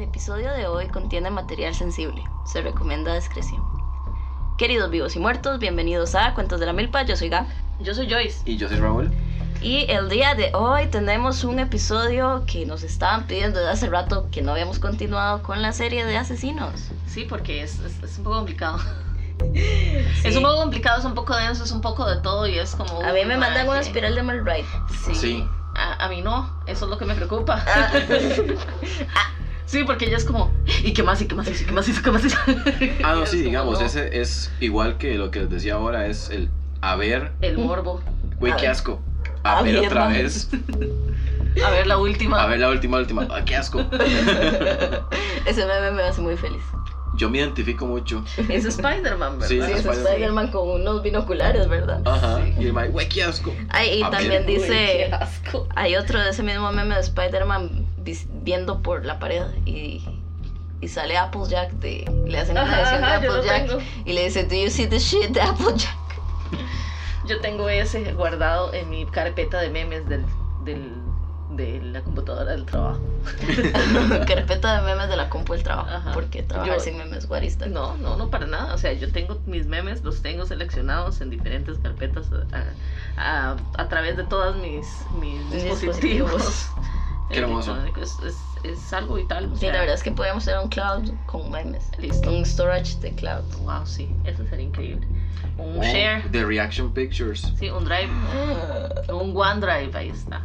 [0.00, 2.24] El episodio de hoy contiene material sensible.
[2.46, 3.62] Se recomienda discreción.
[4.56, 7.02] Queridos vivos y muertos, bienvenidos a Cuentos de la Milpa.
[7.02, 7.44] Yo soy Gab.
[7.80, 8.40] Yo soy Joyce.
[8.46, 9.12] Y yo soy Raúl.
[9.60, 14.26] Y el día de hoy tenemos un episodio que nos estaban pidiendo desde hace rato
[14.32, 16.72] que no habíamos continuado con la serie de asesinos.
[17.06, 18.78] Sí, porque es, es, es un poco complicado.
[20.24, 22.74] Es un poco complicado, es un poco denso, es un poco de todo y es
[22.74, 23.02] como...
[23.02, 24.64] A mí me uy, mandan una espiral de mal right.
[25.04, 25.14] Sí.
[25.14, 25.48] Sí.
[25.76, 27.62] A, a mí no, eso es lo que me preocupa.
[27.66, 27.92] Ah.
[29.66, 30.50] Sí, porque ella es como,
[30.84, 31.20] ¿y qué más?
[31.22, 31.48] ¿Y qué más?
[31.48, 31.88] ¿Y qué más?
[31.88, 32.22] ¿Y qué más?
[33.04, 35.74] Ah, no, Es sí, como, digamos, no, ese es igual que lo que les decía
[35.74, 36.48] ahora, es el
[36.80, 38.02] a ver, El morbo.
[38.38, 38.70] güey, A qué ver.
[38.72, 39.00] asco.
[39.44, 40.48] A, A ver ver, otra vez.
[41.66, 42.42] A ver, la última.
[42.42, 43.26] A ver la última, última.
[43.30, 43.80] Ay, qué asco.
[45.46, 46.62] Ese meme me hace muy feliz.
[47.16, 48.24] Yo me identifico mucho.
[48.48, 49.48] Es Spider-Man, ¿verdad?
[49.48, 50.06] Sí, Sí, Ah, es Spider-Man.
[50.06, 52.00] Spider-Man con unos binoculares, ¿verdad?
[52.06, 52.38] Ajá.
[52.44, 52.54] Sí.
[52.60, 53.52] Y el mae, güey, qué asco.
[53.68, 54.18] Ay, y A ver.
[54.20, 54.68] también Uy, dice...
[55.08, 55.68] qué asco.
[55.74, 57.84] Hay otro de ese mismo meme de Spider-Man
[58.42, 60.02] viendo por la pared y,
[60.80, 64.44] y sale Applejack de, le hacen una edición de ajá, lo Applejack y le dice,
[64.44, 65.96] Do you see the shit de Applejack?
[67.26, 70.24] Yo tengo ese guardado en mi carpeta de memes del,
[70.64, 70.92] del,
[71.50, 73.00] de la computadora del trabajo.
[74.26, 76.12] Carpeta de memes de la compu del trabajo, Ajá.
[76.12, 77.66] porque trabajar Yo- sin memes guarista.
[77.66, 78.74] No, no, no para nada.
[78.74, 82.26] O sea, yo tengo mis memes, los tengo seleccionados en diferentes carpetas
[83.16, 84.86] a, a- a través de todos mis,
[85.20, 86.32] mis Mis dispositivos.
[86.32, 86.70] dispositivos.
[87.30, 87.72] Qué hermoso.
[87.72, 88.18] electrónicos.
[88.20, 89.46] Es, es, es algo vital.
[89.52, 91.90] o Sí, sea, la verdad es que podríamos tener un cloud con memes.
[91.98, 92.30] Listo.
[92.30, 93.44] Un storage de cloud.
[93.64, 95.06] Wow, sí, eso sería increíble.
[95.56, 97.52] Un Oh, share, The Reaction Pictures.
[97.58, 98.08] sí, un drive,
[99.12, 100.42] un OneDrive, ahí está.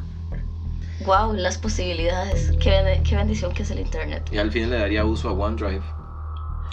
[1.05, 2.52] Wow, las posibilidades.
[2.59, 4.30] Qué, bene- qué bendición que es el internet.
[4.31, 5.83] Y al fin le daría uso a OneDrive.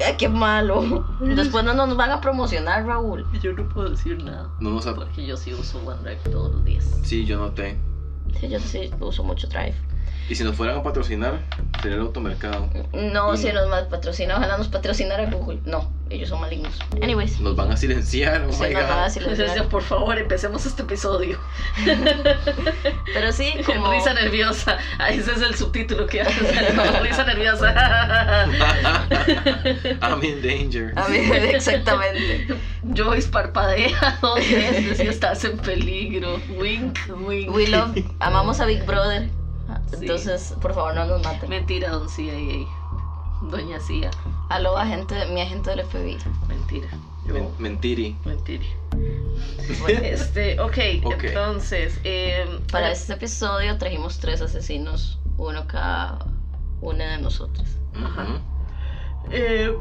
[0.06, 1.04] Ay, qué malo.
[1.20, 3.26] Después no nos van a promocionar, Raúl.
[3.42, 4.48] Yo no puedo decir nada.
[4.60, 4.86] No nos.
[4.86, 6.84] Porque yo sí uso OneDrive todos los días.
[7.02, 7.76] Sí, yo noté.
[8.40, 9.74] Sí, yo sí uso mucho Drive.
[10.32, 11.40] Y si nos fueran a patrocinar,
[11.82, 12.70] sería el automercado.
[12.94, 13.60] No, Y si no.
[13.60, 15.58] nos más patrocina, ojalá nos patrocinara Google.
[15.66, 16.72] No, ellos son malignos.
[17.02, 19.48] Anyways, Nos van a silenciar, oh sí, my nos van a silenciar.
[19.48, 21.38] Entonces, por favor, empecemos este episodio.
[23.12, 23.92] Pero sí, como.
[23.92, 24.78] Risa nerviosa.
[24.98, 26.40] Ah, ese es el subtítulo que hace.
[27.02, 27.74] Risa nerviosa.
[30.00, 30.94] I'm in danger.
[31.54, 32.56] Exactamente.
[32.96, 36.40] Joyce parpadea dos veces y estás en peligro.
[36.58, 37.54] Wink, wink.
[37.54, 39.28] We love, amamos a Big Brother.
[39.90, 39.96] Sí.
[40.00, 41.48] Entonces, por favor, no nos maten.
[41.50, 42.66] Mentira, don CIA.
[43.42, 44.10] Doña CIA.
[44.48, 46.18] Aló, agente, mi agente del FBI.
[46.48, 46.88] Mentira.
[47.26, 48.16] Yo- Men- mentiri.
[48.24, 48.64] Mentira.
[49.80, 51.24] Bueno, Este, ok, Ok.
[51.24, 51.98] entonces.
[52.04, 56.18] eh, para este episodio trajimos tres asesinos, uno cada
[56.80, 57.66] una de nosotros.
[57.94, 58.26] Ajá.
[59.30, 59.72] Eh,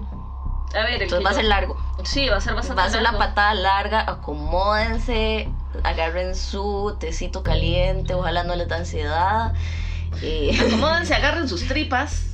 [0.76, 1.78] a ver, Entonces va a ser largo.
[2.04, 3.20] Sí, va a ser bastante Va a ser la largo.
[3.20, 5.50] patada larga, acomódense,
[5.84, 9.54] agarren su tecito caliente, ojalá no les da ansiedad.
[10.22, 12.26] eh, Acomódense, agarren sus tripas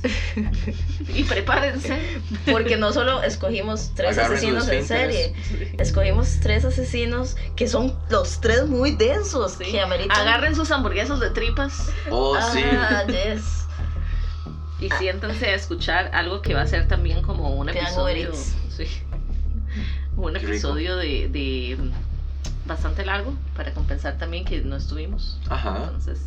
[1.14, 1.98] y prepárense.
[2.50, 5.34] porque no solo escogimos tres Agarren asesinos en serie,
[5.78, 9.70] escogimos tres asesinos que son los tres muy densos, Sí.
[9.70, 10.16] que ameritan...
[10.20, 12.62] Agarren sus hamburguesas de tripas Oh, sí.
[12.64, 13.64] Ah, yes.
[14.80, 18.32] y siéntense a escuchar algo que va a ser también como un episodio.
[18.76, 18.86] Sí.
[20.16, 21.78] Un episodio de, de
[22.68, 25.40] bastante largo para compensar también que no estuvimos.
[25.48, 25.84] Ajá.
[25.86, 26.20] Entonces,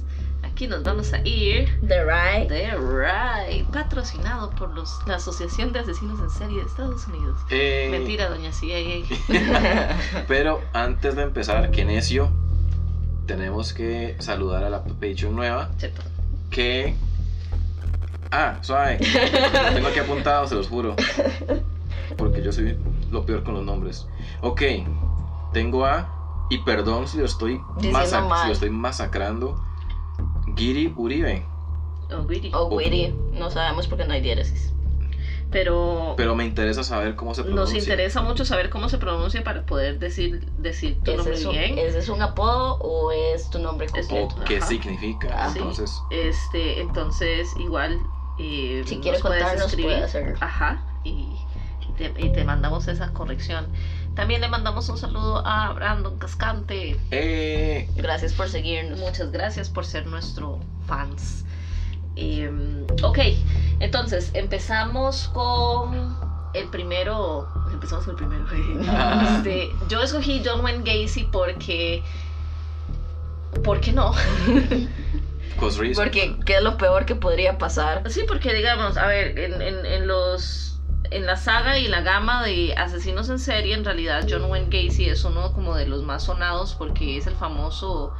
[0.43, 1.79] aquí nos vamos a ir.
[1.87, 2.47] The Right.
[2.49, 7.39] The Right, patrocinado por los, la Asociación de Asesinos en Serie de Estados Unidos.
[7.49, 9.05] Eh, Mentira, doña CIA.
[10.27, 12.29] Pero antes de empezar, que necio,
[13.27, 16.01] tenemos que saludar a la Patreon nueva Cheto.
[16.49, 16.95] que...
[18.33, 18.97] Ah, suave.
[18.99, 20.95] Lo tengo aquí apuntado, se los juro.
[22.17, 22.77] Porque yo soy
[23.11, 24.07] lo peor con los nombres.
[24.41, 24.61] Ok,
[25.53, 26.20] tengo a...
[26.51, 29.55] Y perdón si lo estoy, si lo estoy masacrando.
[30.55, 31.45] Giri Uribe.
[32.11, 32.51] Oh, Witty.
[32.53, 34.73] O Witty, no sabemos porque no hay diéresis.
[35.49, 37.75] Pero, Pero me interesa saber cómo se pronuncia.
[37.75, 41.45] nos interesa mucho saber cómo se pronuncia para poder decir, decir tu ¿Ese nombre es,
[41.45, 41.77] un, bien.
[41.77, 44.35] ¿Ese es un apodo o es tu nombre completo?
[44.35, 44.67] O qué Ajá.
[44.67, 45.29] significa.
[45.33, 45.59] Ah, sí.
[45.59, 47.99] Entonces, Este, entonces, igual.
[48.39, 50.05] eh, Si nos quiere puedes contarnos, escribir.
[50.11, 50.35] puede.
[50.41, 50.81] Ajá.
[51.05, 51.09] Y,
[51.81, 53.67] y te, y te mandamos esa corrección.
[54.15, 56.97] También le mandamos un saludo a Brandon Cascante.
[57.11, 58.99] eh, Gracias por seguirnos.
[58.99, 61.45] Muchas gracias por ser nuestro fans.
[62.17, 63.19] Em, ok,
[63.79, 66.15] entonces empezamos con
[66.53, 67.47] el primero.
[67.71, 68.45] Empezamos con el primero.
[68.89, 69.35] Ah.
[69.37, 72.03] Este, yo escogí John Wayne Gacy porque.
[73.63, 74.11] ¿Por qué no?
[75.95, 78.09] Porque qué es lo peor que podría pasar.
[78.09, 80.70] Sí, porque digamos, a ver, en, en, en los.
[81.09, 85.09] En la saga y la gama de asesinos en serie, en realidad John Wayne Gacy
[85.09, 88.13] es uno como de los más sonados porque es el famoso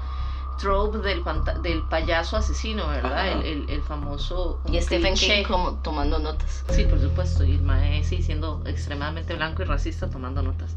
[0.60, 1.24] trope del,
[1.64, 3.32] del payaso asesino, ¿verdad?
[3.32, 4.62] El, el, el famoso.
[4.72, 5.38] Y Stephen cliché.
[5.38, 6.64] King como tomando notas.
[6.70, 7.44] Sí, por supuesto.
[7.44, 10.76] Y el mae, sí, siendo extremadamente blanco y racista, tomando notas.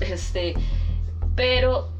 [0.00, 0.54] Este,
[1.36, 1.93] pero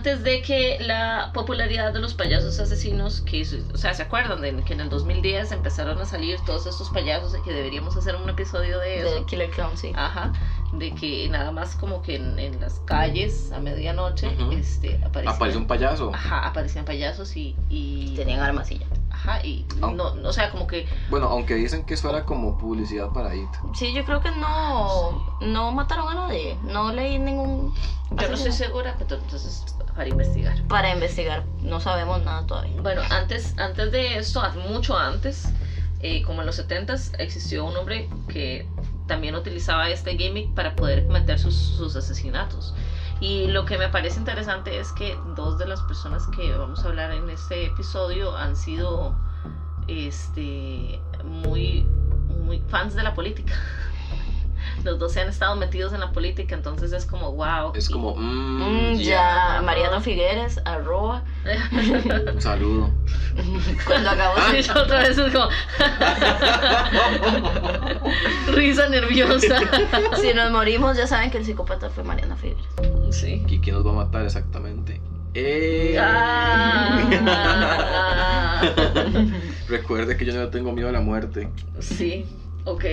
[0.00, 3.42] antes de que la popularidad de los payasos asesinos, que,
[3.74, 7.36] o sea, ¿se acuerdan de que en el 2010 empezaron a salir todos estos payasos
[7.38, 9.14] y que deberíamos hacer un episodio de eso?
[9.16, 9.92] De Killer Clown, sí.
[9.94, 10.32] Ajá,
[10.72, 14.52] de que nada más como que en, en las calles a medianoche Ujú.
[14.52, 16.10] este, aparecían, Aparece un payaso.
[16.14, 18.86] ajá, aparecían payasos y, y Tenían armas y ya.
[19.20, 19.90] Ajá, y Ah.
[19.92, 23.34] no, no, o sea, como que Bueno, aunque dicen que eso era como publicidad para
[23.34, 23.50] IT.
[23.74, 26.56] Sí, yo creo que no, no mataron a nadie.
[26.62, 27.74] No leí ningún.
[27.74, 28.54] yo no estoy asesino.
[28.66, 29.64] segura, pero entonces
[29.94, 30.62] para investigar.
[30.68, 32.80] Para investigar, no sabemos nada todavía.
[32.80, 35.48] Bueno, antes, antes de esto, mucho antes,
[36.00, 38.66] eh, como en los 70s, existió un hombre que
[39.06, 42.74] también utilizaba este gimmick para poder cometer sus, sus asesinatos.
[43.20, 46.88] Y lo que me parece interesante es que dos de las personas que vamos a
[46.88, 49.14] hablar en este episodio han sido
[49.86, 51.84] este, muy,
[52.42, 53.54] muy fans de la política.
[54.84, 57.72] Los dos se han estado metidos en la política, entonces es como, wow.
[57.74, 61.22] Es Y- como, mmm, Mm, ya, Mariano Figueres, arroba.
[62.32, 62.90] un saludo.
[63.86, 65.48] Cuando acabó Y yo otra vez es como
[68.54, 69.58] risa nerviosa.
[70.20, 72.64] Si nos morimos, ya saben que el psicópata fue Mariano Figueres.
[73.10, 73.44] Sí.
[73.48, 75.00] ¿Y quién nos va a matar exactamente?
[75.34, 75.96] ¡Eh!
[76.00, 76.98] Ah,
[79.68, 81.48] Recuerde que yo no tengo miedo a la muerte.
[81.78, 82.26] sí,
[82.64, 82.84] ok.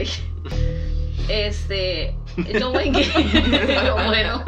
[1.30, 2.14] Este,
[2.58, 3.12] John Wayne Gacy,
[4.06, 4.44] bueno,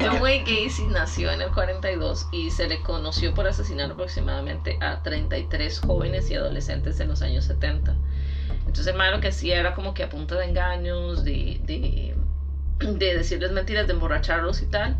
[0.00, 5.02] John Wayne Gacy nació en el 42 y se le conoció por asesinar aproximadamente a
[5.02, 7.94] 33 jóvenes y adolescentes en los años 70.
[8.60, 12.14] Entonces el malo que hacía era como que a punta de engaños, de, de,
[12.80, 14.96] de decirles mentiras, de emborracharlos y tal,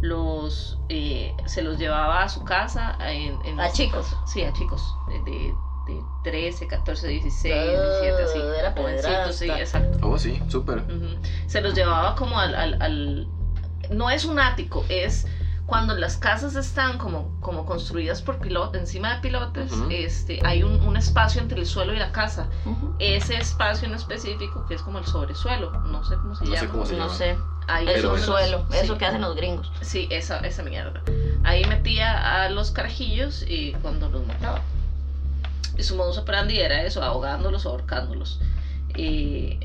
[0.00, 4.14] los eh, se los llevaba a su casa en, en- A chicos.
[4.26, 4.94] Sí, a chicos
[5.24, 5.52] de,
[5.86, 8.38] de, de 13, 14, 16, 17, así.
[8.58, 9.98] Era jovencitos, sí, exacto.
[10.02, 10.82] Oh, sí, súper.
[11.46, 13.26] Se los llevaba como al, al, al-
[13.90, 15.26] No es un ático, es
[15.66, 20.80] cuando las casas están como, como construidas por pilotes, encima de pilotes, este, hay un,
[20.80, 22.46] un espacio entre el suelo y la casa.
[23.00, 26.56] Ese espacio en específico, que es como el sobresuelo, no sé cómo se No sé
[26.56, 26.70] llama.
[26.72, 27.14] cómo se No llama.
[27.14, 27.36] sé,
[27.68, 28.76] Ahí es un suelo, sí.
[28.84, 29.72] eso que hacen los gringos.
[29.80, 31.02] Sí, esa, esa mierda.
[31.42, 34.60] Ahí metía a los carajillos y cuando los mataba.
[35.76, 38.40] Y su modus operandi era eso, ahogándolos o ahorcándolos.
[38.96, 39.58] Y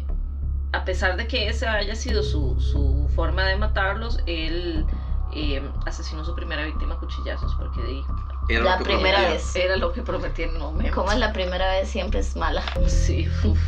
[0.74, 4.86] a pesar de que esa haya sido su, su forma de matarlos, él
[5.34, 8.04] eh, asesinó a su primera víctima a cuchillazos porque de-
[8.50, 9.34] Era La lo que primera prometía.
[9.36, 9.56] vez.
[9.56, 10.94] era lo que prometía en el momento.
[10.96, 12.62] Como es la primera vez, siempre es mala.
[12.88, 13.60] Sí, uf.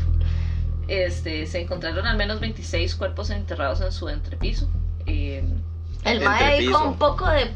[0.89, 4.67] Este, se encontraron al menos 26 cuerpos enterrados en su entrepiso.
[5.05, 5.43] Eh,
[6.05, 7.51] El mae ahí con un poco de.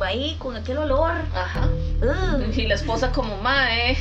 [0.00, 1.12] ahí con aquel olor.
[1.34, 1.68] ajá.
[2.54, 3.96] Y la esposa como mae.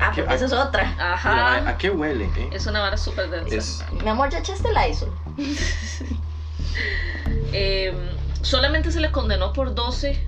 [0.00, 0.94] Ah, ¿Qué- porque esa es otra.
[0.98, 1.30] Ajá.
[1.58, 2.26] Mira, ¿A qué huele?
[2.36, 2.50] eh?
[2.52, 3.54] Es una vara súper densa.
[3.56, 5.12] Es- Mi amor, ya echaste la ISO.
[7.52, 7.92] Eh,
[8.42, 10.22] solamente se le condenó por 12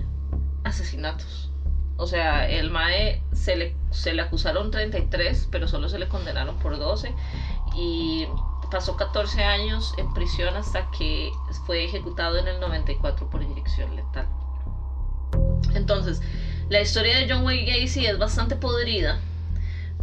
[0.63, 1.49] asesinatos.
[1.97, 6.57] O sea, el Mae se le, se le acusaron 33, pero solo se le condenaron
[6.59, 7.13] por 12.
[7.75, 8.27] Y
[8.71, 11.31] pasó 14 años en prisión hasta que
[11.67, 14.27] fue ejecutado en el 94 por inyección letal.
[15.75, 16.21] Entonces,
[16.69, 19.19] la historia de John Wayne Gacy es bastante podrida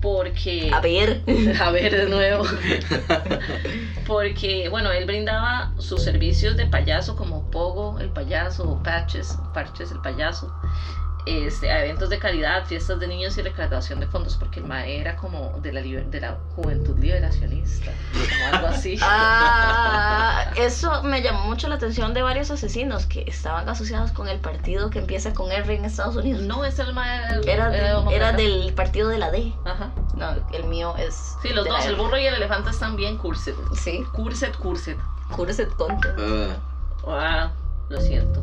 [0.01, 0.71] porque...
[0.73, 1.23] A ver.
[1.61, 2.45] A ver, de nuevo.
[4.07, 9.91] Porque, bueno, él brindaba sus servicios de payaso como Pogo, el payaso, o Patches, Parches,
[9.91, 10.55] el payaso,
[11.29, 15.01] este, a eventos de caridad, fiestas de niños y recaudación de fondos, porque el MAE
[15.01, 18.99] era como de la, liber- de la juventud liberacionista, como algo así.
[19.51, 24.39] Ah, eso me llamó mucho la atención de varios asesinos que estaban asociados con el
[24.41, 26.43] partido que empieza con R en Estados Unidos.
[26.43, 28.15] No, ese el MAE Era, de- demócrata.
[28.17, 29.53] era del partido de la D.
[29.65, 29.91] Ajá.
[30.17, 31.35] No, el mío es.
[31.43, 32.03] Sí, los de dos, el R.
[32.03, 33.55] burro y el elefante están bien cursed.
[33.75, 34.97] Sí, Cursed, cursed.
[35.35, 36.19] Cursed Content.
[36.19, 36.57] Ah,
[37.07, 37.51] Ah,
[37.89, 38.43] lo siento.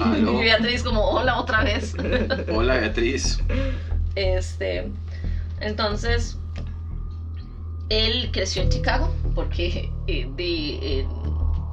[0.00, 0.32] Aló.
[0.40, 1.94] Y Beatriz como, hola otra vez.
[2.52, 3.38] Hola, Beatriz.
[4.14, 4.90] Este,
[5.60, 6.38] entonces,
[7.88, 11.06] él creció en Chicago porque eh, de, eh,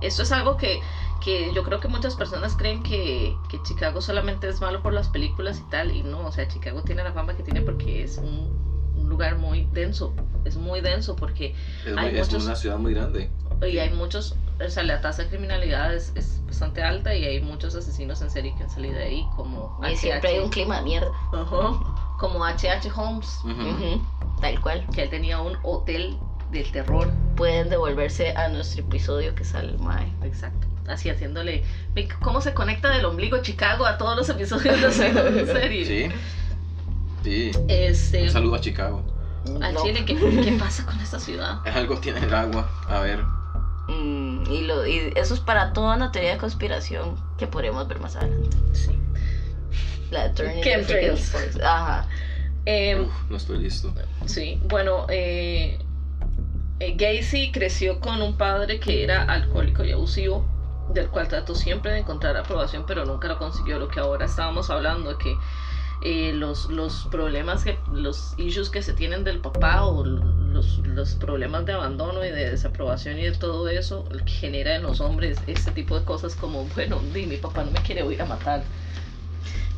[0.01, 0.79] esto es algo que,
[1.23, 5.09] que yo creo que muchas personas creen que, que Chicago solamente es malo por las
[5.09, 8.17] películas y tal, y no, o sea, Chicago tiene la fama que tiene porque es
[8.17, 10.13] un, un lugar muy denso,
[10.45, 11.55] es muy denso porque
[11.85, 13.29] Es, Hay una ciudad muy grande.
[13.67, 14.35] Y hay muchos,
[14.65, 18.29] o sea, la tasa de criminalidad es, es bastante alta y hay muchos asesinos en
[18.29, 21.09] serie que han salido de ahí, como Y siempre hay un clima de mierda.
[21.33, 21.79] Ajá.
[22.19, 22.89] como H.H.
[22.95, 23.29] Holmes,
[24.41, 24.85] Tal cual.
[24.93, 26.17] que él tenía un hotel
[26.51, 27.11] del terror.
[27.35, 30.11] Pueden devolverse a nuestro episodio que sale el Mae.
[30.23, 30.67] Exacto.
[30.87, 31.63] así haciéndole
[31.93, 34.91] "Ve cómo se conecta del ombligo Chicago a todos los episodios de
[35.45, 35.85] serie.
[35.85, 36.15] Sí.
[37.23, 37.51] Sí.
[37.67, 39.03] Este, Un saludo a Chicago.
[39.61, 39.83] al No.
[39.83, 41.59] Chile, ¿qué, qué pasa con esta ciudad?
[41.75, 42.67] Algo tiene el agua.
[42.87, 43.23] A ver.
[43.89, 47.99] Mm, y, lo, y eso es para toda una teoría de conspiración que podremos ver
[47.99, 48.55] más adelante.
[48.73, 48.91] Sí.
[50.11, 51.33] La Chemtrails.
[51.63, 52.07] Ajá.
[52.65, 53.91] Em, Uf, no estoy listo.
[54.25, 55.79] Sí, bueno, eh,
[56.79, 60.45] eh, Gacy creció con un padre que era alcohólico y abusivo,
[60.93, 63.79] del cual trató siempre de encontrar aprobación, pero nunca lo consiguió.
[63.79, 65.35] Lo que ahora estábamos hablando, que
[66.03, 70.03] eh, los, los problemas, que, los issues que se tienen del papá o
[70.51, 74.75] los, los problemas de abandono y de desaprobación y de todo eso, el que genera
[74.75, 78.03] en los hombres este tipo de cosas como, bueno, di, mi papá no me quiere
[78.03, 78.63] voy a matar.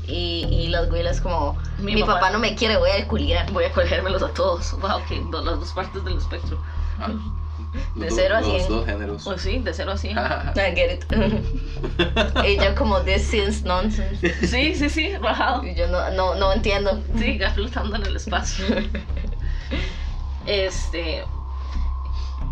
[0.08, 3.50] Y, y las güilas como, Mi mi, papá- papá, no me quiere, voy a culiar.
[3.52, 4.72] Voy a colgármelos a todos.
[4.82, 6.60] Wow, que do- las dos partes del espectro.
[7.00, 7.10] Ah,
[7.96, 8.60] De los cero a dos- cien.
[8.60, 9.24] Los dos géneros.
[9.24, 10.18] Pues sí, de cero a cien.
[10.56, 11.06] I get it.
[12.46, 14.48] y yo como, this seems nonsense.
[14.48, 15.64] Sí, sí, sí, bajado.
[15.66, 17.00] Y yo no, no, no entiendo.
[17.18, 18.66] Sí, ya flotando en el espacio.
[20.46, 21.24] Este.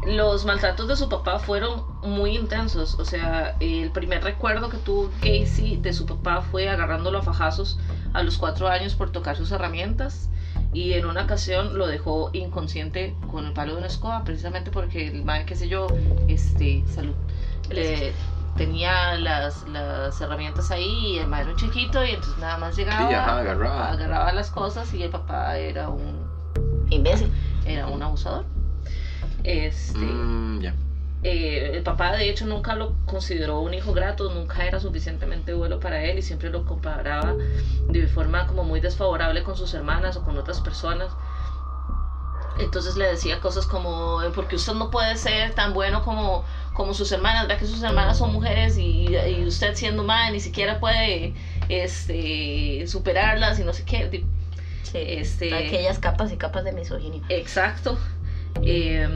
[0.05, 2.97] Los maltratos de su papá fueron muy intensos.
[2.99, 7.77] O sea, el primer recuerdo que tuvo Casey de su papá fue agarrándolo a fajazos
[8.13, 10.29] a los cuatro años por tocar sus herramientas.
[10.71, 15.07] Y en una ocasión lo dejó inconsciente con el palo de una escoba, precisamente porque
[15.07, 15.87] el madre, qué sé yo,
[16.27, 17.15] este, salud,
[17.69, 18.13] le
[18.55, 22.75] tenía las, las herramientas ahí y el madre era un chiquito y entonces nada más
[22.75, 23.89] llegaba Sí, ajá, agarraba.
[23.91, 26.27] agarraba las cosas y el papá era un
[26.89, 27.31] Imbécil.
[27.69, 28.45] Era un abusador
[29.43, 30.73] este Mm, ya.
[31.23, 35.79] eh, el papá de hecho nunca lo consideró un hijo grato nunca era suficientemente bueno
[35.79, 37.35] para él y siempre lo comparaba
[37.89, 41.11] de forma como muy desfavorable con sus hermanas o con otras personas
[42.57, 47.11] entonces le decía cosas como porque usted no puede ser tan bueno como como sus
[47.11, 51.33] hermanas, vea que sus hermanas son mujeres y, y usted siendo madre ni siquiera puede
[51.69, 54.21] este, superarlas y no sé qué.
[54.83, 54.97] Sí.
[55.01, 57.21] Este, Aquellas capas y capas de misoginia.
[57.29, 57.97] Exacto.
[58.61, 59.07] Eh,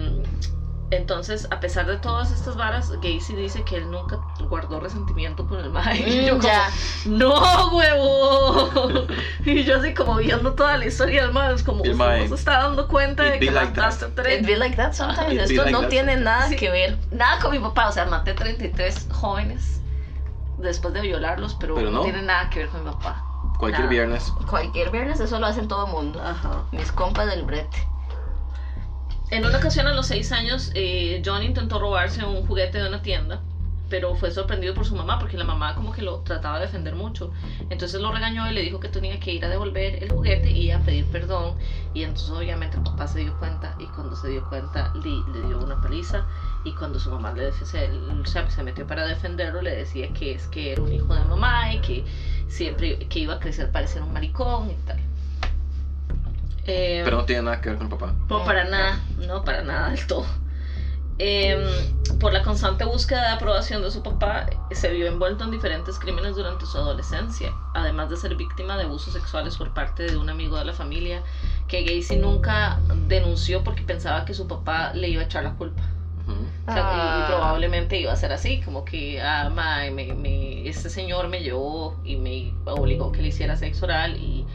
[0.92, 5.60] entonces, a pesar de todas estas varas, Gacy dice que él nunca guardó resentimiento con
[5.60, 5.98] el mae.
[6.08, 6.70] Y yo Mm, como, ya.
[7.06, 9.08] ¡No, huevo!
[9.46, 12.28] y yo así como viendo toda la historia del mae, es como, El usted no
[12.28, 14.46] se está dando cuenta de que like mataste It tres.
[14.46, 15.34] be like that sometimes.
[15.34, 16.56] It Esto like no that tiene nada Sí.
[16.58, 16.98] que ver.
[17.12, 19.82] Nada con mi papá, o sea, maté 33 jóvenes
[20.60, 21.98] después de violarlos, pero, Pero no.
[22.00, 22.04] no.
[22.04, 23.26] tiene nada que ver con mi papá.
[23.64, 23.92] Cualquier Nada.
[23.92, 24.34] viernes.
[24.50, 26.22] Cualquier viernes eso lo hacen todo el mundo.
[26.22, 26.64] Ajá.
[26.74, 27.88] Mis compas del brete.
[29.32, 33.02] En una ocasión a los seis años, eh, John intentó robarse un juguete de una
[33.02, 33.42] tienda,
[33.90, 36.94] pero fue sorprendido por su mamá porque la mamá como que lo trataba de defender
[36.94, 37.32] mucho.
[37.70, 40.70] Entonces lo regañó y le dijo que tenía que ir a devolver el juguete y
[40.72, 41.56] a pedir perdón.
[41.94, 45.48] Y entonces obviamente el papá se dio cuenta y cuando se dio cuenta le, le
[45.48, 46.26] dio una paliza.
[46.66, 47.90] Y cuando su mamá le se, se,
[48.50, 51.82] se metió para defenderlo, le decía que es que era un hijo de mamá y
[51.82, 52.06] que
[52.48, 55.00] siempre que iba a crecer para ser un maricón y tal.
[56.66, 58.14] Eh, Pero no tiene nada que ver con el papá.
[58.30, 60.26] no, para nada, no, para nada del todo.
[61.20, 61.60] Em,
[62.20, 66.36] por la constante búsqueda de aprobación de su papá, se vio envuelto en diferentes crímenes
[66.36, 70.58] durante su adolescencia, además de ser víctima de abusos sexuales por parte de un amigo
[70.58, 71.22] de la familia,
[71.68, 75.84] que Gacy nunca denunció porque pensaba que su papá le iba a echar la culpa.
[76.66, 76.72] Ujú.
[76.72, 77.26] O sea, y- y, Ah.
[77.28, 82.16] probablemente iba a ser así, como que ah, me, me- este señor me llevó y
[82.16, 84.46] me obligó que le hiciera sexo oral y,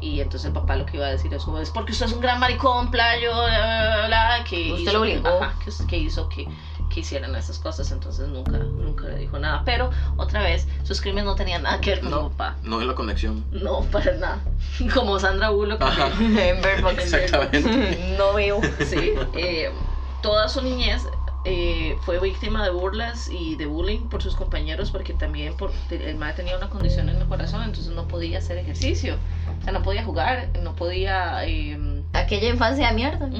[0.00, 2.20] y entonces el papá lo que iba a decir eso es porque usted es un
[2.20, 5.28] gran maricón, playo, bla, bla, bla, bla", que Usted hizo lo obligó.
[5.28, 6.46] ajá, que, que hizo que,
[6.88, 9.62] que hicieran esas cosas, entonces nunca, nunca le dijo nada.
[9.64, 12.28] Pero otra vez, sus crímenes no tenían nada que ver con No.
[12.30, 12.56] papá.
[12.62, 13.44] No es la conexión.
[13.50, 14.38] No, para nada.
[14.94, 15.80] Como Sandra Bullock.
[16.20, 16.64] En.
[16.98, 18.14] Exactamente.
[18.18, 18.60] No veo.
[18.86, 19.70] Sí, eh,
[20.22, 21.06] toda su niñez
[21.48, 26.16] eh, fue víctima de burlas y de bullying por sus compañeros porque también por, el
[26.16, 29.16] madre tenía una condición en el corazón, entonces no podía hacer ejercicio,
[29.60, 31.44] o sea, no podía jugar, no podía...
[31.46, 33.30] eh, Aquella infancia de mierda.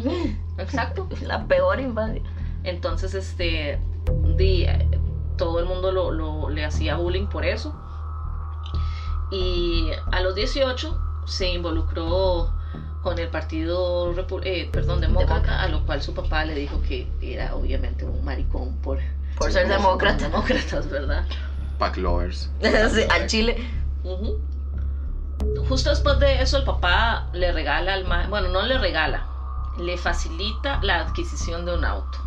[0.59, 1.09] Exacto.
[1.23, 2.23] La peor infancia.
[2.65, 3.79] Entonces, este,
[4.37, 4.67] di-
[5.37, 7.75] todo el mundo lo, lo- le hacía bullying por eso.
[9.31, 12.53] Y a los 18 se involucró
[13.07, 17.07] con el partido repu- eh, perdón, demócrata, a lo cual su papá le dijo que
[17.23, 18.99] era obviamente un maricón por,
[19.39, 20.25] Por Sí, ser demócrata.
[20.29, 21.25] demócratas, ¿verdad?
[21.79, 22.51] Pack lovers.
[22.61, 23.65] Sí, al chile.
[24.03, 24.41] Ujú.
[25.69, 29.25] Justo después de eso el papá le regala al ma- bueno, no le regala,
[29.79, 32.19] le facilita la adquisición de un auto.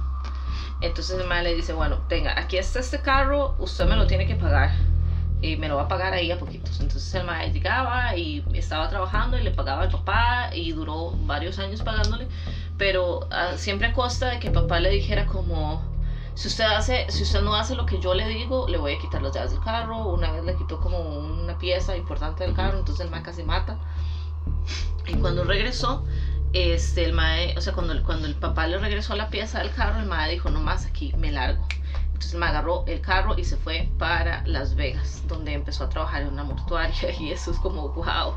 [0.79, 4.25] Entonces el mae le dice, bueno, tenga, aquí está este carro, usted me lo tiene
[4.25, 4.71] que pagar.
[5.41, 6.79] Y me lo va a pagar ahí a poquitos.
[6.79, 11.60] Entonces el mae llegaba y estaba trabajando y le pagaba al papá y duró varios
[11.60, 12.27] años pagándole.
[12.77, 15.81] Pero ah, siempre a costa de que papá le dijera como,
[16.36, 19.00] si usted hace, si usted no hace lo que yo le digo, le voy a
[19.00, 20.08] quitar las llaves del carro.
[20.08, 23.77] Una vez le quitó como una pieza importante del carro, entonces el mae casi mata.
[25.08, 26.05] Y cuando regresó,
[26.53, 30.00] este, el mae, o sea, cuando, cuando el papá le regresó la pieza del carro,
[30.00, 31.65] el mae dijo, no más, aquí me largo.
[32.19, 36.23] Entonces me agarró el carro y se fue para Las Vegas, donde empezó a trabajar
[36.23, 36.93] en una mortuaria.
[37.17, 38.33] Y eso es como, wow,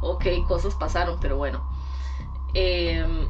[0.00, 1.64] ok, cosas pasaron, pero bueno.
[2.52, 3.28] Em,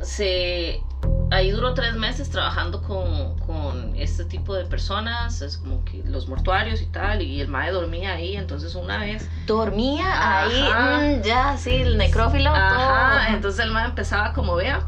[0.00, 0.82] se,
[1.30, 6.26] ahí duró tres meses trabajando con, con este tipo de personas, es como que los
[6.26, 11.00] mortuarios y tal, y el mae dormía ahí, entonces una vez Dormía ahí, Ajá.
[11.00, 13.36] mm, ya, sí, el necrófilo, Ajá, todo.
[13.36, 14.80] entonces el mae empezaba como, vea,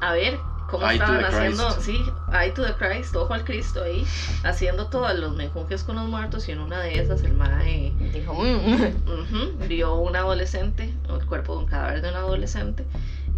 [0.00, 1.80] a ver cómo estaban haciendo, Christ.
[1.82, 4.06] sí, eye to the Christ, ojo al Cristo ahí,
[4.44, 8.34] haciendo todos los menjunjes con los muertos y en una de esas el mae Dijo,
[8.34, 12.84] mm, vio un adolescente, el cuerpo de un cadáver de un adolescente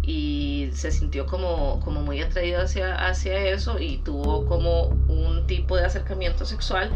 [0.03, 5.77] y se sintió como, como muy atraído hacia, hacia eso y tuvo como un tipo
[5.77, 6.91] de acercamiento sexual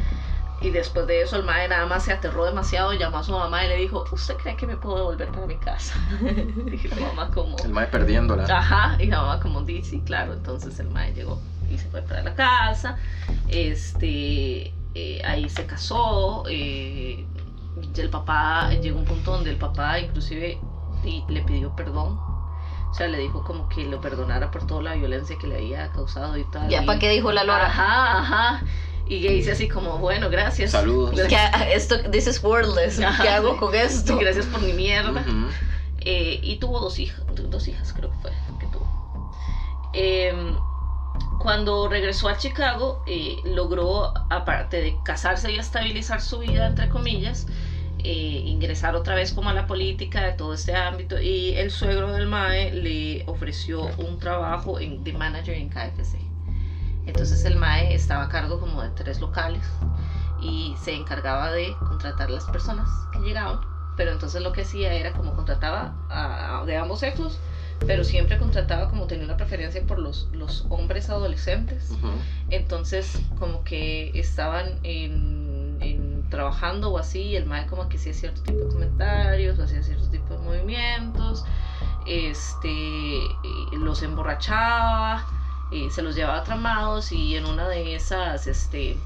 [0.61, 3.63] y después de eso el mae nada más se aterró demasiado, llamó a su mamá
[3.65, 5.93] y le dijo, ¿usted cree que me puedo devolver para mi casa?
[6.21, 7.55] y la mamá como...
[7.63, 8.45] El mae perdiéndola.
[8.45, 12.01] Ajá, y la mamá como dice, sí, claro, entonces el mae llegó y se fue
[12.01, 12.95] para la casa,
[13.47, 17.27] este, eh, ahí se casó, eh,
[17.75, 20.59] y el papá, llegó un punto donde el papá inclusive
[21.03, 22.17] y- le pidió perdón,
[22.89, 25.89] o sea, le dijo como que lo perdonara por toda la violencia que le había
[25.91, 26.69] causado y tal.
[26.69, 27.65] ya para qué dijo la lora.
[27.67, 28.65] Ajá, ajá,
[29.09, 30.71] y que dice así como, bueno, gracias.
[30.71, 31.19] Saludos.
[31.27, 31.37] Que,
[31.73, 32.99] esto, this is wordless.
[32.99, 33.59] Ajá, ¿Qué hago sí.
[33.59, 34.17] con esto?
[34.17, 35.23] Gracias por mi mierda.
[36.01, 39.31] Eh, y tuvo dos hijas, dos hijas creo que fue que tuvo.
[39.93, 40.55] Em,
[41.39, 47.47] cuando regresó a Chicago, eh, logró, aparte de casarse y estabilizar su vida, entre comillas,
[48.03, 52.11] eh, ingresar otra vez como a la política de todo este ámbito y el suegro
[52.11, 56.26] del MAE le ofreció un trabajo en, de manager en KFC.
[57.07, 59.65] Entonces el MAE estaba a cargo como de tres locales
[60.39, 63.59] y se encargaba de contratar las personas que llegaban
[63.95, 67.39] pero entonces lo que hacía era como contrataba a, a- de ambos sexos,
[67.87, 71.89] pero siempre contrataba como tenía una preferencia por los, los hombres adolescentes.
[72.51, 78.13] Entonces como que estaban en, en trabajando o así, y el mae como que hacía
[78.13, 81.43] cierto tipo de comentarios, o hacía cierto tipo de movimientos,
[82.05, 83.21] este,
[83.71, 85.25] los emborrachaba,
[85.71, 88.97] y se los llevaba tramados y en una de esas, este,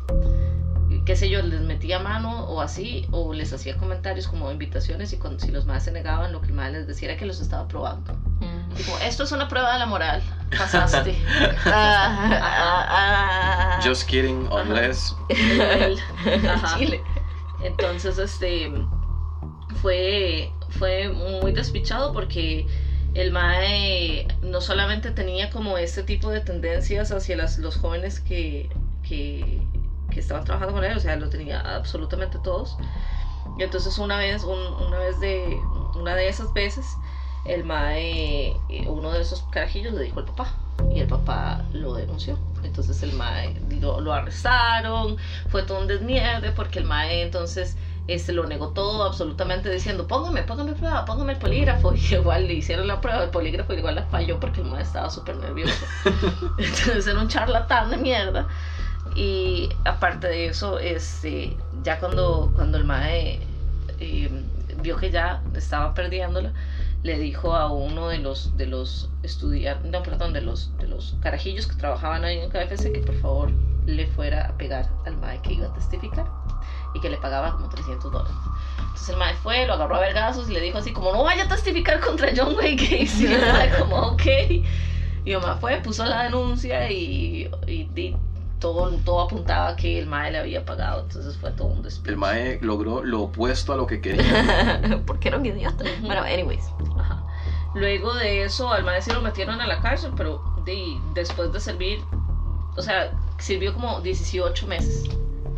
[1.06, 5.18] qué sé yo, les metía mano o así, o les hacía comentarios como invitaciones y
[5.18, 7.40] cuando, si los más se negaban, lo que el mae les decía era que los
[7.42, 8.14] estaba probando.
[8.40, 8.74] Mm.
[8.76, 10.22] Tipo, esto es una prueba de la moral,
[10.58, 11.18] pasaste.
[11.66, 13.82] Ah, ah, ah.
[13.84, 15.16] Just kidding, unless.
[15.30, 16.00] El-
[16.48, 16.78] Ajá.
[16.78, 17.02] Chile.
[17.64, 18.72] Entonces, este,
[19.82, 22.66] fue, fue muy despichado porque
[23.14, 28.70] el Mae no solamente tenía como este tipo de tendencias hacia las, los jóvenes que,
[29.04, 29.62] que,
[30.10, 32.78] que estaban trabajando con él, o sea, lo tenía absolutamente todos.
[33.58, 35.58] Y entonces una vez, un- una vez de,
[35.96, 36.98] una de esas veces,
[37.44, 40.56] el Mae, eh, uno de esos carajillos le dijo al papá
[40.90, 42.38] y el papá lo denunció.
[42.64, 47.76] Entonces el Mae lo, lo arrestaron, fue todo un desmierde porque el Mae entonces
[48.14, 52.56] este, lo negó todo absolutamente diciendo póngame, póngame prueba, póngame el polígrafo y igual le
[52.56, 55.86] hicieron la prueba del polígrafo y igual la falló porque el Mae estaba súper nervioso.
[56.58, 58.48] entonces era un charlatán de mierda.
[59.16, 63.40] Y aparte de eso, este, ya cuando, cuando el Mae
[64.00, 64.30] eh,
[64.82, 66.54] vio que ya estaba perdiéndola,
[67.04, 71.16] le dijo a uno de los de los estudiantes, no, perdón, de los de los
[71.22, 73.52] carajillos que trabajaban ahí en KFC que por favor
[73.86, 76.26] le fuera a pegar al mae que iba a testificar
[76.94, 78.34] y que le pagaba como 300 dólares.
[78.80, 81.44] Entonces el mae fue, lo agarró a vergazos y le dijo así como no vaya
[81.44, 83.24] a testificar contra John Wayne Gacy.
[83.28, 84.26] Y el mae como ok.
[85.26, 88.16] Y el mae fue, puso la denuncia y, y, y
[88.60, 91.02] todo, todo apuntaba que el mae le había pagado.
[91.04, 92.12] Entonces fue todo un despido.
[92.12, 94.82] El mae logró lo opuesto a lo que quería.
[95.08, 95.84] Porque era un idiota.
[96.02, 96.66] Bueno, anyways.
[97.00, 97.24] Ajá.
[97.74, 102.02] Luego de eso, al maestro lo metieron a la cárcel, pero de- después de servir,
[102.76, 105.06] o sea, sirvió como 18 meses.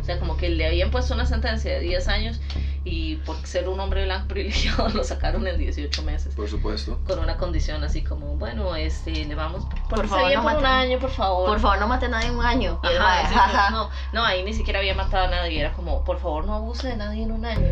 [0.04, 2.38] O sea, como que le habían puesto una sentencia de 10 años
[2.84, 6.34] y por ser un hombre blanco privilegiado lo sacaron en 18 meses.
[6.34, 7.00] Por supuesto.
[7.06, 10.62] Con una condición así como, bueno, este, le vamos por, Por favor, no por un
[10.62, 10.66] maten.
[10.66, 11.48] año, por favor.
[11.48, 12.78] Por favor, no mate a nadie en un año.
[12.82, 15.58] Ajá, sí, no, no, ahí ni siquiera había matado a nadie.
[15.60, 17.66] Era como, por favor, no abuse de nadie en un año.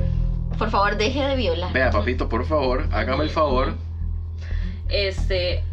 [0.56, 1.70] Por favor, deje de violar.
[1.70, 3.74] Vea, papito, por favor, hágame el favor.
[4.88, 5.64] este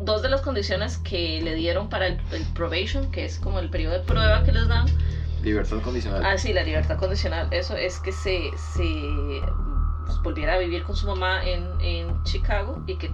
[0.00, 3.70] dos de las condiciones que le dieron para el, el probation, que es como el
[3.70, 4.86] periodo de prueba que les dan,
[5.42, 6.24] Libertad condicional.
[6.24, 9.40] ah sí, la libertad condicional, eso es que se, se
[10.04, 13.10] pues, volviera a vivir con su mamá en, en Chicago y que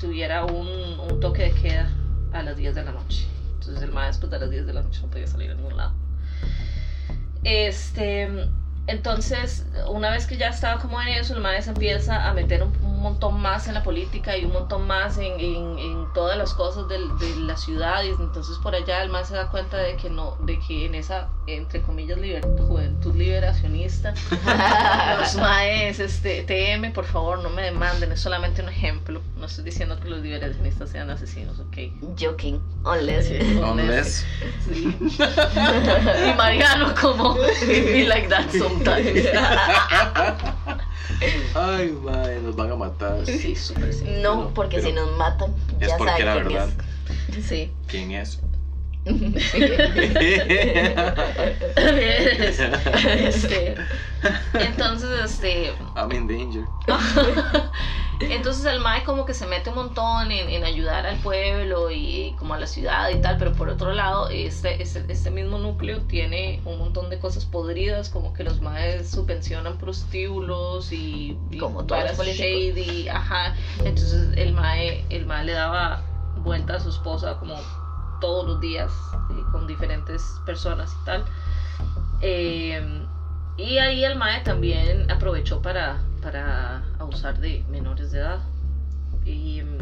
[0.00, 0.68] tuviera un,
[1.00, 1.90] un toque de queda
[2.32, 3.26] a las 10 de la noche.
[3.54, 5.76] Entonces el mae después de las 10 de la noche no podía salir a ningún
[5.76, 5.94] lado.
[7.42, 8.28] Este,
[8.86, 12.62] entonces, una vez que ya estaba como en eso, el mae se empieza a meter
[12.62, 16.36] un, un montón más en la política y un montón más en, en, en todas
[16.36, 18.02] las cosas del- de, la ciudad.
[18.02, 20.94] Y entonces por allá el mae se da cuenta de que no, de que en
[20.94, 24.12] esa, entre comillas, liber- juventud liberacionista,
[25.18, 29.20] los maes, este, TM, por favor, no me demanden, es solamente un ejemplo.
[29.38, 31.76] No estoy diciendo que los liberacionistas sean asesinos, ok.
[32.18, 32.60] Joking.
[32.84, 33.30] Unless.
[33.62, 34.26] Unless.
[34.66, 34.96] Sí.
[35.00, 38.44] y Mariano como be like that
[41.54, 43.26] Ay, madre, nos van a matar.
[43.26, 44.04] sí, súper sí.
[44.20, 46.68] No, porque Pero si nos matan, Es ya porque saben la quién verdad.
[47.42, 47.72] Sí.
[47.86, 48.40] ¿Quién es?
[53.26, 53.74] este,
[54.54, 56.64] entonces, este, I'm in danger.
[58.32, 62.34] Entonces el Mae como que se mete un montón en, en ayudar al pueblo y
[62.38, 66.00] como a la ciudad y tal, pero por otro lado, este, este, este mismo núcleo
[66.02, 71.82] tiene un montón de cosas podridas, como que los Maes subvencionan prostíbulos y, y Como
[71.84, 72.46] varas políticos.
[72.46, 73.54] shady, ajá.
[73.84, 76.02] Entonces el Mae, el Mae le daba
[76.38, 77.54] vuelta a su esposa como
[78.20, 78.90] todos los días
[79.30, 81.24] eh, con diferentes personas y tal.
[82.20, 83.04] Eh,
[83.56, 88.40] y ahí el MAE también aprovechó para, para abusar de menores de edad.
[89.24, 89.78] Y mm,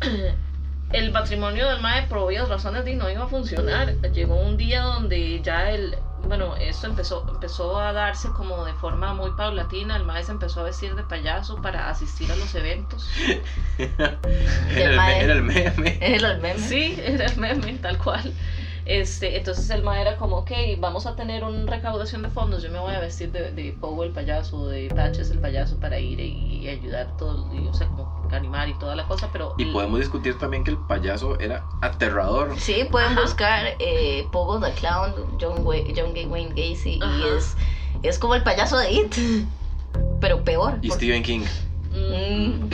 [0.92, 3.94] el matrimonio del MAE por obvias razones de no iba a funcionar.
[4.12, 9.14] Llegó un día donde ya el, bueno, esto empezó, empezó a darse como de forma
[9.14, 9.96] muy paulatina.
[9.96, 13.10] El MAE se empezó a vestir de payaso para asistir a los eventos.
[13.78, 14.18] Era
[15.18, 15.98] el, era el meme.
[16.00, 16.58] Era el meme.
[16.58, 18.32] Sí, era el meme, tal cual.
[18.88, 22.70] Este, entonces el ma era como, ok, vamos a tener una recaudación de fondos, yo
[22.70, 26.18] me voy a vestir de, de Pogo el payaso, de Patches el payaso para ir
[26.20, 29.54] y, y ayudar todo, y, o sea, como animar y toda la cosa, pero...
[29.58, 32.58] Y podemos discutir también que el payaso era aterrador.
[32.58, 33.20] Sí, pueden Ajá.
[33.20, 35.62] buscar eh, Pogo the Clown, John,
[35.94, 37.14] John Wayne Gacy, Ajá.
[37.18, 37.56] y es,
[38.02, 39.14] es como el payaso de It,
[40.22, 40.78] pero peor.
[40.80, 41.40] Y porque- Stephen King.
[41.92, 42.70] Mm,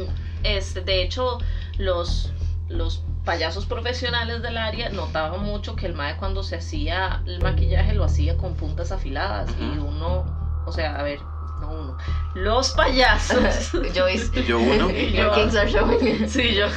[0.44, 1.38] este, de hecho,
[1.76, 2.32] los,
[2.70, 7.92] los payasos profesionales del área notaban mucho que el mae cuando se hacía el maquillaje
[7.92, 10.24] lo hacía con puntas afiladas y uno,
[10.64, 11.20] o sea, a ver,
[11.60, 11.98] no uno,
[12.34, 13.70] los payasos.
[13.94, 14.44] Joyce.
[14.46, 14.86] Yo uno.
[15.58, 16.26] Are showing.
[16.26, 16.68] Sí, yo.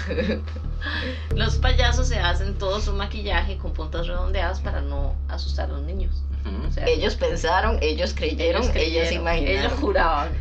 [1.37, 5.83] Los payasos se hacen todo su maquillaje con puntas redondeadas para no asustar a los
[5.83, 6.21] niños.
[6.45, 6.67] Ujú.
[6.67, 9.57] O sea, Ellos pensaron, ellos creyeron, ellos, creyeron, imaginaron.
[9.57, 10.33] Ellos juraban.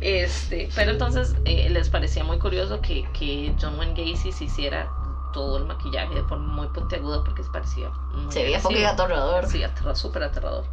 [0.00, 4.88] Este, pero entonces eh, les parecía muy curioso que, que John Wayne Gacy se hiciera
[5.34, 7.90] todo el maquillaje de forma muy puntiaguda porque se parecía.
[8.14, 9.46] muy Se veía fucking aterrador.
[9.46, 10.64] Sí, aterrador, súper aterrador.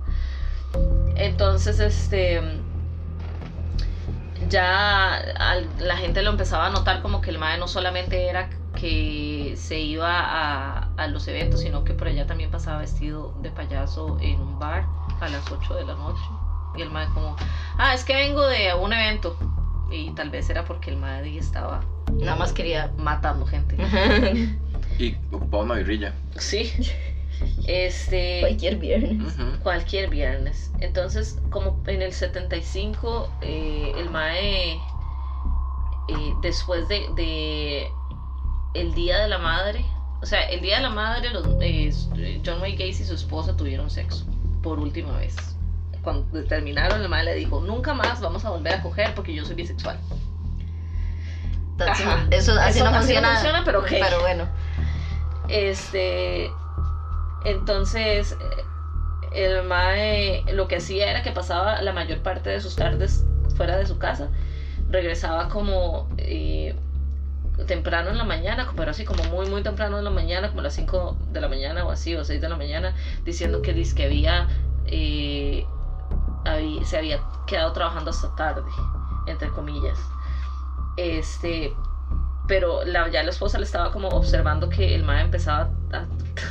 [1.15, 2.41] Entonces, este.
[4.49, 8.49] Ya al- la gente lo empezaba a notar como que el mae no solamente era
[8.75, 13.51] que se iba a, a los eventos, sino que por allá también pasaba vestido de
[13.51, 14.85] payaso en un bar
[15.19, 16.23] a las 8 de la noche.
[16.75, 17.35] Y el mae como,
[17.77, 19.35] ah, es que vengo de un evento.
[19.91, 21.81] Y tal vez era porque el mae estaba
[22.19, 22.91] Nada más quería.
[22.97, 23.77] matando gente.
[24.99, 26.13] Y ocupaba una birrilla.
[26.37, 26.71] Sí.
[27.65, 28.41] Este.
[28.41, 29.35] Cualquier viernes.
[29.63, 30.71] Cualquier viernes.
[30.79, 34.79] Entonces, como en el 75, eh, el Mae, eh,
[36.43, 37.87] después de, de
[38.75, 39.83] el Día de la Madre,
[40.21, 43.57] o sea, el Día de la Madre, los, eh, John Wayne Gacy y su esposa
[43.57, 44.25] tuvieron sexo
[44.61, 45.35] por última vez.
[46.03, 49.45] Cuando terminaron, el Mae le dijo, nunca más vamos a volver a coger porque yo
[49.45, 49.99] soy bisexual.
[51.85, 52.25] That's- Ajá.
[52.31, 53.61] Eso así Eso no así no funciona.
[53.65, 53.87] pero ok.
[53.89, 54.47] Pero bueno.
[55.47, 56.51] Este,
[57.43, 58.37] entonces,
[59.33, 63.77] el Mae lo que hacía era que pasaba la mayor parte de sus tardes fuera
[63.77, 64.29] de su casa.
[64.89, 66.75] Regresaba como eh,
[67.67, 70.63] temprano en la mañana, pero así como muy, muy temprano en la mañana, como a
[70.63, 74.05] las 5 de la mañana o así, o 6 de la mañana, diciendo que, dizque
[74.05, 74.47] había,
[74.87, 75.65] eh,
[76.85, 78.69] se había quedado trabajando hasta tarde,
[79.27, 79.97] entre comillas.
[80.97, 81.71] Este,
[82.47, 86.05] pero la, ya la esposa le estaba como observando que el mae empezaba a...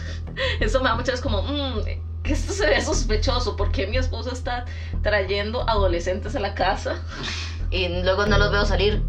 [0.60, 1.82] Eso me da muchas veces como, "Mm,
[2.22, 4.64] que esto se ve sospechoso, ¿por qué mi esposa está
[5.02, 6.96] trayendo adolescentes a la casa?
[7.72, 9.00] Y luego no los veo salir.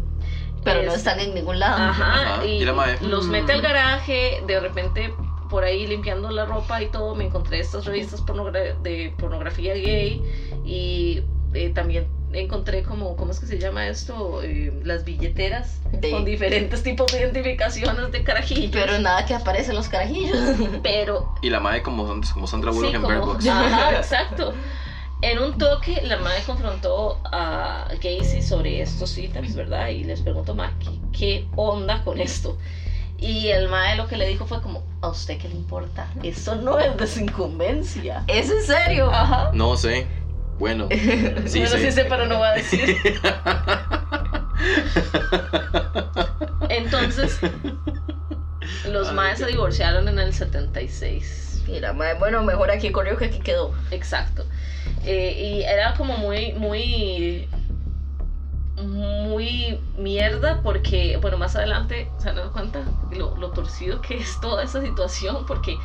[0.64, 1.78] Pero no Es- están en ningún lado.
[1.82, 3.30] Ajá, Ajá, y, y la mae, los "Mm".
[3.30, 5.12] mete al garaje, de repente
[5.50, 10.22] por ahí limpiando la ropa y todo, me encontré estas revistas pornogra- de pornografía gay
[10.64, 11.20] y
[11.52, 14.42] eh, también encontré como, ¿cómo es que se llama esto?
[14.42, 18.70] Eh, las billeteras De- con diferentes tipos de identificaciones de carajillos.
[18.72, 20.36] Pero nada que aparecen los carajillos.
[20.82, 23.46] Pero Y la madre como, como Sandra Bullock Sí, en como- Bird Box.
[23.46, 24.54] Ajá, exacto.
[25.20, 29.88] En un toque, la madre confrontó a Casey sobre estos ítems, ¿verdad?
[29.88, 32.58] Y les preguntó, ma, ¿qué, qué onda con esto?
[33.18, 36.08] Y el mae lo que le dijo fue como, ¿a usted qué le importa?
[36.24, 38.24] Eso no es de su incumbencia.
[38.26, 39.12] ¿Es en serio?
[39.12, 39.50] Ajá.
[39.54, 40.08] No sé.
[40.58, 40.86] Bueno,
[41.46, 41.78] sí, bueno, sé.
[41.78, 43.00] sí sé, pero no va a decir.
[46.68, 47.38] Entonces,
[48.88, 51.64] los maes se divorciaron en el 76.
[51.66, 53.72] Mira, mae, bueno, mejor aquí corrió que aquí quedó.
[53.90, 54.44] Exacto.
[55.04, 57.48] Eh, y era como muy, muy,
[58.76, 64.62] muy mierda porque, bueno, más adelante se dan cuenta lo, lo torcido que es toda
[64.64, 65.76] esa situación porque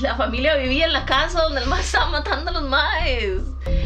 [0.00, 3.40] la familia vivía en la casa donde el mae estaba matando a los maes.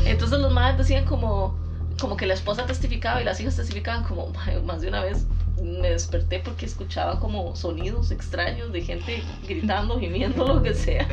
[0.04, 1.58] Entonces los maes decían como,
[2.00, 5.26] como que la esposa testificaba y las hijas testificaban como, "Mae, más de una vez
[5.62, 11.06] me desperté porque escuchaba como sonidos extraños de gente gritando, gimiendo, lo que sea.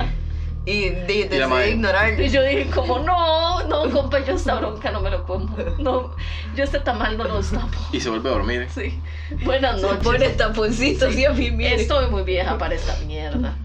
[0.65, 1.59] Y de, Y la mae.
[1.59, 2.23] decidí ignorarlo.
[2.23, 5.55] Y yo dije como, no, no, compa, yo esta bronca no me lo como.
[5.79, 6.15] No,
[6.55, 7.77] yo este tamal no lo destapo.
[7.93, 8.67] Y se vuelve a dormir.
[8.73, 8.99] Sí.
[9.43, 10.03] Buenas Se noches.
[10.03, 11.75] pone taponcitos y a mí mire.
[11.75, 13.57] Estoy muy vieja para esta mierda.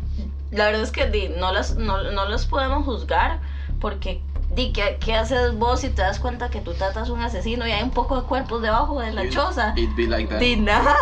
[0.51, 3.41] La verdad es que di, no, las, no, no las podemos juzgar
[3.81, 4.23] porque
[4.55, 7.67] di, ¿qué, ¿qué haces vos si te das cuenta que tú tratas a un asesino
[7.67, 9.75] y hay un poco de cuerpos debajo de la It- choza?
[9.77, 10.39] It be like that.
[10.41, 10.97] Di nada,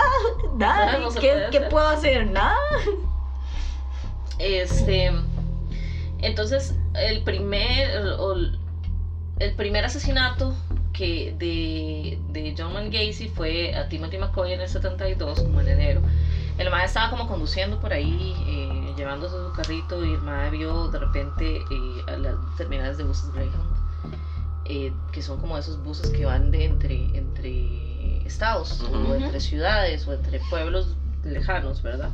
[0.56, 0.98] nada.
[0.98, 2.26] No se ¿Qué, qué puedo hacer?
[2.30, 2.56] Nada.
[4.38, 5.12] Este.
[6.20, 7.90] Entonces, el primer.
[7.90, 8.58] el-
[9.38, 10.54] el primer asesinato
[10.94, 15.68] que de, de John Wayne Gacy fue a Timothy McCoy en el 72, como en
[15.68, 16.00] enero.
[16.56, 20.88] El mae estaba como conduciendo por ahí, eh, llevándose su carrito, y el mae vio
[20.88, 23.76] de repente eh, a las terminales de buses Greyhound,
[24.64, 29.12] eh, que son como esos buses que van de entre, entre estados, Ujú.
[29.12, 32.10] o entre ciudades, o entre pueblos lejanos, ¿verdad?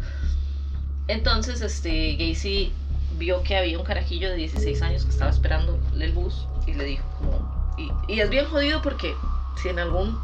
[1.08, 2.72] Entonces, este, Gacy
[3.18, 6.84] vio que había un carajillo de 16 años que estaba esperando el bus y le
[6.84, 7.74] dijo como...
[7.78, 9.14] Y, y es bien jodido porque
[9.56, 10.18] si en algún...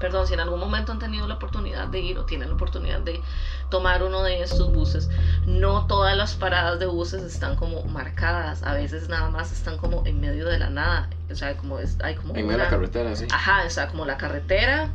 [0.00, 3.00] Perdón, si en algún momento han tenido la oportunidad de ir o tienen la oportunidad
[3.00, 3.20] de
[3.68, 5.08] tomar uno de estos buses,
[5.46, 10.02] no todas las paradas de buses están como marcadas, a veces nada más están como
[10.06, 12.70] en medio de la nada, o sea, como es, hay como En medio de la
[12.70, 13.26] carretera, sí.
[13.30, 14.88] Ajá, o sea, como la carretera,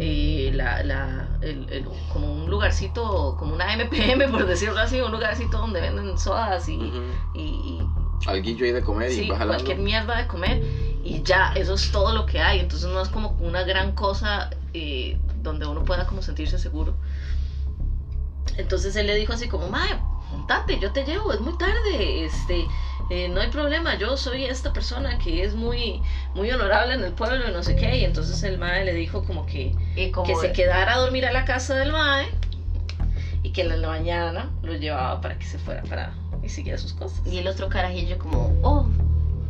[0.00, 5.10] y la, la, el, el- como un lugarcito, como una MPM, por decirlo así, un
[5.10, 6.92] lugarcito donde venden sodas y,
[7.34, 7.82] y
[8.26, 9.64] Alguillo ahí de comer y sí, va jalando.
[9.64, 10.62] cualquier mierda de comer,
[11.04, 12.60] y ya, eso es todo lo que hay.
[12.60, 16.94] Entonces no es como una gran cosa eh, donde uno pueda como sentirse seguro.
[18.56, 19.98] Entonces él le dijo así como, mae,
[20.30, 22.66] montate, yo te llevo, es muy tarde, este,
[23.10, 26.00] eh, no hay problema, yo soy esta persona que es muy,
[26.34, 27.98] muy honorable en el pueblo y no sé qué.
[27.98, 31.26] Y entonces el mae le dijo como que, Y como que se quedara a dormir
[31.26, 32.28] a la casa del mae
[33.42, 36.92] y que en la mañana lo llevaba para que se fuera para y siguiera sus
[36.92, 37.20] cosas.
[37.26, 38.86] Y el otro carajillo como, oh,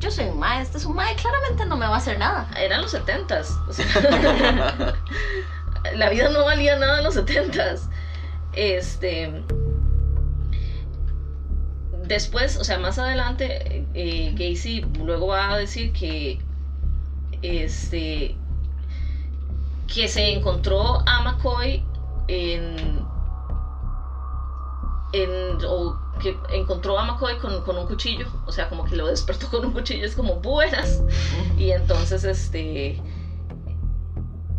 [0.03, 2.51] yo soy un mae, este es un mae, claramente no me va a hacer nada.
[2.59, 3.57] Eran los setentas.
[3.69, 3.87] O sea,
[5.95, 7.89] la vida no valía nada en los setentas.
[8.53, 9.45] Este.
[12.05, 16.41] Después, o sea, más adelante, eh, Gacy luego va a decir que.
[17.43, 18.35] Este.
[19.87, 21.85] Que se encontró a McCoy
[22.27, 23.07] en.
[25.13, 29.07] En, o que encontró a McCoy con, con un cuchillo, o sea, como que lo
[29.09, 31.03] despertó con un cuchillo, es como buenas.
[31.59, 33.01] Y entonces, este,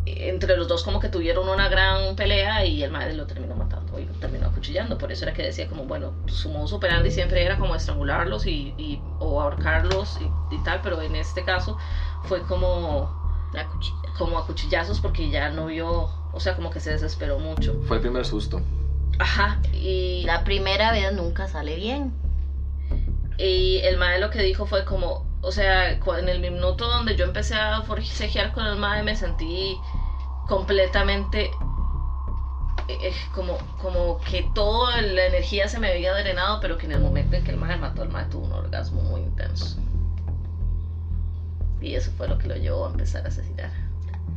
[0.06, 3.98] entre los dos como que tuvieron una gran pelea y el madre lo terminó matando
[4.00, 4.98] y lo terminó acuchillando.
[4.98, 8.74] Por eso era que decía como, bueno, su modus operandi siempre era como estrangularlos y,
[8.78, 11.78] y- o ahorcarlos y, y tal, pero en este caso
[12.24, 13.10] fue como,
[13.54, 13.96] La cuchilla.
[14.18, 17.74] como a cuchillazos porque ya no vio, o sea, como que se desesperó mucho.
[17.88, 18.62] Fue el primer susto.
[19.20, 22.14] Ajá, y La primera vez nunca sale bien.
[23.38, 27.26] Y el mae lo que dijo fue como, o sea, en el minuto donde yo
[27.26, 29.78] empecé a forcejear con el mae me sentí
[30.48, 31.50] completamente
[32.88, 37.02] eh, como, como que toda la energía se me había drenado, pero que en el
[37.02, 39.78] momento en que el mae mató, el mae tuvo un orgasmo muy intenso.
[41.82, 43.72] Y eso fue lo que lo llevó a empezar a asesinar.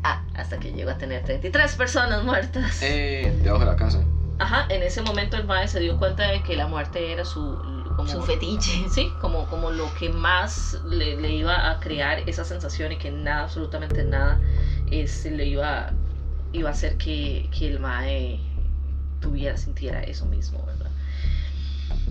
[0.03, 0.23] Ah.
[0.35, 2.81] Hasta que llegó a tener 33 personas muertas.
[2.83, 4.01] Eh, debajo de la casa.
[4.39, 7.57] Ajá, en ese momento el mae se dio cuenta de que la muerte era su...
[7.97, 8.89] como- Su fetiche.
[8.89, 13.11] Sí, como, como lo que más le, le iba a crear esa sensación y que
[13.11, 14.39] nada, absolutamente nada,
[14.91, 15.91] este, le iba,
[16.53, 18.39] iba a hacer que, que el Mae
[19.21, 20.91] tuviera, sintiera eso mismo, ¿verdad?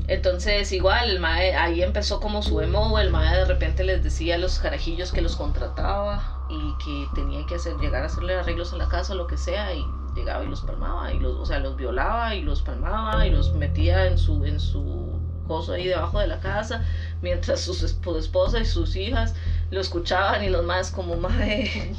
[0.08, 4.36] Entonces, igual, el Mae ahí empezó como su emo, el Mae de repente les decía
[4.36, 8.72] a los carajillos que los contrataba y que tenía que hacer, llegar a hacerle arreglos
[8.72, 9.84] en la casa, lo que sea, y
[10.16, 13.54] llegaba y los palmaba, y los, o sea, los violaba y los palmaba y los
[13.54, 16.82] metía en su, en su coso ahí debajo de la casa,
[17.22, 19.36] mientras sus esp- esposa y sus hijas
[19.70, 21.94] lo escuchaban y los más como, mae,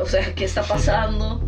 [0.00, 1.40] o sea, ¿qué está pasando?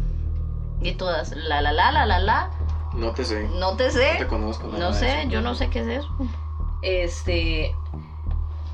[0.83, 2.51] Y todas, la la la la la la.
[2.94, 3.48] No te sé.
[3.48, 4.14] No te No sé.
[4.18, 4.66] te conozco.
[4.66, 6.09] No sé, yo no sé qué es eso.
[6.83, 7.72] Este.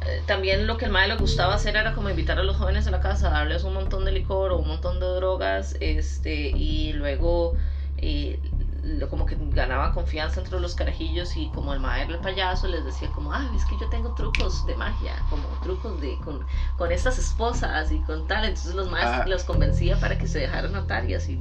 [0.09, 2.87] Eh, También lo que el mae le gustaba hacer era como invitar a los jóvenes
[2.87, 6.93] a la casa, darles un montón de licor o un montón de drogas, este, y
[6.95, 7.55] luego
[8.01, 8.39] eh,
[8.85, 12.69] lo- como que ganaba confianza entre los carajillos y como el mae era el payaso
[12.69, 16.47] les decía como, ah, es que yo tengo trucos de magia, como trucos de con,
[16.77, 19.25] con estas esposas y con tal, entonces los maes Ah.
[19.27, 21.41] los convencía para que se dejaran matar y así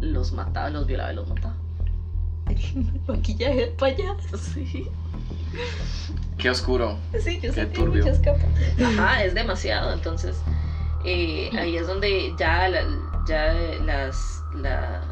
[0.00, 1.56] los mataba, los violaba y los mataba.
[3.08, 4.36] Maquillaje de payaso.
[4.38, 4.88] Sí.
[6.38, 6.98] Qué oscuro.
[7.22, 8.04] Sí, yo Qué sé turbio.
[8.04, 8.42] muchas capas.
[8.84, 9.92] Ajá, es demasiado.
[9.92, 10.36] Entonces,
[11.04, 12.84] eh, ahí es donde ya, la-
[13.26, 13.52] ya
[13.84, 14.42] las.
[14.54, 15.02] La,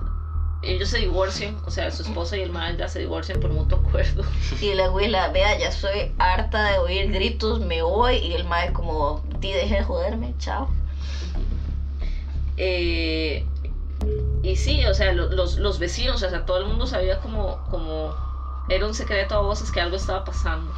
[0.62, 3.79] ellos se divorcian, o sea, su esposa y el mal ya se divorcian por mutuo
[3.79, 4.25] acuerdo.
[4.61, 8.16] Y la abuela, vea, ya estoy harta de oír gritos, me voy.
[8.16, 10.68] Y el mae como, ti deje de joderme, chao.
[12.57, 13.44] Eh,
[14.42, 17.62] y sí, o sea, lo- los, los vecinos, o sea, todo el mundo sabía como,
[17.70, 18.14] como.
[18.68, 20.72] Era un secreto a voces que algo estaba pasando,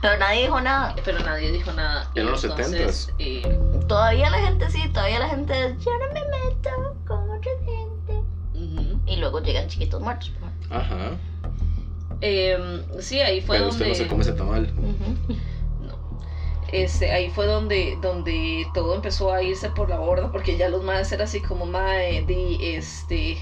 [0.00, 0.94] Pero nadie dijo nada.
[1.04, 2.08] pero nadie dijo nada.
[2.14, 3.14] Eran los entonces, 70s.
[3.18, 8.22] eh, Todavía la gente sí, todavía la gente yo no me meto con otra gente.
[9.06, 10.30] Y luego llegan chiquitos muertos.
[10.70, 11.10] Ajá.
[12.20, 13.84] Eh, sí, ahí fue Pero donde.
[13.84, 14.72] usted no se come ese tamal.
[14.78, 15.34] Ujú.
[15.84, 15.92] No.
[16.70, 20.82] Este, ahí fue donde, donde todo empezó a irse por la borda, porque ya los
[20.84, 23.38] madres eran así como, mae, di, este,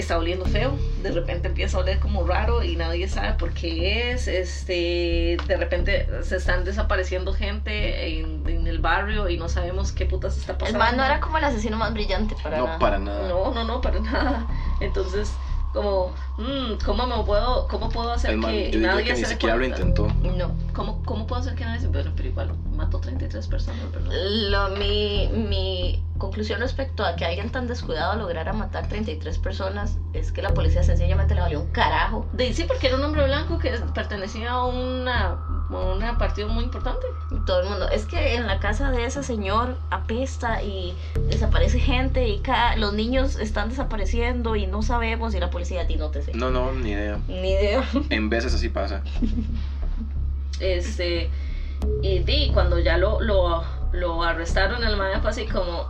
[0.00, 4.10] está oliendo feo, de repente empieza a oler como raro y nadie sabe por qué
[4.12, 9.92] es, este, de repente se están desapareciendo gente en, en el barrio y no sabemos
[9.92, 10.78] qué putas está El pasando.
[10.78, 12.78] man no era como el asesino más brillante para No, nada.
[12.78, 13.28] para nada.
[13.28, 14.46] No, no, no, para nada.
[14.80, 15.32] Entonces,
[15.72, 19.18] como, mm, ¿cómo me puedo, cómo puedo hacer man, que yo diría nadie que ni
[19.20, 20.08] se siquiera lo intentó.
[20.22, 20.52] No.
[20.72, 21.88] ¿Cómo, ¿Cómo puedo hacer que nadie se...
[21.88, 24.10] Bueno, pero igual mató 33 personas, ¿verdad?
[24.12, 30.32] Lo, mi, mi conclusión respecto a que alguien tan descuidado lograra matar 33 personas es
[30.32, 32.26] que la policía sencillamente le valió un carajo.
[32.32, 37.06] De, sí, porque era un hombre blanco que pertenecía a una, un partido muy importante.
[37.30, 40.94] Y todo el mundo, es que en la casa de ese señor apesta y
[41.28, 45.86] desaparece gente y cada, los niños están desapareciendo y no sabemos y la policía a
[45.86, 46.32] ti no te sé.
[46.34, 47.18] No, no, ni idea.
[47.28, 47.84] Ni idea.
[48.10, 49.02] En veces así pasa.
[50.58, 51.30] Este,
[52.02, 55.88] y di, cuando ya lo, lo, lo arrestaron, el man fue así como...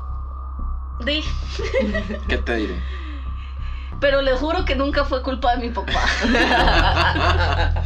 [1.05, 1.23] Di,
[2.29, 2.75] ¿Qué te diré?
[4.01, 6.01] Pero les juro que nunca fue culpa de mi papá.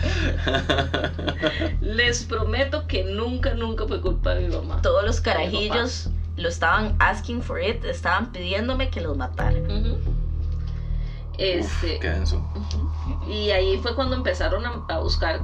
[1.80, 4.80] les prometo que nunca, nunca fue culpa de mi mamá.
[4.82, 9.58] Todos los carajillos lo estaban asking for it, estaban pidiéndome que los matara.
[9.58, 9.94] Ujú.
[9.94, 12.36] Uf, Este, qué denso.
[12.54, 13.30] Ujú.
[13.30, 15.40] Y ahí fue cuando empezaron a, a buscar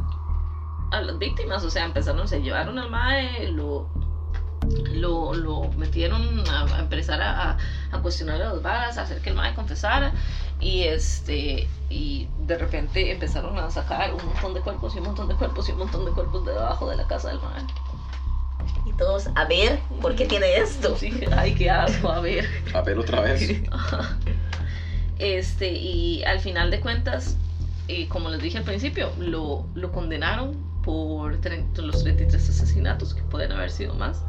[0.92, 3.88] a las víctimas, o sea, empezaron, se llevaron al mae, lo,
[4.94, 7.58] lo, lo metieron a, a empezar a, a,
[7.92, 10.12] a cuestionar a las varas, a hacer que el mae confesara,
[10.60, 15.28] y este, y de repente empezaron a sacar un montón de cuerpos y un montón
[15.28, 17.64] de cuerpos y un montón de cuerpos de debajo de la casa del mae.
[18.86, 20.96] Y todos, a ver, ¿por qué tiene esto?
[20.96, 22.46] Sí, ay, qué asco, a ver.
[22.74, 23.62] A ver otra vez.
[25.18, 27.36] Este, y al final de cuentas,
[27.88, 31.32] eh, como les dije al principio, lo, lo condenaron por
[31.76, 34.22] los 33 asesinatos, que pueden haber sido más.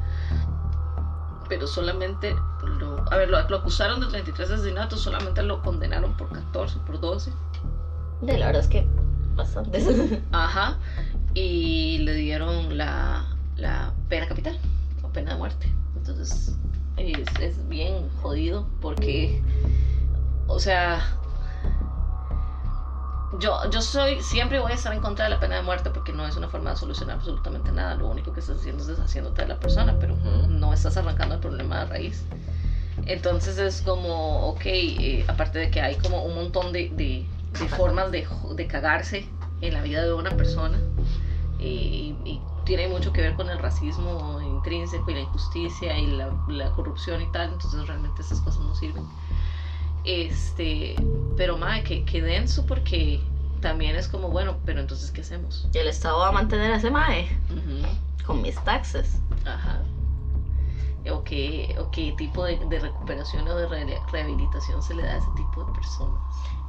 [1.52, 2.34] Pero solamente
[2.80, 7.02] lo, a ver, lo, lo acusaron de 33 asesinatos, solamente lo condenaron por 14, por
[7.02, 7.30] 12.
[8.22, 8.88] De la verdad es que
[9.36, 9.86] bastantes.
[10.32, 10.78] Ajá.
[11.34, 13.26] Y le dieron la,
[13.58, 14.58] la pena capital,
[15.04, 15.70] o pena de muerte.
[15.98, 16.56] Entonces,
[16.96, 19.44] es, es bien jodido porque,
[20.48, 21.18] o sea,
[23.32, 26.14] yo, yo soy, siempre voy a estar en contra de la pena de muerte porque
[26.14, 27.96] no es una forma de solucionar absolutamente nada.
[27.96, 30.16] Lo único que estás haciendo es deshaciéndote de la persona, pero
[30.48, 32.28] no estás arrancando el problema de raíz.
[33.06, 37.68] Entonces es como, ok, eh, aparte de que hay como un montón de, de- de
[37.70, 40.84] formas de, de cagarse en la vida de una persona
[41.58, 46.36] y, y tiene mucho que ver con el racismo intrínseco y la injusticia y la,
[46.48, 49.10] la corrupción y tal, entonces realmente esas cosas no sirven.
[50.04, 50.96] Este,
[51.38, 53.22] pero madre, que, que denso porque
[53.62, 55.68] también es como, bueno, pero entonces, ¿qué hacemos?
[55.74, 57.28] El Estado va a mantener a ese mae
[58.26, 59.20] con mis taxes.
[59.46, 59.82] Ajá.
[61.12, 65.14] O qué, o qué tipo de, de recuperación o de re- rehabilitación se le da
[65.14, 66.20] a ese tipo de personas.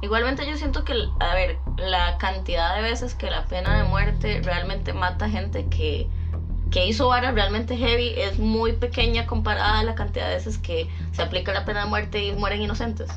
[0.01, 4.41] Igualmente yo siento que, a ver, la cantidad de veces que la pena de muerte
[4.43, 6.09] realmente mata gente que,
[6.73, 10.89] que hizo varas realmente heavy es muy pequeña comparada a la cantidad de veces que
[11.11, 13.11] se aplica la pena de muerte y mueren inocentes.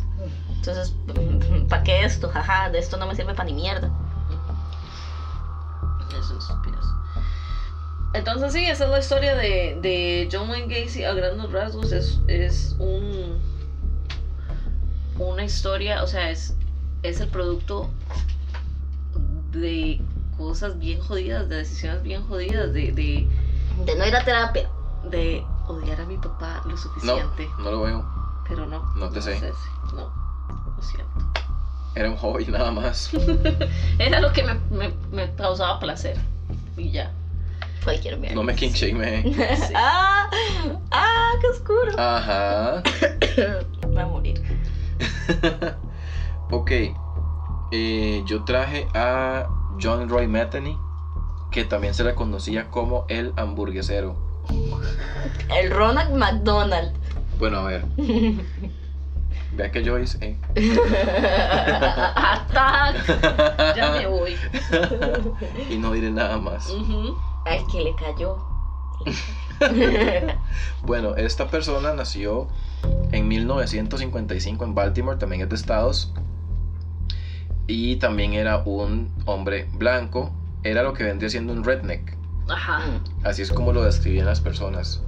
[0.57, 0.95] Entonces,
[1.71, 2.29] ¿para qué esto?
[2.29, 3.91] Jaja, de esto no me sirve para ni mierda.
[6.19, 6.45] Eso es.
[8.13, 11.93] Entonces sí, esa es la historia de, de John Wayne Gacy a grandes rasgos.
[11.93, 13.41] Es, es un
[15.19, 16.55] una historia, o sea, es
[17.03, 17.89] es el producto
[19.53, 19.99] de
[20.37, 23.27] cosas bien jodidas, de decisiones bien jodidas, de,
[23.85, 24.69] De no ir a terapia.
[25.05, 27.49] de odiar a mi papá lo No, suficiente.
[27.59, 28.05] no lo veo.
[28.49, 28.83] Pero no.
[28.97, 29.33] No te sé.
[29.37, 29.55] es ese,
[29.95, 30.13] No,
[30.77, 31.13] lo siento.
[31.95, 33.11] Era un hobby nada más.
[33.99, 36.17] Era lo que me, me, me causaba placer.
[36.77, 37.13] Y ya.
[37.85, 38.35] Cualquier mierda.
[38.37, 39.23] No me king shame.
[39.57, 39.73] Sí.
[39.77, 40.29] ah,
[40.91, 41.93] ah, qué oscuro.
[41.99, 42.83] Ajá.
[43.89, 44.43] Voy a morir.
[46.51, 46.71] ok.
[47.73, 49.47] Eh, yo traje a
[49.81, 50.79] John Roy Metheny,
[51.51, 54.17] que también se le conocía como el hamburguesero.
[55.55, 56.93] El Ronald McDonald.
[57.39, 57.85] Bueno, a ver.
[59.53, 60.37] Vea que yo hice.
[63.77, 64.37] Ya me voy.
[65.71, 66.71] y no diré nada más.
[66.71, 67.17] Ujú.
[67.45, 68.39] Al que le cayó.
[70.83, 72.49] Bueno, esta persona nació
[73.13, 76.13] en 1955 en Baltimore, también es de Estados.
[77.67, 80.33] Y también era un hombre blanco.
[80.67, 82.17] Era lo que vendría siendo un redneck.
[82.49, 82.81] Ajá.
[83.23, 85.01] Así es como lo describían las personas.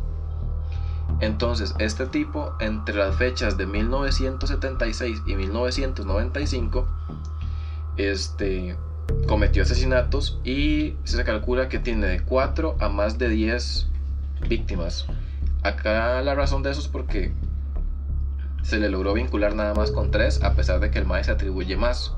[1.21, 6.87] Entonces, este tipo, entre las fechas de 1976 y 1995,
[7.97, 8.77] este,
[9.27, 13.89] cometió asesinatos y se calcula que tiene de 4 a más de 10
[14.49, 15.07] víctimas.
[15.65, 17.33] Acá la razón de eso es porque
[18.63, 21.37] se le logró vincular nada más con 3, a pesar de que el maestro se
[21.37, 22.15] atribuye más.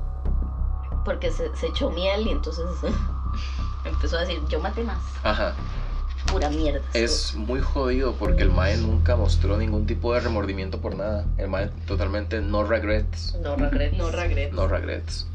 [1.05, 2.65] Porque se, se echó miel y entonces
[3.85, 4.97] empezó a decir, yo maté más.
[5.23, 5.53] Ajá.
[6.31, 6.81] Pura mierda.
[6.93, 11.25] Es muy jodido porque el Mae nunca mostró ningún tipo de remordimiento por nada.
[11.37, 13.35] El Mae totalmente no regrets.
[13.41, 13.97] No regrets.
[13.97, 14.53] No regrets.
[14.53, 15.27] No regrets.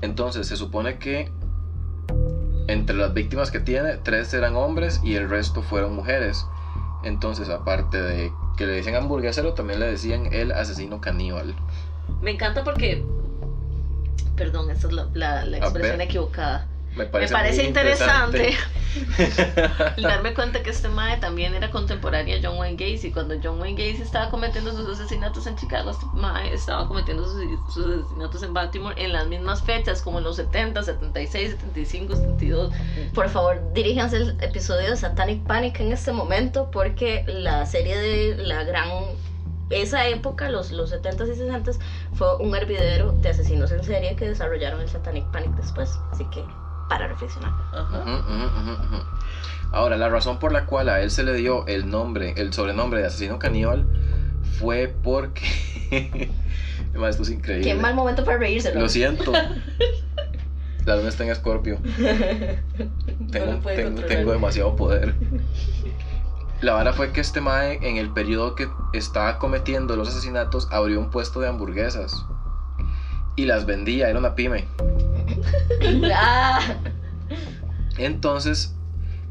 [0.00, 1.30] Entonces se supone que
[2.66, 6.44] entre las víctimas que tiene, tres eran hombres y el resto fueron mujeres.
[7.04, 11.54] Entonces, aparte de que le decían hamburguesero, también le decían el asesino caníbal.
[12.20, 13.04] Me encanta porque.
[14.36, 16.66] Perdón, esa es la, la- la expresión equivocada.
[16.98, 18.56] Me Me parece, parece muy interesante
[20.02, 23.12] darme cuenta que este mae también era contemporáneo a John Wayne Gacy.
[23.12, 27.72] Cuando John Wayne Gacy estaba cometiendo sus asesinatos en Chicago, este mae estaba cometiendo sus,
[27.72, 32.72] sus asesinatos en Baltimore en las mismas fechas, como en los 70, 76, 75, 72.
[33.14, 38.36] Por favor, diríjanse el episodio de Satanic Panic en este momento porque la serie de
[38.36, 38.88] la gran...
[39.70, 41.78] Esa época, los, los 70s y 60s,
[42.14, 45.90] fue un hervidero de asesinos en serie que desarrollaron el Satanic Panic después.
[46.10, 46.42] Así que,
[46.88, 47.52] para reflexionar.
[47.72, 49.04] Ajá.
[49.70, 53.00] Ahora, la razón por la cual a él se le dio el nombre, el sobrenombre
[53.00, 53.86] de asesino caníbal,
[54.58, 55.42] fue porque.
[56.90, 57.68] Además, esto es increíble.
[57.68, 58.74] Qué mal momento para reírse.
[58.74, 59.32] Lo siento.
[60.84, 61.78] La luna está en Escorpio.
[63.30, 63.60] Tengo,
[64.08, 65.14] tengo demasiado poder.
[66.62, 70.98] La vara fue que este Mae, en el periodo que estaba cometiendo los asesinatos, abrió
[70.98, 72.24] un puesto de hamburguesas.
[73.38, 74.64] Y las vendía, era una pyme.
[76.12, 76.58] ah,
[77.96, 78.74] Entonces,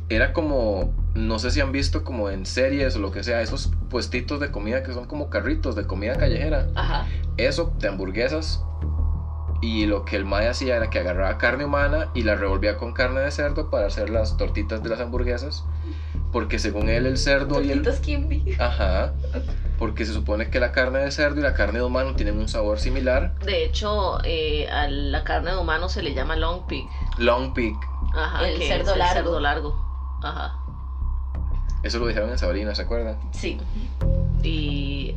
[0.07, 3.69] era como, no sé si han visto como en series o lo que sea, esos
[3.89, 6.69] puestitos de comida que son como carritos de comida callejera.
[6.73, 7.05] Ajá.
[7.35, 8.63] Eso, de hamburguesas.
[9.61, 12.93] Y lo que el Mae hacía era que agarraba carne humana y la revolvía con
[12.93, 15.65] carne de cerdo para hacer las tortitas de las hamburguesas.
[16.31, 17.87] Porque según él, el cerdo y el.
[18.01, 18.55] Kimby.
[18.59, 19.13] Ajá.
[19.77, 22.47] Porque se supone que la carne de cerdo y la carne de humano tienen un
[22.47, 23.37] sabor similar.
[23.39, 26.85] De hecho, eh, a la carne de humano se le llama long pig.
[27.17, 27.75] Long pig.
[28.13, 28.47] Ajá.
[28.47, 29.13] El cerdo el largo.
[29.15, 30.19] cerdo largo.
[30.23, 30.57] Ajá.
[31.83, 33.17] Eso lo dijeron en Sabrina, ¿se acuerdan?
[33.31, 33.57] Sí.
[34.43, 35.15] Y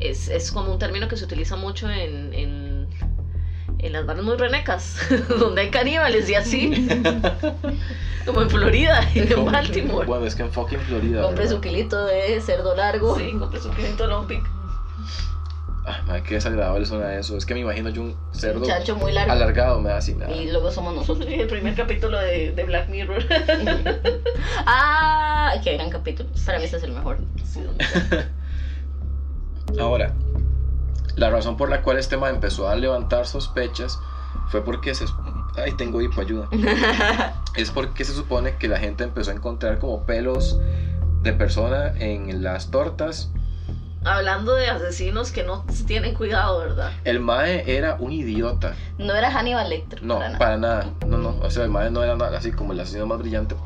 [0.00, 2.73] es, es como un término que se utiliza mucho en, en,
[3.78, 4.96] en las barras muy renecas,
[5.28, 6.88] donde hay caníbales y así.
[8.26, 10.06] como en Florida y en Baltimore.
[10.06, 11.22] Bueno, es que en fucking Florida.
[11.22, 11.56] Compre ¿verdad?
[11.56, 13.18] su kilito de cerdo largo.
[13.18, 13.70] Sí, compré su
[14.06, 14.42] long pig.
[15.86, 17.36] Ay, madre, qué desagradable suena eso.
[17.36, 18.64] Es que me imagino yo un cerdo
[18.94, 19.30] Un muy largo.
[19.32, 20.14] alargado, me da así.
[20.14, 21.26] me da- Y luego somos nosotros.
[21.30, 23.22] El primer capítulo de, de Black Mirror.
[24.66, 26.30] ah, qué gran capítulo.
[26.46, 27.18] Para mí ese es el mejor.
[27.44, 27.60] Sí,
[29.78, 30.14] Ahora,
[31.16, 34.00] la razón por la cual este man empezó a levantar sospechas
[34.48, 35.06] fue porque se...
[35.56, 36.48] Ay, tengo hipo, ayuda.
[37.56, 40.58] es porque se supone que la gente empezó a encontrar como pelos
[41.22, 43.30] de persona en las tortas.
[44.04, 46.92] Hablando de asesinos que no tienen cuidado, ¿verdad?
[47.04, 48.74] El mae era un idiota.
[48.98, 50.02] No era Hannibal Lecter.
[50.02, 50.38] No, para nada.
[50.38, 50.90] para nada.
[51.06, 51.36] No, no.
[51.40, 53.56] O sea, el mae no era nada así como el asesino más brillante.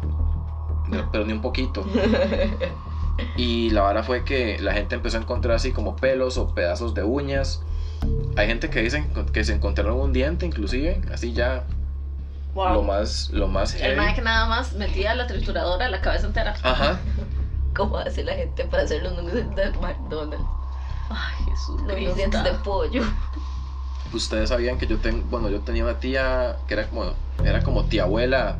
[1.10, 1.84] Pero ni un poquito.
[3.36, 6.94] Y la vara fue que la gente empezó a encontrar así como pelos o pedazos
[6.94, 7.62] de uñas.
[8.36, 11.64] Hay gente que dicen que se encontraron un diente inclusive, así ya
[12.54, 16.54] lo más lo más El mae que nada más metía la trituradora la cabeza entera.
[16.62, 16.98] Ajá.
[17.76, 20.44] ¿Cómo hace la gente para hacer los nuggets de McDonald's?
[21.10, 21.80] Ay, Jesús.
[21.82, 23.02] Los dientes de pollo.
[24.12, 27.12] ustedes sabían que yo tengo, bueno, yo tenía una tía que era como,
[27.44, 28.58] era como tía abuela,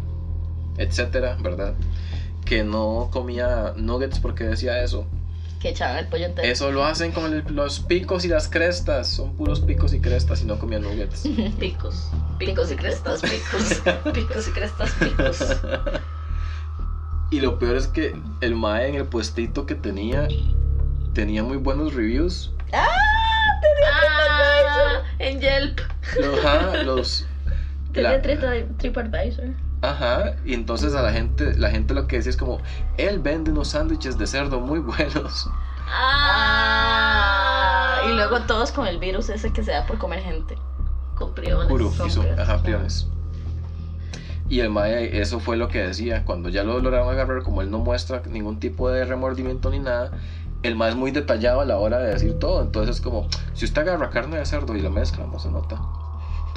[0.77, 1.75] etcétera, ¿verdad?
[2.45, 5.07] Que no comía nuggets porque decía eso.
[5.61, 6.47] Que echaban el pollo entero.
[6.47, 10.41] Eso lo hacen con el- los picos y las crestas, son puros picos y crestas
[10.43, 11.25] y no comían nuggets.
[11.59, 12.11] Picos.
[12.39, 13.83] Picos y crestas, picos.
[14.15, 15.39] Picos y crestas, picos.
[17.31, 20.27] Y lo peor es que el mae en el puestito que tenía
[21.13, 22.53] tenía muy buenos reviews.
[22.73, 22.87] Ah,
[25.19, 25.81] en Yelp.
[26.19, 27.27] Los, ajá, los
[27.93, 28.23] Tenía la-
[28.79, 29.51] TripAdvisor.
[29.81, 32.59] Ajá, y entonces a la gente, la gente lo que decía es como,
[32.97, 35.49] él vende unos sándwiches de cerdo muy buenos.
[35.89, 37.29] Ah,
[38.07, 40.57] y luego todos con el virus ese que se da por comer gente.
[41.15, 41.69] Con priones.
[41.69, 43.07] Puro, son hizo, priones, ajá, priones.
[44.49, 47.71] Y el mae, eso fue lo que decía, cuando ya lo lograron agarrar, como él
[47.71, 50.11] no muestra ningún tipo de remordimiento ni nada,
[50.63, 53.65] el mae es muy detallado a la hora de decir todo, entonces es como, si
[53.67, 55.81] usted agarra carne de cerdo y la mezcla, no se nota.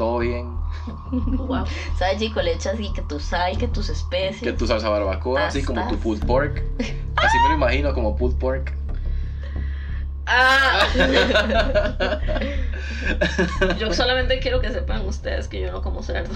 [0.01, 0.57] Todo bien,
[1.11, 1.65] Wow.
[1.95, 2.41] ¿Sabes, chico?
[2.41, 4.41] Le echas así que tu sal, que tus especies.
[4.41, 8.35] que tu salsa barbacoa, así como tu pulled pork, así me lo imagino como pulled
[8.39, 8.73] pork.
[10.25, 10.87] Ah.
[13.77, 16.33] Yo solamente quiero que sepan ustedes que yo no como cerdo.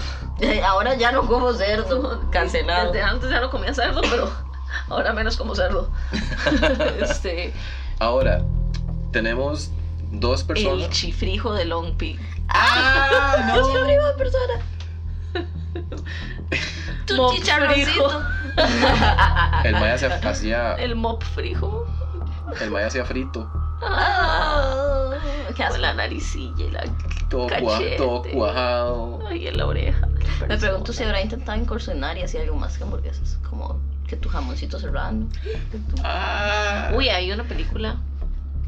[0.64, 2.30] Ahora ya no como cerdo.
[2.30, 2.92] Cancelado.
[2.92, 4.30] Desde antes ya no comía cerdo, pero
[4.88, 5.90] ahora menos como cerdo.
[7.00, 7.52] Este,
[7.98, 8.44] Ahora,
[9.10, 9.72] tenemos
[10.12, 10.90] dos el personas.
[10.90, 12.20] chifrijo de Long Pig.
[12.48, 14.54] ¡Ah, ¡Yo soy prima persona!
[17.06, 18.22] Tu Mop chicharroncito.
[19.64, 21.86] El maya hacía, hacía- El mop frijo.
[22.60, 23.48] el maya hacía frito.
[23.82, 25.10] Ah,
[25.56, 25.74] qué asco.
[25.74, 26.84] Con la naricilla y la.
[27.28, 27.96] Todo, cua- Cachete.
[27.96, 29.20] todo cuajado.
[29.28, 30.08] Ay, en la oreja.
[30.48, 33.38] Me pregunto si habrá intentado incursionar y hacía algo más que hamburguesas.
[33.48, 33.78] Como
[34.08, 35.26] que tu jamoncito serrano.
[35.70, 36.90] que tu- Ah.
[36.94, 37.96] Uy, hay una película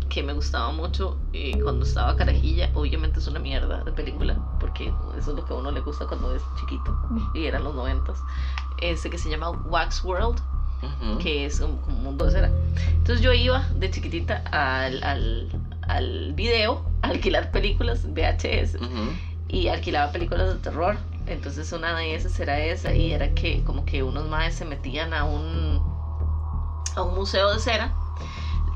[0.08, 2.70] que me gustaba mucho eh, cuando estaba carajilla.
[2.74, 6.06] Obviamente es una mierda de película, porque eso es lo que a uno le gusta
[6.06, 6.96] cuando es chiquito.
[7.34, 8.18] Y eran los noventas.
[8.80, 10.40] Este que se llama Wax World,
[11.18, 12.50] que es un, un mundo de cera.
[12.92, 15.48] Entonces yo iba de chiquitita al, al,
[15.88, 18.76] al video a alquilar películas VHS
[19.48, 20.96] y alquilaba películas de terror.
[21.26, 25.12] Entonces una de esas era esa y era que como que unos maes se metían
[25.12, 25.82] a un
[26.96, 27.92] a un museo de cera,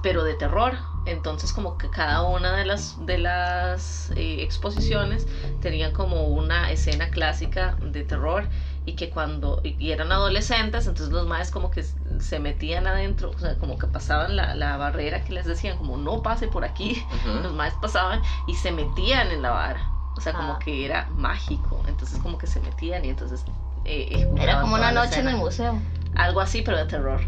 [0.02, 0.74] pero de terror.
[1.04, 5.26] Entonces como que cada una de las de las eh, exposiciones
[5.60, 8.48] tenían como una escena clásica de terror
[8.86, 11.84] y que cuando y eran adolescentes, entonces los maes como que
[12.20, 15.96] se metían adentro, o sea, como que pasaban la, la barrera que les decían como
[15.96, 17.04] no pase por aquí
[17.42, 19.88] los maes pasaban y se metían en la vara.
[20.16, 20.58] O sea, como Ah.
[20.58, 21.82] que era mágico.
[21.88, 23.44] Entonces, como que se metían y entonces.
[23.86, 25.80] eh, Era como una noche en el museo.
[26.14, 27.20] Algo así, pero de terror.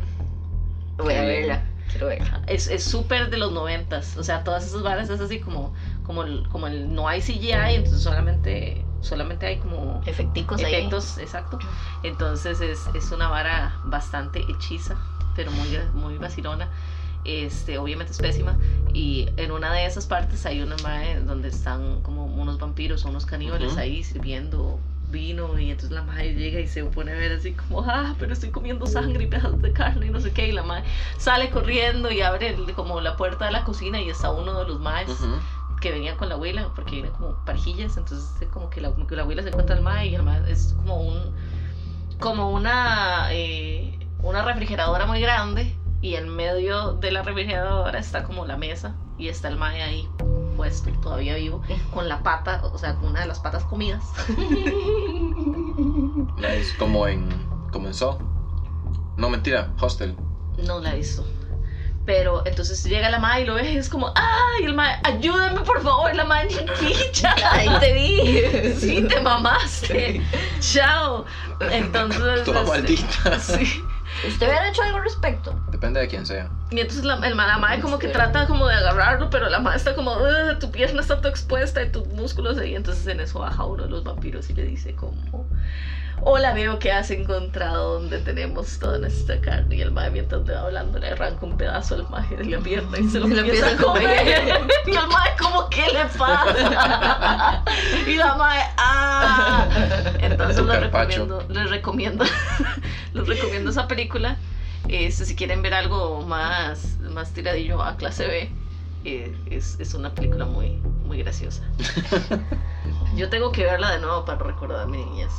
[0.98, 1.62] Voy a verla.
[1.90, 2.42] Quiero verla.
[2.46, 4.16] Es es súper de los noventas.
[4.16, 5.74] O sea, todas esas varas es así como.
[6.04, 10.74] Como el, como el no hay CGI, entonces solamente, solamente hay como Efecticos ahí.
[10.74, 11.58] efectos, exacto.
[12.02, 14.96] Entonces es, es una vara bastante hechiza,
[15.34, 16.68] pero muy, muy vacilona.
[17.24, 18.58] Este, obviamente es pésima.
[18.92, 23.08] Y en una de esas partes hay una mae donde están como unos vampiros o
[23.08, 24.78] unos caníbales ahí sirviendo
[25.14, 28.34] vino y entonces la madre llega y se pone a ver así como, ah, pero
[28.34, 30.84] estoy comiendo sangre y pedazos de carne y no sé qué, y la madre
[31.16, 34.80] sale corriendo y abre como la puerta de la cocina y está uno de los
[34.80, 35.10] maes
[35.80, 39.06] que venían con la abuela, porque eran como parejillas, entonces es como que la, como
[39.06, 41.34] que la abuela se encuentra al mae y el mae es como un
[42.20, 45.74] como una eh, una refrigeradora muy grande
[46.04, 50.06] y en medio de la refrigeradora está como la mesa y está el mae ahí
[50.54, 51.62] puesto, todavía vivo,
[51.94, 54.04] con la pata, o sea, con una de las patas comidas.
[56.78, 57.26] Como en.
[57.72, 58.18] Como en Saw.
[59.16, 60.14] No, mentira, Hostel.
[60.58, 61.24] No la visto.
[62.04, 64.64] Pero entonces llega la mae y lo ve y es como, ¡ay!
[64.64, 67.34] El mae, ayúdame por favor, la mae chiquilla.
[67.50, 68.74] Ahí te vi.
[68.76, 70.20] Sí, te mamaste.
[70.60, 71.24] Chao.
[71.60, 72.44] Entonces.
[72.44, 73.40] Toda este, maldita.
[73.40, 73.82] Sí.
[74.26, 75.54] ¿Usted hubiera hecho algo al respecto?
[75.70, 76.48] Depende de quién sea.
[76.70, 79.76] Y entonces la, el, la mae como que trata como de agarrarlo, pero la mae
[79.76, 82.74] está como, "Ugh, tu pierna está toda expuesta y tus músculos ahí.
[82.74, 85.46] Entonces en eso baja uno de los vampiros y le dice como,
[86.22, 89.76] hola, veo que has encontrado donde tenemos toda nuestra carne.
[89.76, 92.58] Y el mae mientras le va hablando le arranca un pedazo al mae de la
[92.58, 94.02] pierna y se lo Y empieza a comer.
[94.04, 94.60] comer.
[94.86, 97.64] y el mae como, ¿qué le pasa?
[98.06, 99.66] y la mae, ¡ah!
[100.20, 102.24] Entonces les recomiendo, les recomiendo,
[103.12, 104.36] les recomiendo esa película.
[104.88, 108.50] Este, si quieren ver algo más, más tiradillo a clase B,
[109.04, 111.62] eh, es, es una película muy, muy graciosa.
[113.16, 115.32] Yo tengo que verla de nuevo para recordar mi niñez.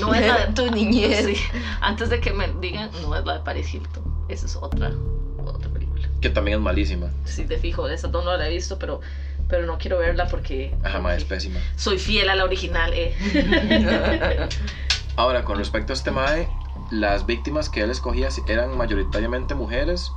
[0.00, 1.26] No es la de tu niñez.
[1.26, 1.36] Sí,
[1.80, 4.02] antes de que me digan, no es la de Paris Hilton.
[4.28, 4.92] Esa es otra,
[5.44, 6.08] otra película.
[6.20, 7.08] Que también es malísima.
[7.24, 9.00] Sí, te fijo, esa no la he visto, pero
[9.48, 11.60] pero no quiero verla porque Ajá, es pésima.
[11.76, 12.90] soy fiel a la original.
[12.94, 13.14] Eh.
[15.16, 16.48] Ahora, con respecto a este mae,
[16.90, 20.10] las víctimas que él escogía eran mayoritariamente mujeres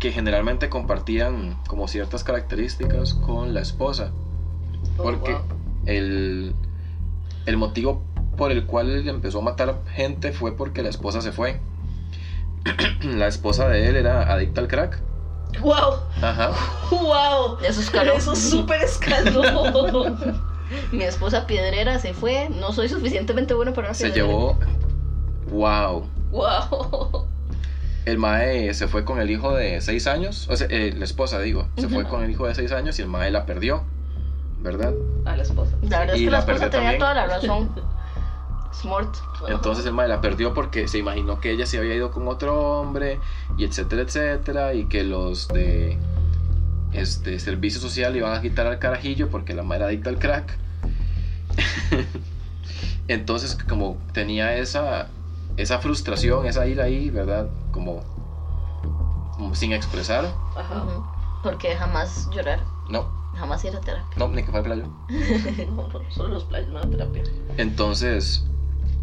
[0.00, 4.10] que generalmente compartían como ciertas características con la esposa.
[4.98, 5.42] Oh, Porque wow.
[5.86, 6.54] el,
[7.46, 8.02] el motivo
[8.36, 11.60] por el cual él empezó a matar gente fue porque la esposa se fue.
[13.02, 15.00] la esposa de él era adicta al crack.
[15.60, 15.94] ¡Wow!
[16.22, 16.50] Ajá.
[16.90, 17.58] ¡Wow!
[17.66, 18.12] Eso es caro.
[18.14, 20.42] Eso es súper escalón.
[20.92, 22.48] Mi esposa piedrera se fue.
[22.50, 24.26] No soy suficientemente bueno para una Se piedrera.
[24.26, 24.58] llevó.
[25.50, 26.06] ¡Wow!
[26.32, 27.26] ¡Wow!
[28.04, 30.48] El mae se fue con el hijo de 6 años.
[30.50, 31.68] O sea, eh, la esposa, digo.
[31.76, 33.84] Se fue con el hijo de 6 años y el mae la perdió.
[34.60, 34.94] ¿Verdad?
[35.24, 35.76] A la esposa.
[35.88, 36.98] La verdad es Y que la la esposa tenía también.
[36.98, 37.70] toda la razón.
[38.80, 39.14] Smart.
[39.48, 42.80] Entonces el mae la perdió porque se imaginó que ella se había ido con otro
[42.80, 43.18] hombre
[43.56, 44.74] y etcétera, etcétera.
[44.74, 45.98] Y que los de
[46.92, 50.18] este servicio social le iban a quitar al carajillo porque la mae era adicta al
[50.18, 50.58] crack.
[53.08, 55.08] Entonces como tenía esa,
[55.56, 57.48] esa frustración, esa ira ahí, ¿verdad?
[57.70, 58.02] Como,
[59.32, 60.24] como sin expresar.
[60.56, 60.84] Ajá.
[61.42, 62.60] Porque jamás llorar.
[62.88, 64.16] No, Jamás ir a terapia.
[64.16, 64.84] no, ni que fue al playo.
[65.70, 67.22] No, no, solo los playos, no la terapia.
[67.58, 68.44] Entonces,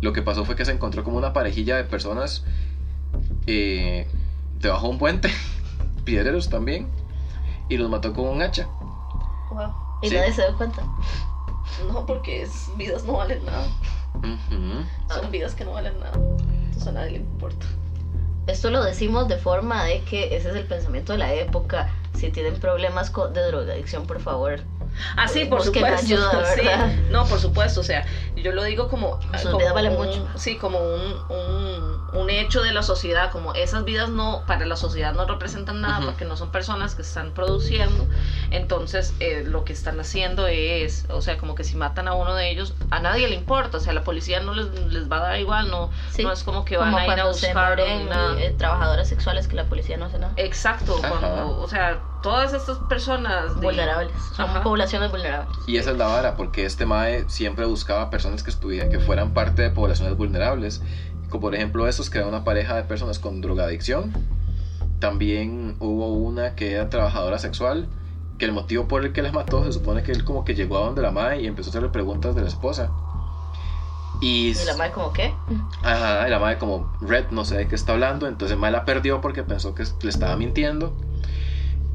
[0.03, 2.43] lo que pasó fue que se encontró como una parejilla de personas
[3.47, 4.05] eh,
[4.59, 5.29] debajo de un puente,
[6.05, 6.87] piedreros también,
[7.69, 8.67] y los mató con un hacha.
[9.51, 9.73] Wow.
[10.01, 10.15] Y Sí.
[10.15, 10.83] nadie se dio cuenta.
[11.91, 13.65] No, porque es, vidas no valen nada.
[15.09, 16.13] Son vidas que no valen nada.
[16.15, 17.65] Entonces a nadie le importa.
[18.47, 21.89] Esto lo decimos de forma de que ese es el pensamiento de la época.
[22.13, 24.61] Si tienen problemas de drogadicción, por favor.
[25.17, 26.05] Ah, sí, por supuesto.
[26.05, 26.61] ayuda, sí.
[26.61, 26.93] ¿verdad?
[27.09, 27.81] No, por supuesto.
[27.81, 28.05] O sea,
[28.35, 29.19] yo lo digo como.
[29.57, 30.27] Vidas valen un- mucho.
[30.35, 33.31] Sí, como un, un, un hecho de la sociedad.
[33.31, 36.05] Como esas vidas no, para la sociedad no representan nada Ujú.
[36.07, 38.07] porque no son personas que están produciendo.
[38.51, 41.05] Entonces, eh, lo que están haciendo es.
[41.09, 43.77] O sea, como que si matan a uno de ellos, a nadie le importa.
[43.77, 45.69] O sea, la policía no les, les va a dar igual.
[45.69, 46.23] No, Sí.
[46.23, 48.39] no es como que van Como a ir a cuando se nada.
[48.41, 50.33] eh, trabajadoras sexuales que la policía no hace nada.
[50.37, 54.11] Exacto, cuando, o sea, todas estas personas de- Vulnerables.
[54.35, 54.63] Son Ajá.
[54.63, 55.49] poblaciones vulnerables.
[55.67, 59.33] Y esa es la vara, porque este mae siempre buscaba personas que estuvieran, que fueran
[59.33, 60.81] parte de poblaciones vulnerables.
[61.33, 64.13] Como por ejemplo estos que eran una pareja de personas con drogadicción.
[64.99, 67.87] También hubo una que era trabajadora sexual,
[68.37, 70.77] que el motivo por el que las mató se supone que él como que llegó
[70.77, 72.91] a donde la mae y empezó a hacerle preguntas de la esposa.
[74.21, 75.33] Y, Y la madre como, ¿qué?
[75.81, 78.85] Ajá, y la madre como Red no sé de qué está hablando, entonces mae la
[78.85, 80.95] perdió porque pensó que le estaba mintiendo.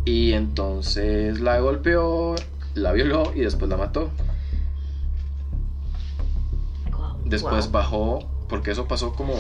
[0.05, 2.35] Y entonces la golpeó,
[2.75, 4.11] la violó y después la mató.
[7.25, 9.35] Después bajó, porque eso pasó como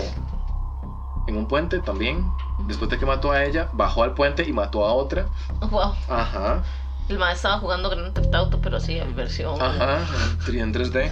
[1.26, 2.32] en un puente también.
[2.58, 5.28] Después de que mató a ella, bajó al puente y mató a otra.
[5.70, 5.94] Guau.
[6.08, 6.62] Ajá,
[7.08, 9.60] El maestro estaba jugando Grand Theft Auto, pero así en versión.
[9.60, 10.06] ajá,
[10.48, 11.10] en 3D.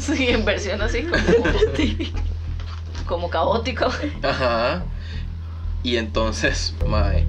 [0.00, 1.22] Sí, en versión así como,
[3.06, 3.86] como caótico.
[4.22, 4.84] Ajá.
[5.82, 7.24] Y entonces, mae,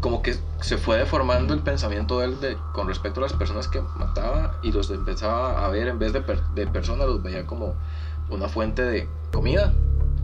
[0.00, 3.68] como que se fue deformando el pensamiento de él de- con respecto a las personas
[3.68, 7.46] que mataba y los empezaba a ver en vez de, per- de personas, los veía
[7.46, 7.74] como
[8.30, 9.72] una fuente de comida.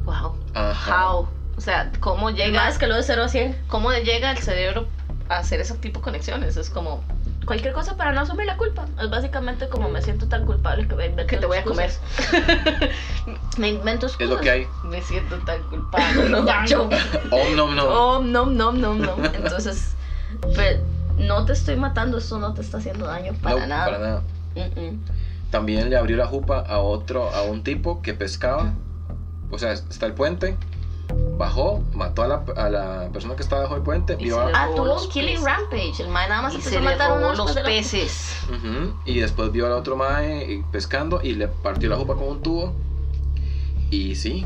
[0.04, 0.36] Wow.
[0.54, 1.12] Ajá.
[1.12, 1.28] How.
[1.56, 3.64] O sea, ¿cómo Llega es que lo de 0 a 100.
[3.66, 4.86] cómo llega el cerebro
[5.28, 6.56] a hacer ese tipo de conexiones?
[6.56, 7.02] Es como
[7.48, 8.84] Cualquier cosa para no asumir la culpa.
[9.00, 11.86] Es básicamente como me siento tan culpable que me invento que te voy a comer.
[11.90, 12.90] excusas.
[13.58, 14.30] Me invento excusas.
[14.30, 14.66] Es lo que hay.
[14.84, 16.28] Me siento tan culpable.
[16.28, 16.90] No, yo.
[17.30, 17.84] Oh, no, no.
[17.86, 19.16] Oh, no, no, no, no.
[19.32, 19.94] Entonces,
[20.54, 20.80] pero
[21.16, 23.84] no te estoy matando, eso no te está haciendo daño para No, nada.
[23.86, 24.22] para nada.
[24.54, 24.98] Mm-mm.
[25.50, 28.72] También le abrió la jupa a otro, a un tipo que pescaba.
[29.50, 30.56] O sea, está el puente.
[31.38, 34.16] Bajó, mató a la, a la persona que estaba bajo el puente.
[34.18, 35.44] Y vio a- Ah, tuvo los un killing peces.
[35.46, 36.02] rampage.
[36.02, 38.36] El mae nada más Y empezó se a matar a los peces.
[39.06, 42.74] Y después vio al otro mae pescando y le partió la jupa con un tubo.
[43.90, 44.44] Y sí.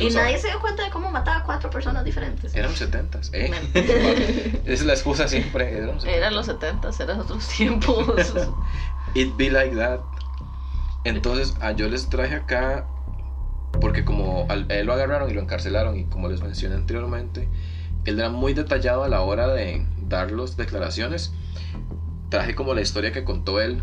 [0.00, 2.52] Y nadie se dio cuenta de cómo mataba a cuatro personas diferentes.
[2.56, 3.52] Eran los 70 ¿eh?
[3.74, 5.72] Esa es la excusa siempre.
[5.78, 6.08] Eran los 70s.
[6.08, 8.32] Eran los 70, eran otros tiempos.
[9.14, 10.00] It be like that.
[11.06, 12.84] Entonces, a yo les traje acá,
[13.80, 17.48] porque como a él lo agarraron y lo encarcelaron, y como les mencioné anteriormente,
[18.04, 21.32] él era muy detallado a la hora de dar las declaraciones.
[22.28, 23.82] Traje como la historia que contó él,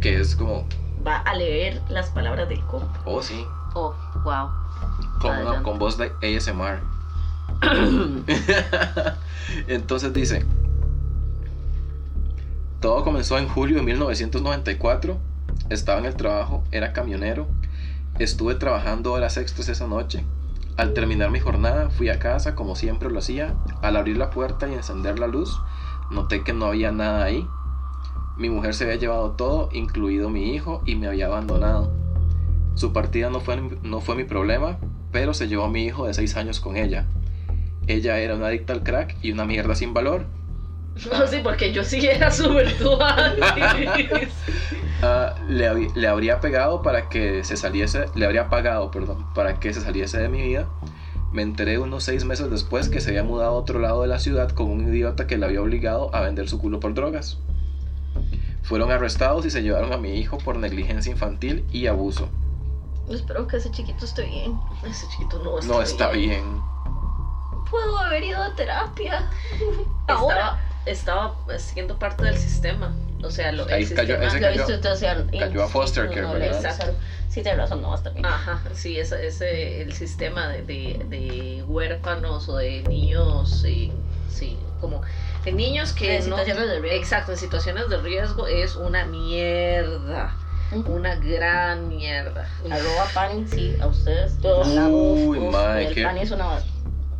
[0.00, 0.68] que es como,
[1.04, 3.02] Va a leer las palabras del compa.
[3.04, 3.44] oh sí,
[3.74, 3.92] oh,
[4.22, 4.50] wow.
[5.20, 5.62] con, Adelante.
[5.64, 6.80] con voz de ASMR.
[9.66, 10.46] Entonces dice,
[12.80, 15.18] todo comenzó en julio de 1994,
[15.70, 17.46] estaba en el trabajo, era camionero,
[18.18, 20.24] estuve trabajando horas extras esa noche,
[20.76, 23.54] Al terminar mi jornada, fui a casa como siempre lo hacía.
[23.80, 25.60] Al abrir la puerta y encender la luz,
[26.10, 27.46] noté que no había nada ahí.
[28.36, 31.92] Mi mujer se había llevado todo, incluido mi hijo, y me había abandonado.
[32.74, 34.78] Su partida no fue, no fue mi problema,
[35.12, 37.06] pero se llevó a mi hijo de 6 años con ella.
[37.86, 40.26] Ella era una adicta al crack y una mierda sin valor.
[41.12, 43.38] No, sí, porque yo sí era su virtual.
[45.06, 49.74] Ah, le, le habría pegado para que se saliese, le habría pagado, perdón, para que
[49.74, 50.66] se saliese de mi vida.
[51.30, 54.18] Me enteré unos seis meses después que se había mudado a otro lado de la
[54.18, 57.38] ciudad con un idiota que le había obligado a vender su culo por drogas.
[58.62, 62.30] Fueron arrestados y se llevaron a mi hijo por negligencia infantil y abuso.
[63.10, 64.58] Espero que ese chiquito esté bien.
[64.86, 66.62] Ese chiquito no está No está bien.
[67.70, 69.28] Puedo haber ido a terapia.
[70.08, 70.58] Ahora.
[70.86, 72.92] Estaba, siendo parte del sistema.
[73.22, 76.10] O sea, lo, el Ahí cayó- sistema- ese Yo cayó- sean- cayó a foster no,
[76.10, 76.64] care, no, ¿verdad?
[76.64, 76.94] exacto.
[77.28, 78.26] Sí, tienes razón, no va a estar bien.
[78.26, 83.90] Ajá, sí, ese, ese el sistema de, de, de huérfanos o de niños, sí,
[84.28, 85.00] sí, como
[85.44, 86.98] de niños que De no, situaciones de riesgo.
[86.98, 90.36] exacto, en situaciones de riesgo es una mierda,
[90.86, 92.46] una gran mierda.
[92.70, 94.36] Arroba Pani, sí, a ustedes.
[94.38, 95.38] Todos Uy.
[95.38, 96.58] Uf, el qué- es una.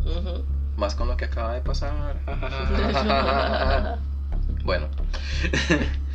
[0.04, 0.44] Ujú.
[0.76, 2.16] Más con lo que acaba de pasar.
[4.64, 4.88] bueno.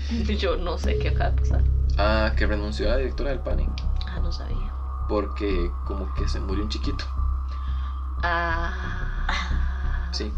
[0.39, 1.63] Yo no sé qué acaba de pasar.
[1.97, 3.67] Ah, que renunció a la directora del PANI.
[4.07, 4.73] Ah, no sabía.
[5.07, 7.05] Porque como que se murió un chiquito.
[8.23, 10.31] Ah, Sí.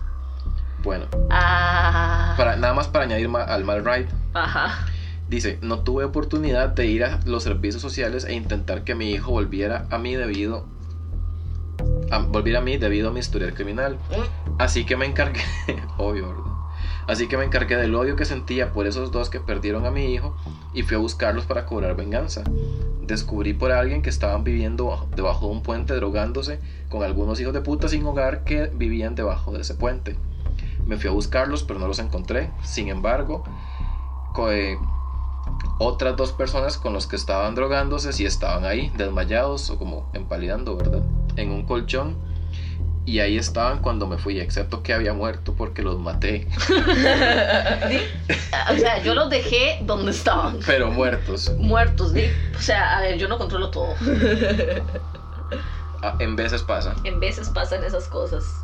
[0.84, 1.06] Bueno.
[1.30, 4.08] ah, Para, nada más para añadir ma- al mal ride.
[4.34, 4.86] ajá.
[5.28, 9.32] Dice, no tuve oportunidad de ir a los servicios sociales e intentar que mi hijo
[9.32, 10.66] volviera a mí debido
[12.10, 13.98] a, volviera a mí debido a mi historial criminal.
[14.58, 15.42] Así que me encargué,
[15.98, 16.52] obvio, ¿verdad?
[17.08, 20.14] Así que me encargué del odio que sentía por esos dos que perdieron a mi
[20.14, 20.36] hijo
[20.74, 22.44] y fui a buscarlos para cobrar venganza.
[23.02, 26.60] Descubrí por alguien que estaban viviendo bajo- debajo de un puente drogándose
[26.90, 30.16] con algunos hijos de puta sin hogar que vivían debajo de ese puente.
[30.86, 32.52] Me fui a buscarlos pero no los encontré.
[32.64, 33.44] Sin embargo,
[34.50, 34.78] eh,
[35.80, 40.78] otras dos personas con los que estaban drogándose sí estaban ahí, desmayados o como empalidando,
[40.78, 41.02] ¿verdad?
[41.36, 42.18] En un colchón.
[43.04, 46.48] Y ahí estaban cuando me fui, excepto que había muerto porque los maté.
[48.72, 50.60] O sea, yo los dejé donde estaban.
[50.66, 51.52] Pero muertos.
[51.58, 52.26] Muertos, di.
[52.56, 53.96] O sea, a ver, yo no controlo todo.
[56.04, 56.96] Ah, En veces pasa.
[57.04, 58.61] En veces pasan esas cosas.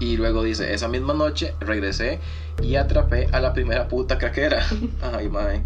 [0.00, 2.20] Y luego dice, esa misma noche regresé
[2.62, 4.64] y atrapé a la primera puta craquera.
[5.02, 5.62] Ay, mae.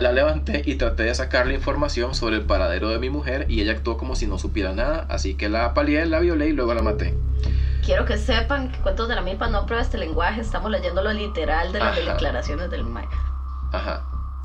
[0.00, 3.72] La levanté y traté de sacarle información sobre el paradero de mi mujer y ella
[3.72, 6.82] actuó como si no supiera nada, así que la apaleé, la violé y luego la
[6.82, 7.14] maté.
[7.84, 10.40] Quiero que sepan que Cuentos de la Milpa no prueba este lenguaje.
[10.40, 12.12] Estamos leyendo lo literal de las Ajá.
[12.12, 13.08] declaraciones del Mike.
[13.72, 14.04] Ajá.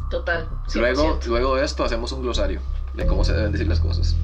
[0.09, 0.47] Total.
[0.67, 0.75] 100%.
[0.79, 2.61] Luego, luego de esto hacemos un glosario
[2.93, 4.15] de cómo se deben decir las cosas.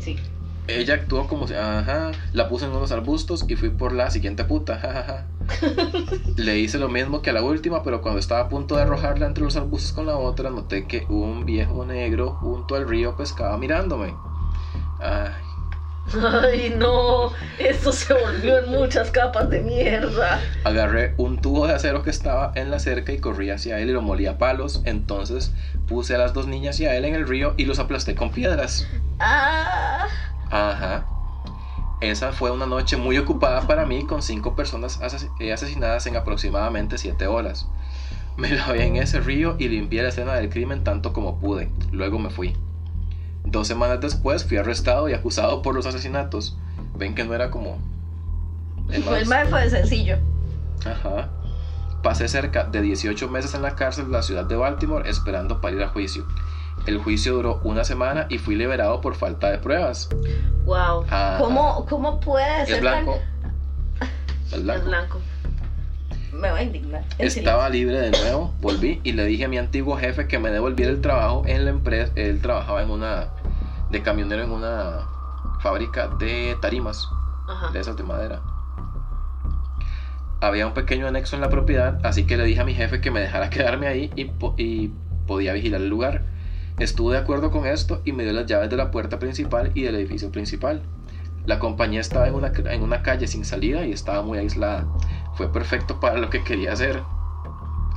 [0.00, 0.18] Sí.
[0.68, 4.44] Ella actuó como si, ajá, la puse en unos arbustos y fui por la siguiente
[4.44, 5.26] puta, jajaja.
[6.36, 9.26] Le hice lo mismo que a la última, pero cuando estaba a punto de arrojarla
[9.26, 13.58] entre los arbustos con la otra, noté que un viejo negro junto al río pescaba
[13.58, 14.14] mirándome.
[15.00, 15.32] Ay,
[16.20, 17.32] Ay, no.
[17.58, 20.40] Esto se volvió en muchas capas de mierda.
[20.64, 23.92] agarré un tubo de acero que estaba en la cerca y corrí hacia él y
[23.92, 24.82] lo molí a palos.
[24.84, 25.52] Entonces
[25.86, 28.30] puse a las dos niñas y a él en el río y los aplasté con
[28.30, 28.86] piedras.
[29.20, 30.06] Ah,
[30.52, 31.06] Ajá.
[32.00, 36.16] Esa fue una noche muy ocupada para mí con cinco personas ases- eh, asesinadas en
[36.16, 37.66] aproximadamente siete horas.
[38.36, 41.70] Me lavé en ese río y limpié la escena del crimen tanto como pude.
[41.90, 42.56] Luego me fui.
[43.44, 46.56] Dos semanas después fui arrestado y acusado por los asesinatos.
[46.96, 47.78] Ven que no era como...
[48.88, 50.18] el el más- fue sencillo.
[50.84, 51.30] Ajá.
[52.02, 55.76] Pasé cerca de 18 meses en la cárcel de la ciudad de Baltimore esperando para
[55.76, 56.26] ir a juicio.
[56.86, 60.08] El juicio duró una semana y fui liberado por falta de pruebas.
[60.64, 61.04] Wow.
[61.08, 61.38] Ajá.
[61.38, 63.18] ¿Cómo, ¿Cómo puede Es ser blanco.
[64.46, 64.86] Es Es blanco.
[64.86, 65.18] blanco.
[65.18, 66.40] tan...
[66.40, 67.04] Me va a indignar.
[67.18, 70.90] Estaba libre de nuevo, volví y le dije a mi antiguo jefe que me devolviera
[70.90, 72.12] el trabajo en la empresa.
[72.16, 73.28] Él trabajaba en una.
[73.90, 75.06] de camionero en una
[75.60, 77.06] fábrica de tarimas,
[77.48, 77.70] Ajá.
[77.70, 78.40] de esas de madera.
[80.40, 83.10] Había un pequeño anexo en la propiedad, así que le dije a mi jefe que
[83.12, 84.90] me dejara quedarme ahí y, po- y
[85.26, 86.24] podía vigilar el lugar.
[86.82, 89.82] Estuve de acuerdo con esto y me dio las llaves de la puerta principal y
[89.82, 90.82] del edificio principal.
[91.46, 94.84] La compañía estaba en una, en una calle sin salida y estaba muy aislada.
[95.34, 97.00] Fue perfecto para lo que quería hacer.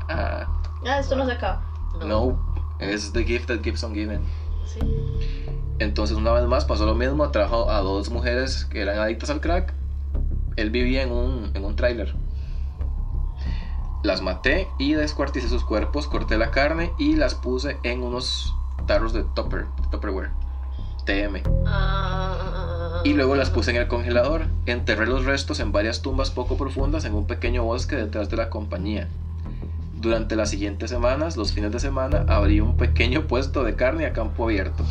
[0.08, 0.46] Ah,
[0.86, 1.66] Ah, esto no se acaba.
[2.06, 2.38] no,
[2.80, 4.20] es the gift that keeps on giving.
[4.68, 4.80] Sí.
[5.80, 9.42] Entonces una vez más pasó lo mismo, trajo a dos mujeres que eran adictas al
[9.42, 9.74] crack.
[10.58, 12.14] Él vivía en un, en un tráiler.
[14.04, 18.54] Las maté y descuarticé sus cuerpos, corté la carne y las puse en unos
[18.88, 20.32] tarros de tupper, Tupperware.
[21.06, 21.44] TM.
[21.68, 24.48] Ah, y luego las puse en el congelador.
[24.66, 28.50] Enterré los restos en varias tumbas poco profundas en un pequeño bosque detrás de la
[28.50, 29.08] compañía.
[29.94, 34.14] Durante las siguientes semanas, los fines de semana, abrí un pequeño puesto de carne a
[34.14, 34.84] campo abierto.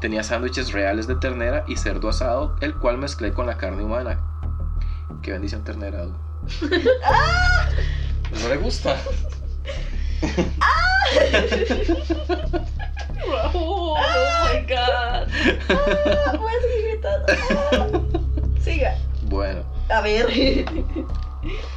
[0.00, 4.20] Tenía sándwiches reales de ternera y cerdo asado, el cual mezclé con la carne humana.
[5.22, 6.04] Qué bendición ternera.
[6.04, 6.18] ¿no?
[8.40, 8.96] ¿No le gusta?
[13.54, 13.96] Oh,
[14.44, 15.28] my god.
[15.68, 17.26] Ah, puedes seguir gritando.
[17.72, 18.60] Ah.
[18.60, 18.96] Siga.
[19.28, 20.26] Bueno, A ver.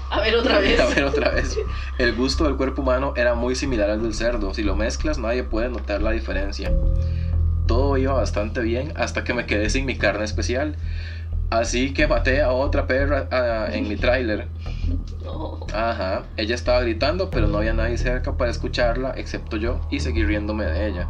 [0.10, 0.80] A ver, otra vez.
[0.80, 1.58] a ver otra vez.
[1.98, 4.54] El gusto del cuerpo humano era muy similar al del cerdo.
[4.54, 6.72] Si lo mezclas, nadie puede notar la diferencia.
[7.68, 10.76] Todo iba bastante bien hasta que me quedé sin mi carne especial.
[11.50, 14.48] Así que maté a otra perra ah, en mi tráiler.
[15.74, 20.24] Ajá, ella estaba gritando, pero no había nadie cerca para escucharla excepto yo y seguí
[20.24, 21.08] riéndome de ella.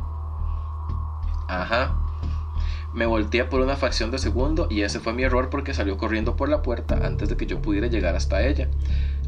[1.47, 1.95] Ajá.
[2.93, 6.35] Me volteé por una fracción de segundo y ese fue mi error porque salió corriendo
[6.35, 8.67] por la puerta antes de que yo pudiera llegar hasta ella.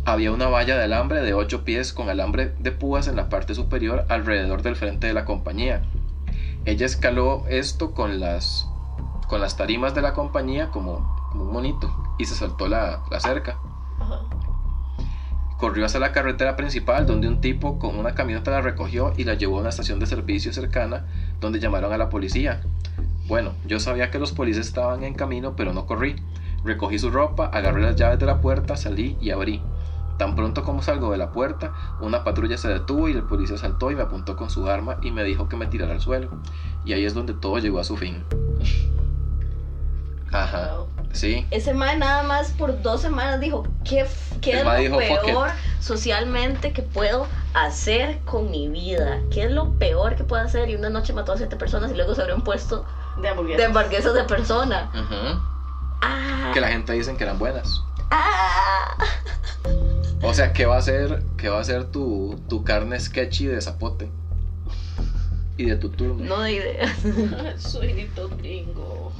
[0.03, 3.53] Había una valla de alambre de 8 pies con alambre de púas en la parte
[3.53, 5.83] superior alrededor del frente de la compañía.
[6.65, 8.67] Ella escaló esto con las,
[9.31, 13.21] con las tarimas de la compañía como, como un monito y se saltó la, la
[13.21, 13.57] cerca.
[13.97, 14.19] Ajá.
[15.57, 19.35] Corrió hacia la carretera principal donde un tipo con una camioneta la recogió y la
[19.35, 21.05] llevó a una estación de servicio cercana
[21.39, 22.59] donde llamaron a la policía.
[23.25, 26.17] Bueno, yo sabía que los policías estaban en camino pero no corrí.
[26.65, 29.63] Recogí su ropa, agarré las llaves de la puerta, salí y abrí.
[30.17, 31.71] Tan pronto como salgo de la puerta,
[32.01, 35.11] una patrulla se detuvo y el policía saltó y me apuntó con su arma y
[35.11, 36.29] me dijo que me tirara al suelo.
[36.83, 38.25] Y ahí es donde todo llegó a su fin.
[40.31, 40.71] Ajá,
[41.11, 41.45] sí.
[41.51, 44.05] Ese man nada más por dos semanas dijo, ¿qué,
[44.41, 45.49] qué es mae lo peor
[45.81, 49.19] socialmente que puedo hacer con mi vida?
[49.31, 50.69] ¿Qué es lo peor que puedo hacer?
[50.69, 52.85] Y una noche mató a siete personas y luego se abrió un puesto
[53.21, 53.57] De hamburguesas.
[53.59, 54.89] de hamburguesas de persona.
[56.01, 57.81] Ah, Que la gente dicen que eran buenas.
[58.11, 58.95] ah.
[60.23, 63.59] O sea, ¿qué va a ser, qué va a ser tu, tu carne sketchy de
[63.59, 64.07] zapote?
[65.57, 66.23] Y de tu turno.
[66.23, 66.91] No de ideas.
[67.57, 69.11] Sueñito gringo.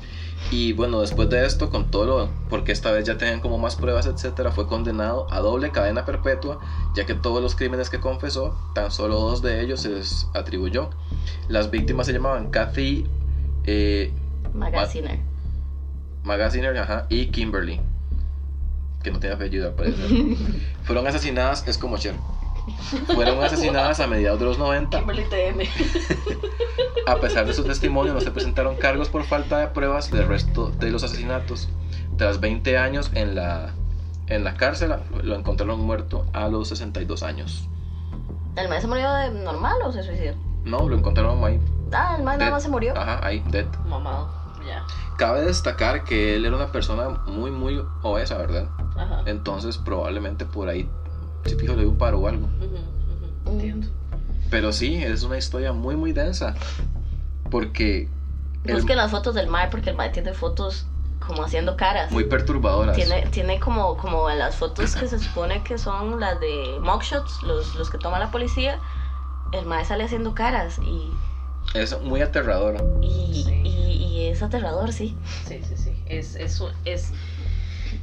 [0.50, 3.76] Y bueno, después de esto, con todo lo, porque esta vez ya tenían como más
[3.76, 6.60] pruebas, etcétera, fue condenado a doble cadena perpetua,
[6.96, 10.90] ya que todos los crímenes que confesó, tan solo dos de ellos se les atribuyó.
[11.48, 13.06] Las víctimas se llamaban Kathy
[13.66, 14.12] eh,
[14.54, 15.20] Magaziner.
[16.24, 17.80] Magaziner ajá, y Kimberly,
[19.04, 20.10] que no tiene apellido al parecer.
[20.84, 22.16] Fueron asesinadas, es como Cher.
[23.14, 25.68] Fueron asesinadas a mediados de los 90 Kimberly TM.
[27.08, 30.70] A pesar de su testimonio, no se presentaron cargos por falta de pruebas del resto
[30.70, 31.70] de los asesinatos.
[32.18, 33.74] Tras 20 años en la,
[34.28, 37.68] en la cárcel, lo encontraron muerto a los 62 años.
[38.56, 40.36] ¿El man se murió de normal o se suicidó?
[40.64, 41.60] No, lo encontraron ahí.
[41.94, 42.96] Ah, el man nada más se murió.
[42.98, 43.66] Ajá, ahí, dead.
[43.88, 44.30] Mamado.
[44.68, 44.86] Ya.
[45.18, 48.70] Cabe destacar que él era una persona muy, muy obesa, ¿verdad?
[48.96, 49.24] Ajá.
[49.26, 50.88] Entonces, probablemente por ahí,
[51.46, 52.46] si fijo, le dio un paro o algo.
[52.60, 53.88] Ujú, ujú, Entiendo.
[54.50, 56.56] Pero sí, es una historia muy, muy densa.
[57.50, 58.10] Porque.
[58.66, 60.86] el- Busquen las fotos del mar porque el man tiene fotos
[61.26, 62.12] como haciendo caras.
[62.12, 62.96] muy perturbadoras.
[62.96, 67.76] Tiene, tiene como, como las fotos que se supone que son las de mugshots, los,
[67.76, 68.80] los que toma la policía.
[69.52, 71.12] El mae sale haciendo caras y,
[71.74, 72.82] Es muy aterradora.
[73.02, 73.62] y, Sí.
[73.64, 75.16] y- y es aterrador, sí.
[75.48, 75.92] Sí, sí, sí.
[76.06, 77.12] Es, es, es,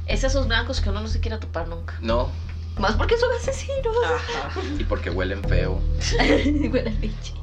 [0.07, 1.95] es esos blancos que uno no se quiere topar nunca.
[2.01, 2.29] No,
[2.77, 3.95] Más porque son asesinos.
[4.05, 4.61] Ajá.
[4.79, 5.79] y porque huelen feo.
[6.19, 7.33] Huele a leche.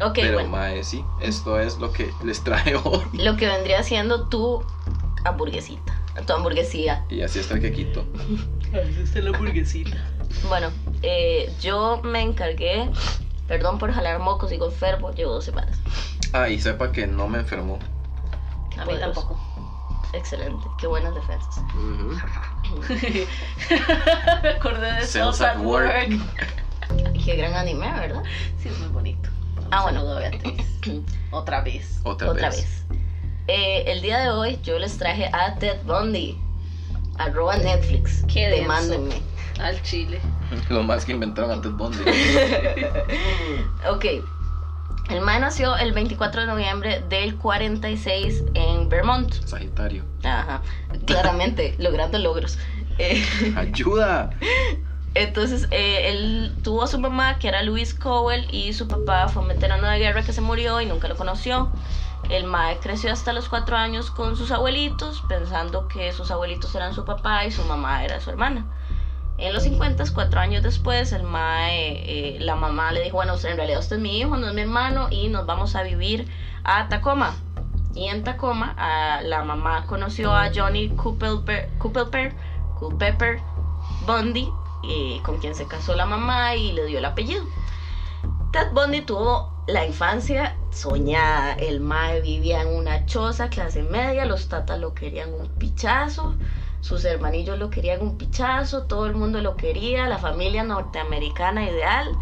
[0.00, 0.48] Ok, Pero, bueno.
[0.48, 3.00] mae, sí, esto es lo que les trae hoy.
[3.14, 4.64] Lo que vendría siendo tu
[5.24, 5.92] hamburguesita.
[6.26, 7.04] Tu hamburguesía.
[7.10, 8.04] Y así está el quequito.
[8.72, 9.96] Ahí está la hamburguesita.
[10.48, 10.70] Bueno,
[11.02, 12.88] eh, yo me encargué.
[13.48, 15.76] Perdón por jalar mocos, digo enfermo, llevo dos semanas.
[16.32, 17.78] Ah, y sepa que no me enfermó.
[18.78, 19.20] A mí Poderoso.
[19.20, 19.40] tampoco.
[20.12, 21.58] Excelente, qué buenas defensas.
[21.74, 22.16] Ujú.
[24.42, 25.86] Me acordé de Cells at Work.
[26.10, 27.14] Work.
[27.24, 28.22] Qué gran anime, ¿verdad?
[28.62, 29.28] Sí, es muy bonito.
[29.58, 30.00] Un Ah, bueno.
[30.00, 30.66] saludo a Beatriz.
[31.30, 32.00] Otra vez.
[32.04, 32.58] Otra, Otra vez.
[32.88, 32.98] vez.
[33.48, 36.36] Eh, el día de hoy yo les traje a Ted Bundy.
[37.18, 38.22] Arroba Netflix.
[38.32, 38.48] Qué.
[38.48, 39.14] Demándenme.
[39.60, 40.20] Al chile.
[40.68, 41.98] Lo más que inventaron antes Bondi.
[43.90, 44.04] Ok.
[45.12, 49.30] El man nació el 24 de noviembre del 46 en Vermont.
[49.44, 50.04] Sagitario.
[50.24, 50.62] Ajá.
[51.04, 52.58] Claramente, logrando logros.
[52.96, 53.22] Eh,
[53.54, 54.30] ¡Ayuda!
[55.14, 59.42] Entonces, eh, él tuvo a su mamá, que era Louise Cowell, y su papá fue
[59.42, 61.70] un veterano de guerra que se murió y nunca lo conoció.
[62.30, 66.94] El Mae creció hasta los cuatro años con sus abuelitos, pensando que sus abuelitos eran
[66.94, 68.64] su papá y su mamá era su hermana.
[69.38, 73.56] En los 50, cuatro años después, el Mae, eh, la mamá le dijo, bueno, en
[73.56, 76.28] realidad usted es mi hijo, no es mi hermano, y nos vamos a vivir
[76.64, 77.34] a Tacoma.
[77.94, 78.74] Y en Tacoma,
[79.22, 83.40] la mamá conoció a Johnny Culpeper, Culpeper
[84.06, 84.48] Bundy,
[84.84, 87.44] eh, con quien se casó la mamá y le dio el apellido.
[88.52, 91.54] Ted Bundy tuvo la infancia soñada.
[91.54, 96.34] El mae vivía en una choza clase media, los tatas lo querían un pichazo,
[96.82, 102.14] sus hermanillos lo querían un pichazo, todo el mundo lo quería, la familia norteamericana ideal.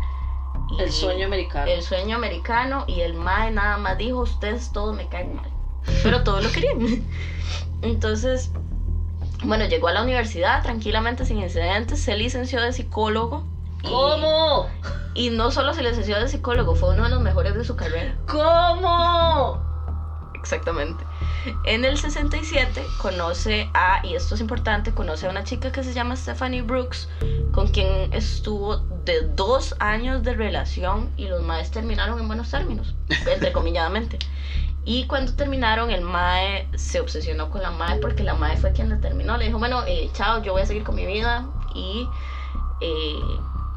[0.78, 1.68] Y- El sueño americano.
[1.68, 5.50] el sueño americano y el mae nada más dijo, ustedes todos me caen mal.
[6.04, 6.78] Pero todos lo querían.
[7.82, 8.52] Entonces,
[9.42, 13.44] bueno, llegó a la universidad tranquilamente, sin incidentes, se licenció de psicólogo.
[13.82, 14.66] y- ¿Cómo?
[15.14, 18.14] Y no solo se licenció de psicólogo, fue uno de los mejores de su carrera.
[18.28, 19.69] ¿Cómo?
[20.40, 21.04] Exactamente.
[21.64, 25.92] En el 67 conoce a, y esto es importante, conoce a una chica que se
[25.92, 27.08] llama Stephanie Brooks,
[27.52, 32.94] con quien estuvo de dos años de relación y los maes terminaron en buenos términos,
[33.26, 34.18] entrecomilladamente.
[34.84, 38.88] Y cuando terminaron, el mae se obsesionó con la mae porque la mae fue quien
[38.88, 39.36] la terminó.
[39.36, 41.46] Le dijo, bueno, eh, chao, yo voy a seguir con mi vida.
[41.74, 42.08] Y
[42.80, 43.20] eh,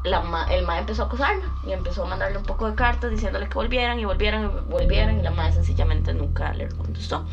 [0.04, 3.10] la ma- el mae empezó a acosarla y empezó a mandarle un poco de cartas
[3.10, 5.18] diciéndole que volvieran y volvieran y volvieran.
[5.18, 7.24] Y la mae sencillamente nunca le contestó.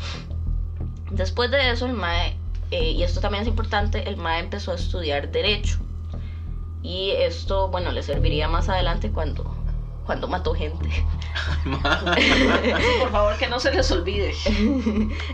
[1.10, 2.36] Después de eso, el mae,
[2.70, 5.78] eh, y esto también es importante, el mae empezó a estudiar Derecho.
[6.82, 9.54] Y esto, bueno, le serviría más adelante cuando,
[10.06, 10.88] cuando mató gente.
[13.00, 14.34] Por favor, que no se les olvide.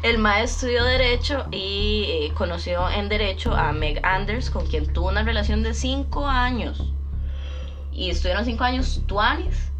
[0.02, 5.08] El maestro estudió Derecho y eh, conoció en Derecho a Meg Anders, con quien tuvo
[5.08, 6.92] una relación de 5 años.
[7.98, 9.72] Y estuvieron 5 años tuanis.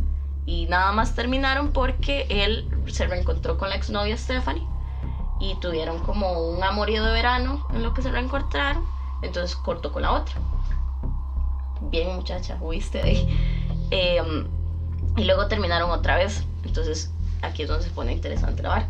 [0.45, 4.67] Y nada más terminaron porque él se reencontró con la exnovia Stephanie.
[5.39, 8.85] Y tuvieron como un amorío de verano en lo que se reencontraron.
[9.23, 10.35] Entonces cortó con la otra.
[11.81, 13.39] Bien, muchacha, huiste de ahí.
[13.93, 14.49] Em,
[15.17, 16.45] y luego terminaron otra vez.
[16.65, 17.13] Entonces
[17.43, 18.89] aquí es donde se pone interesante la vara.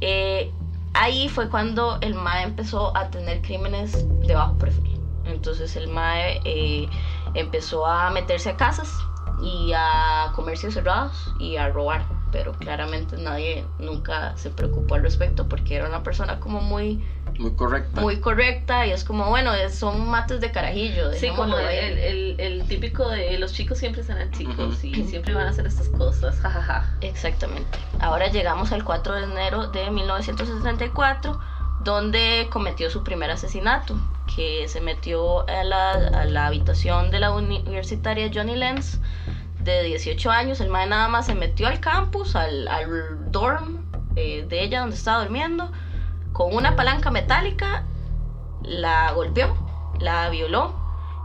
[0.00, 0.50] Eh,
[0.94, 5.00] ahí fue cuando el MAE empezó a tener crímenes de bajo perfil.
[5.26, 6.88] Entonces el MAE eh,
[7.34, 8.98] empezó a meterse a casas
[9.42, 12.04] y a comercios cerrados y a robar.
[12.30, 17.04] Pero claramente nadie nunca se preocupó al respecto porque era una persona como muy,
[17.38, 18.00] Muy correcta.
[18.00, 21.12] muy correcta y es como, bueno, son mates de carajillo.
[21.12, 25.46] Sí, como el, el- el típico de los chicos siempre serán chicos y siempre van
[25.46, 26.40] a hacer estas cosas.
[26.40, 26.86] jajaja.
[27.02, 27.78] Exactamente.
[28.00, 31.38] Ahora llegamos al 4 de enero de 1974,
[31.80, 33.94] donde cometió su primer asesinato,
[34.34, 38.98] que se metió a la, a la habitación de la uni- universitaria Johnny Lenz,
[39.60, 40.60] de 18 años.
[40.60, 43.84] El mae nada más se metió al campus, al, al dorm
[44.16, 45.70] eh, de ella donde estaba durmiendo,
[46.32, 47.84] con una palanca metálica,
[48.62, 49.54] la golpeó,
[50.00, 50.74] la violó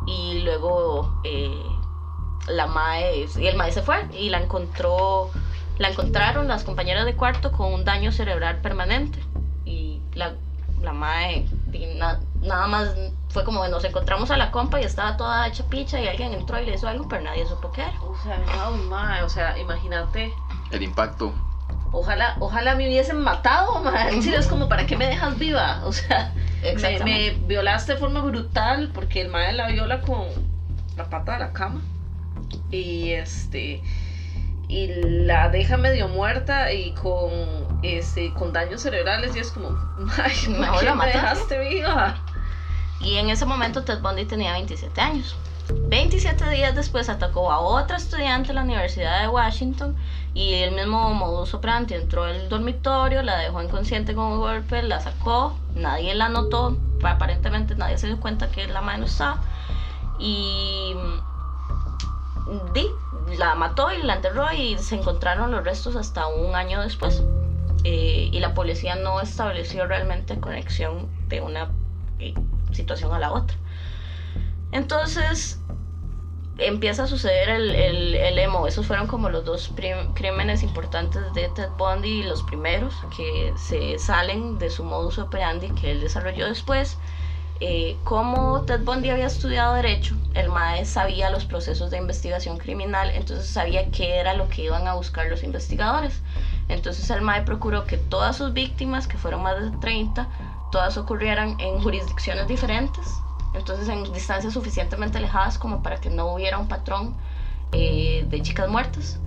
[0.06, 1.52] y luego eh,
[2.48, 5.30] la mae, y el mae se fue y la encontró,
[5.78, 9.20] la encontraron las compañeras de cuarto con un daño cerebral permanente
[9.66, 10.34] y la,
[10.82, 11.46] la mae
[12.48, 12.90] nada más
[13.30, 16.60] fue como nos encontramos a la compa y estaba toda hecha picha y alguien entró
[16.60, 18.02] y le hizo algo pero nadie supo qué era.
[18.02, 18.40] O sea,
[18.70, 20.34] wow, mae, o sea, imagínate.
[20.72, 21.34] El impacto.
[21.92, 24.14] Ojalá, ojalá me hubiesen matado, mae.
[24.14, 25.82] En serio, es como, ¿para qué me dejas viva?
[25.86, 26.34] O sea,
[26.64, 30.26] me, me violaste de forma brutal porque el mae la viola con
[30.96, 31.82] la pata de la cama.
[32.72, 33.82] Y este.
[34.70, 37.32] Y la deja medio muerta y con
[37.84, 39.36] este con daños cerebrales.
[39.36, 41.18] Y es como, ¿por Mejor qué la me mataste.
[41.18, 42.16] dejaste viva?
[43.02, 45.36] Y en ese momento Ted Bundy tenía 27 años.
[45.90, 49.96] 27 días después atacó a otra estudiante en la Universidad de Washington
[50.34, 55.02] y el mismo modus operandi entró al dormitorio, la dejó inconsciente con un golpe, la
[55.02, 59.42] sacó, nadie la notó, aparentemente nadie se dio cuenta que la mano estaba
[60.20, 62.88] y mm, di,
[63.38, 67.24] la mató y la enterró y se encontraron los restos hasta un año después.
[67.84, 71.70] Eh, y la policía no estableció realmente conexión de una
[72.20, 72.34] eh,
[72.72, 73.58] situación a la otra.
[74.72, 75.60] Entonces
[76.58, 78.68] empieza a suceder el, el, el emo.
[78.68, 79.72] Esos fueron como los dos
[80.16, 85.92] crímenes importantes de Ted Bundy, los primeros que se salen de su modus operandi que
[85.92, 86.98] él desarrolló después.
[87.60, 93.10] Eh, como Ted Bundy había estudiado derecho, el MAE sabía los procesos de investigación criminal,
[93.10, 96.22] entonces sabía qué era lo que iban a buscar los investigadores.
[96.70, 100.28] Entonces el MAE procuró que todas sus víctimas, que fueron más de 30,
[100.72, 103.22] todas ocurrieran en jurisdicciones diferentes,
[103.54, 107.16] entonces en distancias suficientemente alejadas como para que no hubiera un patrón
[107.72, 109.20] eh, de chicas muertas.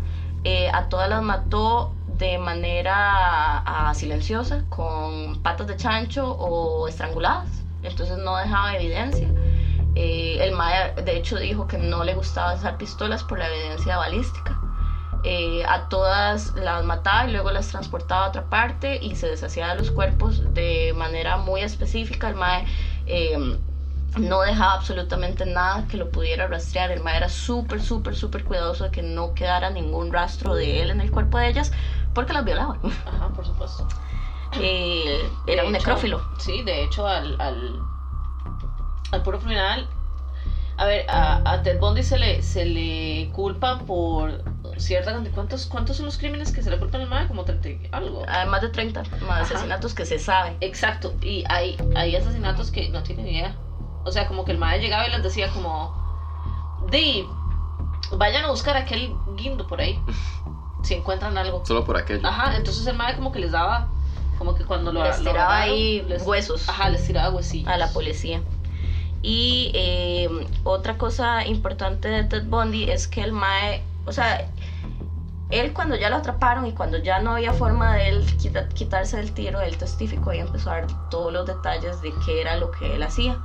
[0.44, 7.48] Eh, a todas las mató de manera ah, silenciosa, con patas de chancho o estranguladas,
[7.82, 9.28] entonces no dejaba evidencia.
[9.94, 13.96] Eh, el MAE de hecho dijo que no le gustaba usar pistolas por la evidencia
[13.96, 14.59] balística.
[15.24, 19.68] Eh, a todas las mataba y luego las transportaba a otra parte y se deshacía
[19.68, 22.28] de los cuerpos de manera muy específica.
[22.28, 22.64] El mae
[23.06, 23.36] eh,
[24.18, 26.90] no dejaba absolutamente nada que lo pudiera rastrear.
[26.90, 30.90] El mae era súper, súper, súper cuidadoso de que no quedara ningún rastro de él
[30.90, 31.72] en el cuerpo de ellas
[32.14, 32.76] porque las violaba.
[33.06, 33.86] Ajá, por supuesto.
[34.60, 36.20] Eh, era De un hecho, necrófilo.
[36.38, 37.78] Sí, de hecho, al, al,
[39.12, 39.88] al puro criminal.
[40.76, 44.42] A ver, a, a Ted Bundy se le, se le culpa por
[44.80, 45.34] cierta cantidad.
[45.34, 47.26] ¿Cuántos, ¿Cuántos son los crímenes que se le culpan al MAE?
[47.28, 48.24] Como 30 y algo.
[48.28, 49.40] Además de 30 más Ajá.
[49.42, 50.56] asesinatos que se sabe.
[50.60, 53.56] Exacto, y hay, hay asesinatos que no tienen idea.
[54.04, 55.92] O sea, como que el MAE llegaba y les decía como,
[56.90, 57.24] di,
[58.12, 59.98] vayan a buscar aquel guindo por ahí,
[60.82, 61.64] si encuentran algo.
[61.66, 62.26] Solo por aquello.
[62.26, 63.88] Ajá, entonces el MAE como que les daba,
[64.38, 66.68] como que cuando lo Les lo tiraba ahí les- huesos.
[66.68, 67.68] Ajá, les tiraba huesillos.
[67.68, 68.40] a la policía.
[69.22, 70.30] Y eh,
[70.64, 74.48] otra cosa importante de Ted Bundy es que el Mae, o sea,
[75.50, 79.16] él cuando ya lo atraparon y cuando ya no había forma de él quita- quitarse
[79.16, 82.70] del tiro, él testificó y empezó a dar todos los detalles de qué era lo
[82.70, 83.38] que él hacía.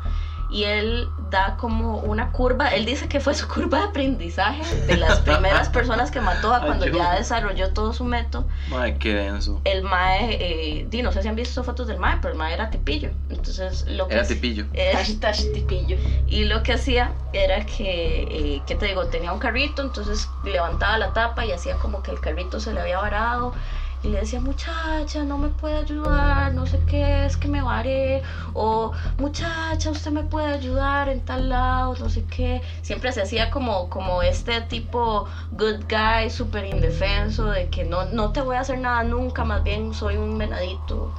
[0.50, 4.96] Y él da como una curva, él dice que fue su curva de aprendizaje de
[4.98, 9.60] las primeras personas que mató a cuando ya desarrolló todo su método Madre, qué denso.
[9.66, 12.54] el Mae, eh, di, no sé si han visto fotos del Mae, pero el Mae
[12.54, 13.10] era tipillo.
[13.30, 14.66] Entonces, lo que Era tipillo.
[14.94, 15.98] Hashtag tipillo.
[16.28, 19.08] y lo que hacía era que, eh, ¿qué te digo?
[19.08, 22.82] Tenía un carrito, entonces levantaba la tapa y hacía como que el carrito se le
[22.82, 23.54] había varado.
[24.06, 28.22] Y le decía, muchacha, no me puede ayudar, no sé qué, es que me varé.
[28.54, 32.62] O, muchacha, usted me puede ayudar en tal lado, no sé qué.
[32.84, 38.32] Siempre se hacía como, como este tipo good guy, súper indefenso, de que no, no
[38.32, 41.12] te voy a hacer nada nunca, más bien soy un venadito.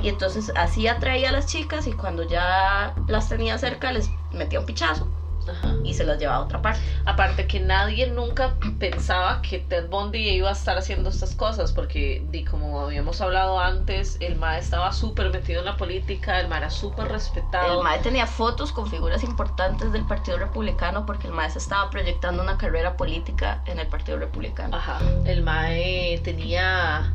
[0.00, 4.60] Y entonces así atraía a las chicas y cuando ya las tenía cerca les metía
[4.60, 5.08] un pichazo
[5.48, 5.74] Ajá.
[5.84, 6.80] y se las llevaba a otra parte.
[7.04, 12.22] Aparte que nadie nunca pensaba que Ted Bundy iba a estar haciendo estas cosas, porque
[12.50, 16.70] como habíamos hablado antes, el MAE estaba súper metido en la política, el MAE era
[16.70, 17.78] súper respetado.
[17.78, 21.90] El MAE tenía fotos con figuras importantes del Partido Republicano porque el MAE se estaba
[21.90, 24.76] proyectando una carrera política en el Partido Republicano.
[24.76, 27.12] Ajá, el MAE tenía,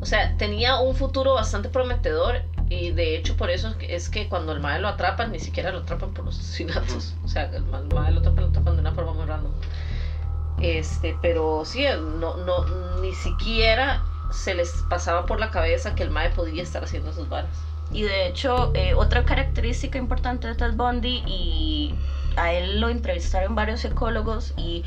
[0.00, 4.52] o sea, tenía un futuro bastante prometedor y de hecho por eso es que- cuando
[4.52, 7.78] el MAE lo atrapan, ni siquiera lo atrapan por los asesinatos, o sea, el ma-
[7.78, 9.52] el MAE lo atrapan, lo atrapan de una forma muy random.
[10.60, 11.84] Este, pero sí,
[12.20, 12.64] no, no,
[13.00, 17.28] ni siquiera se les pasaba por la cabeza que el MAE podía estar haciendo sus
[17.28, 17.50] varas.
[17.92, 21.94] Y de hecho, eh, otra característica importante de Ted Bundy, y
[22.36, 24.82] a él lo entrevistaron varios psicólogos y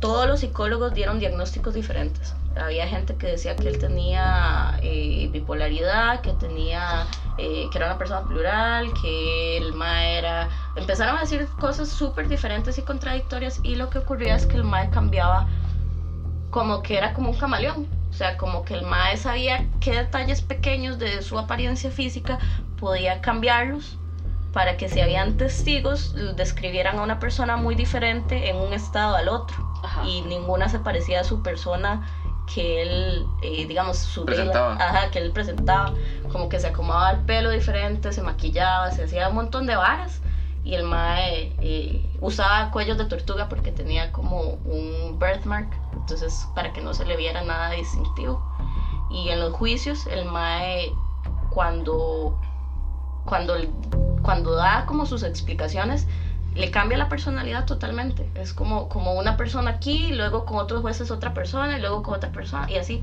[0.00, 2.34] todos los psicólogos dieron diagnósticos diferentes.
[2.56, 7.98] Había gente que decía que él tenía eh, bipolaridad, que tenía eh, que era una
[7.98, 10.48] persona plural, que el MAE era...
[10.76, 14.64] Empezaron a decir cosas súper diferentes y contradictorias y lo que ocurría es que el
[14.64, 15.48] MAE cambiaba
[16.50, 17.86] como que era como un camaleón.
[18.10, 22.38] O sea, como que el MAE sabía qué detalles pequeños de su apariencia física
[22.78, 23.98] podía cambiarlos
[24.58, 29.28] para que si habían testigos describieran a una persona muy diferente en un estado al
[29.28, 30.04] otro Ajá.
[30.04, 32.04] y ninguna se parecía a su persona
[32.52, 34.74] que él, eh, digamos, su Presentaba.
[34.74, 35.92] ajá, que él presentaba,
[36.32, 40.22] como que se acomodaba el pelo diferente, se maquillaba, se hacía un montón de varas
[40.64, 46.72] y el mae eh, usaba cuellos de tortuga porque tenía como un birthmark, entonces para
[46.72, 48.42] que no se le viera nada distintivo.
[49.08, 50.90] Y en los juicios el mae
[51.50, 52.36] cuando
[53.28, 53.54] cuando
[54.22, 56.06] cuando da como sus explicaciones
[56.54, 58.26] le cambia la personalidad totalmente.
[58.34, 62.02] Es como, como una persona aquí, y luego con otros jueces otra persona, y luego
[62.02, 63.00] con otra persona, y así.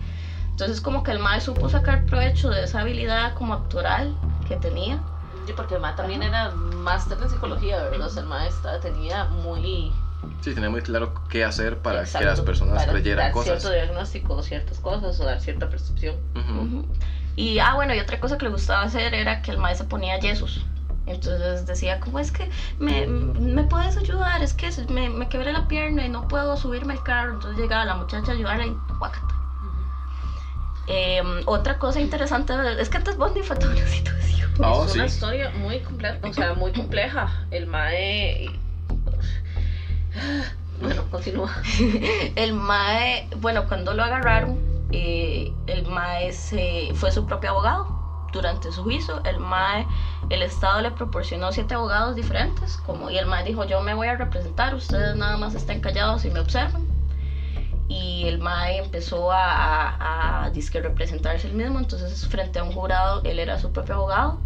[0.49, 4.15] Entonces como que el mae supo sacar provecho de esa habilidad como actoral
[4.47, 4.99] que tenía.
[5.45, 8.07] Sí, porque el MAE también era máster en psicología, ¿verdad?
[8.07, 9.91] O sea, el MAE estaba- tenía muy...
[10.41, 13.61] Sí, tenía muy claro qué hacer para Exacto, que las personas para creyeran dar cosas.
[13.61, 16.15] cierto diagnóstico, ciertas cosas, o dar cierta percepción.
[16.35, 16.61] Ujú.
[16.61, 16.85] Ujú.
[17.35, 19.83] Y, ah, bueno, y otra cosa que le gustaba hacer era que el mae se
[19.83, 20.65] ponía yesos.
[21.05, 22.49] Entonces decía, ¿cómo es que
[22.79, 24.41] me, me puedes ayudar?
[24.41, 27.33] Es que me, me quebré la pierna y no puedo subirme al carro.
[27.33, 29.35] Entonces llegaba la muchacha a ayudarle y guacata.
[30.87, 34.51] Eh, otra cosa interesante es que Ted Bundy fue toda una situación.
[34.63, 34.97] Oh, es sí.
[34.99, 37.29] una historia muy compleja, o sea, muy compleja.
[37.51, 38.49] El MAE...
[40.81, 41.49] Bueno, continúa.
[42.35, 44.59] El Mae, bueno, cuando lo agarraron,
[44.91, 46.31] eh, el Mae
[46.93, 47.87] fue su propio abogado.
[48.31, 49.87] Durante su juicio, el Mae,
[50.29, 54.07] el Estado le proporcionó siete abogados diferentes, como, y el Mae dijo, yo me voy
[54.07, 56.85] a representar, ustedes nada más estén callados y me observan.
[57.87, 62.73] Y el Mae empezó a, a, a dizque representarse él mismo, entonces frente a un
[62.73, 64.37] jurado, él era su propio abogado,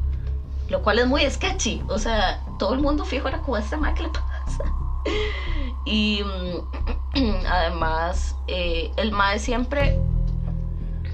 [0.69, 3.95] lo cual es muy sketchy, o sea, todo el mundo fijo era como este Mae,
[3.95, 4.63] ¿qué le pasa?
[5.85, 9.99] Y mm, además, eh, el mae siempre.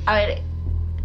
[0.06, 0.42] A ver,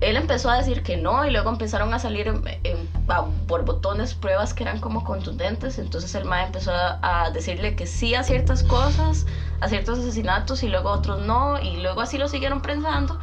[0.00, 3.64] él empezó a decir que no y luego empezaron a salir en- en- a- por
[3.64, 5.78] botones pruebas que eran como contundentes.
[5.78, 9.26] Entonces el mae empezó a, a decirle que sí a ciertas cosas,
[9.60, 11.58] a ciertos asesinatos y luego a otros no.
[11.60, 13.18] Y luego así lo siguieron pensando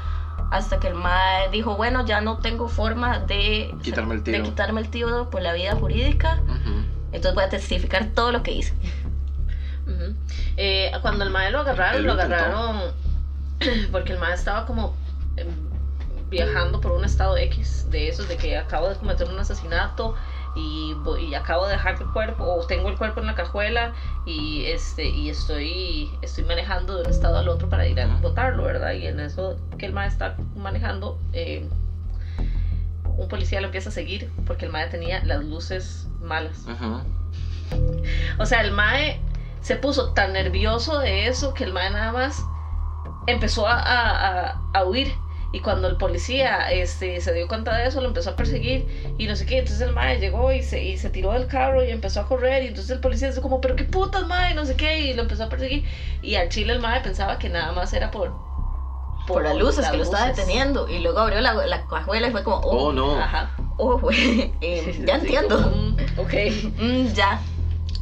[0.51, 4.43] hasta que el mae dijo, bueno, ya no tengo forma de Quitarme el de tiro.
[4.45, 6.39] quitarme el tiro por la vida jurídica.
[7.11, 8.73] Entonces voy a testificar todo lo que hice.
[10.57, 12.35] Eh, cuando el mae lo agarraron, lo lo intentó.
[12.43, 12.81] agarraron
[13.91, 14.95] porque el mae estaba como
[15.37, 15.47] em,
[16.29, 20.13] viajando por un estado X de esos, de que acabo de cometer un asesinato
[20.55, 23.93] y, voy- y acabo de dejar el cuerpo, o tengo el cuerpo en la cajuela
[24.25, 28.63] y este y estoy estoy manejando de un estado al otro para ir a botarlo,
[28.63, 28.93] ¿verdad?
[28.93, 31.67] Y en eso que el mae está manejando, eh,
[33.17, 36.65] un policía lo empieza a seguir porque el mae tenía las luces malas.
[38.39, 39.19] O sea, el Mae
[39.61, 42.41] se puso tan nervioso de eso que el Mae nada más
[43.27, 45.13] empezó a, a- a- a huir.
[45.53, 48.85] Y cuando el policía este, se dio cuenta de eso, lo empezó a perseguir
[49.17, 49.59] y no sé qué.
[49.59, 52.63] Entonces el Mae llegó y se, y se tiró del carro y empezó a correr.
[52.63, 54.99] Y entonces el policía dijo como, pero qué putas, Mae, no sé qué.
[55.01, 55.85] Y lo empezó a perseguir.
[56.21, 58.33] Y al chile el Mae pensaba que nada más era por...
[59.25, 60.37] Por las luces las que lo estaba luces.
[60.45, 60.87] deteniendo.
[60.89, 63.17] Y luego abrió la, la cajuela y fue como, oh, Oh, no.
[63.19, 63.51] Ajá.
[63.77, 65.63] oh, güey, eh, Sí, sí, ya sí, entiendo.
[65.63, 66.33] como, mm, ok.
[66.81, 67.41] Mm, ya.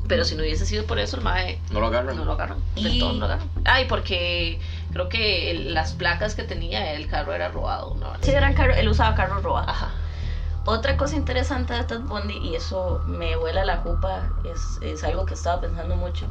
[0.07, 2.15] Pero si no hubiese sido por eso, el Mae No lo agarran.
[2.15, 2.59] No lo agarran.
[2.75, 3.49] Del Y- todo no lo agarran.
[3.65, 4.59] Ay, porque
[4.95, 7.95] creo que el- las placas que tenía el carro era robado.
[7.99, 8.13] ¿no?
[8.21, 9.67] Sí, eran carro, él usaba carros robados.
[9.69, 9.89] Ajá.
[10.63, 15.25] Otra cosa interesante de Ted Bundy, y eso me vuela la jupa, es, es algo
[15.25, 16.25] que estaba pensando mucho,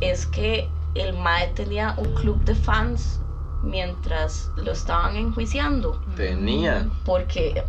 [0.00, 3.20] es que el Mae tenía un club de fans
[3.62, 6.02] mientras lo estaban enjuiciando.
[6.16, 6.88] Tenía.
[7.04, 7.62] Porque.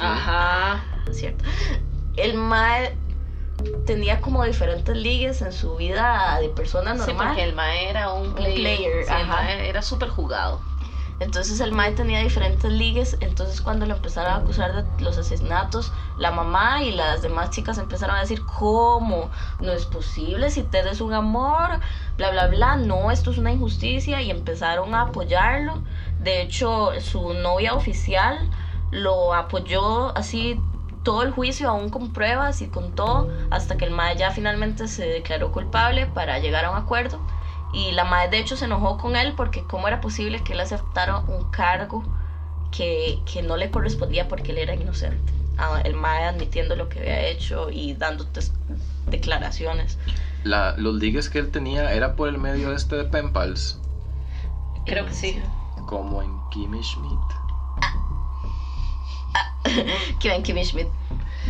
[0.00, 0.82] Ajá.
[1.08, 1.44] es cierto,
[2.16, 2.96] el Mae
[3.86, 7.28] tenía como diferentes ligues en su vida de persona Sí, normal.
[7.28, 8.54] porque el Mae era un player.
[8.54, 9.42] player, Sí, el ajá.
[9.42, 10.60] Mae era súper jugado.
[11.20, 15.90] Entonces el Mae tenía diferentes ligues, entonces cuando lo empezaron a acusar de los asesinatos,
[16.16, 19.28] la mamá y las demás chicas empezaron a decir, ¿cómo?
[19.58, 21.80] No es posible, si Ted es un amor,
[22.16, 25.82] bla, bla, bla, no, esto es una injusticia y empezaron a apoyarlo.
[26.20, 28.38] De hecho, su novia oficial
[28.92, 30.56] lo apoyó así
[31.02, 34.88] todo el juicio, aún con pruebas y con todo, hasta que el Mae ya finalmente
[34.88, 37.20] se declaró culpable para llegar a un acuerdo.
[37.72, 40.60] Y la madre de hecho se enojó con él porque cómo era posible que él
[40.60, 42.02] aceptara un cargo
[42.70, 45.32] que, que no le correspondía porque él era inocente.
[45.58, 48.24] Ah, El mae admitiendo lo que había hecho y dando
[49.06, 49.98] declaraciones.
[50.44, 53.78] La- los ligues que él tenía era por el medio este de Penpals,
[54.86, 55.42] Creo que sí.
[55.86, 57.18] como en Kimmy Schmidt.
[57.80, 58.07] Que
[60.24, 60.88] ven Kimmy Schmidt,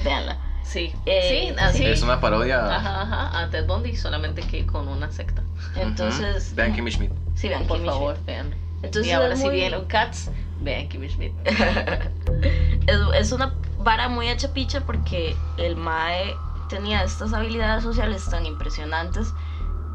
[0.05, 0.37] véanla.
[0.63, 0.93] Sí.
[1.07, 1.85] Eh, sí, así.
[1.87, 2.77] Es una parodia.
[2.77, 3.41] Ajá, ajá.
[3.41, 5.43] A Ted Bundy, solamente que con una secta.
[5.77, 6.57] Entonces, Ujú.
[6.57, 7.13] Vean Kimmy Schmidt.
[7.35, 8.27] sí, vean Por Kimmy favor, Schmidt.
[8.27, 8.55] vean.
[8.83, 10.31] Entonces y ahora si vieron Cats,
[10.61, 11.33] vean Kimmy Schmidt.
[12.87, 16.35] es, es una vara muy hecha picha porque el Mae
[16.69, 19.33] tenía estas habilidades sociales tan impresionantes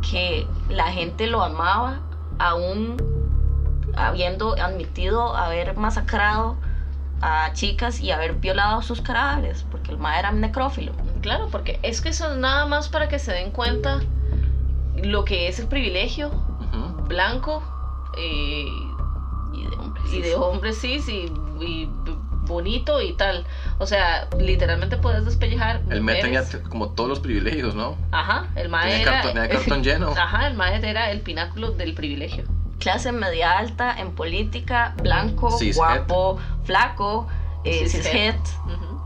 [0.10, 2.00] que la gente lo amaba
[2.40, 2.98] aún
[3.96, 6.58] habiendo admitido haber masacrado
[7.26, 10.92] a chicas y haber violado sus cadáveres porque el Mae era necrófilo.
[11.22, 14.02] Claro, porque es que eso es nada más para que se den cuenta
[15.02, 16.30] lo que es el privilegio
[17.08, 17.62] blanco
[18.18, 18.66] eh,
[19.54, 20.14] Y de hombres.
[20.14, 21.32] y de hombres cis y,
[21.62, 21.90] y
[22.46, 23.46] bonito y tal.
[23.78, 25.82] O sea, literalmente puedes despellejar.
[25.90, 27.96] El Met tenía como todos los privilegios, ¿no?
[28.12, 29.12] Ajá, el mae Tenía era.
[29.14, 30.10] cartón, tenía cartón lleno.
[30.12, 32.44] Ajá, el mae era el pináculo del privilegio.
[32.84, 37.28] Clase media alta en política, blanco, guapo, flaco,
[37.64, 38.36] eh, Cishet.
[38.66, 39.00] Ujú.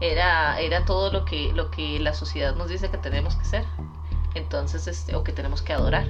[0.00, 3.64] Era, era todo lo que, lo que la sociedad nos dice que tenemos que ser.
[4.34, 6.06] Entonces, este, o que tenemos que adorar.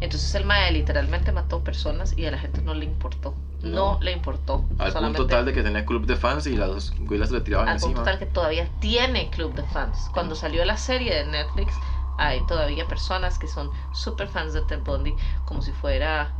[0.00, 3.34] Entonces el mae literalmente mató personas y a la gente no le importó.
[3.62, 3.98] No, No.
[4.00, 4.64] le importó.
[4.78, 7.68] Al Solamente punto tal de que tenía club de fans y las güilas le tiraban
[7.68, 8.04] al punto encima.
[8.04, 10.10] tal que todavía tiene club de fans.
[10.12, 11.72] Cuando salió la serie de Netflix,
[12.18, 15.14] hay todavía personas que son super fans de Ted Bundy
[15.44, 16.32] como si fuera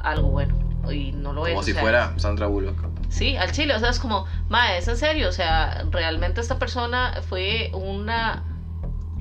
[0.00, 0.54] algo bueno.
[0.90, 1.52] Y no lo es.
[1.52, 2.76] Como si sea, fuera Sandra Bullock.
[3.10, 6.58] Sí, al chile, o sea, es como, ma, es en serio, o sea, realmente esta
[6.58, 8.42] persona fue una,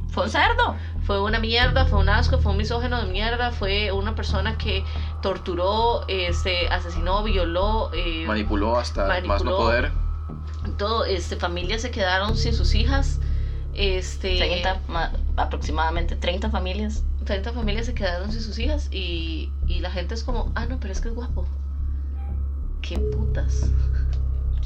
[0.09, 0.75] Fue un cerdo.
[1.03, 4.85] fue una mierda, fue un asco, fue un misógeno de mierda, fue una persona que
[5.21, 9.57] torturó, este, asesinó, violó, eh, Manipuló hasta más no manipuló.
[9.57, 9.91] poder.
[10.77, 13.19] todo, este, familias se quedaron sin sus hijas,
[13.73, 17.03] este, 30, ma- aproximadamente 30 familias.
[17.25, 20.79] 30 familias se quedaron sin sus hijas y, y la gente es como, ah, no,
[20.79, 21.45] pero es que es guapo.
[22.81, 23.69] Qué putas.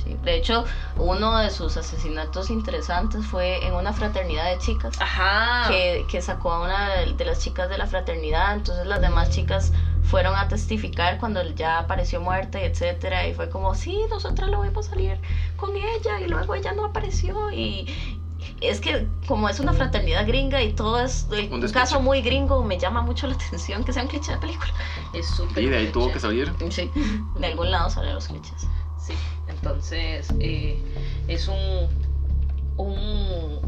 [0.04, 0.66] Sí, de hecho,
[0.98, 5.00] uno de sus asesinatos interesantes fue en una fraternidad de chicas.
[5.00, 5.70] Ajá.
[5.70, 9.30] Que, que sacó a una de de las chicas de la fraternidad, entonces las demás
[9.30, 9.72] chicas
[10.04, 14.50] fueron a testificar cuando él ya apareció muerta y etcétera, y fue como, sí, nosotras
[14.50, 15.18] lo vimos salir
[15.56, 17.86] con ella, y luego ella no apareció, y
[18.62, 22.64] es que como es una fraternidad gringa y todo es el- Un caso muy gringo,
[22.64, 24.72] me llama mucho la atención que sea un cliché de película.
[25.14, 25.64] Es súper.
[25.64, 26.52] Y de ahí tuvo que salir.
[26.70, 26.92] Sí,
[27.40, 28.68] de algún lado salen los clichés.
[28.98, 29.14] Sí,
[29.48, 30.82] entonces eh,
[31.28, 31.58] es un,
[32.78, 33.60] un,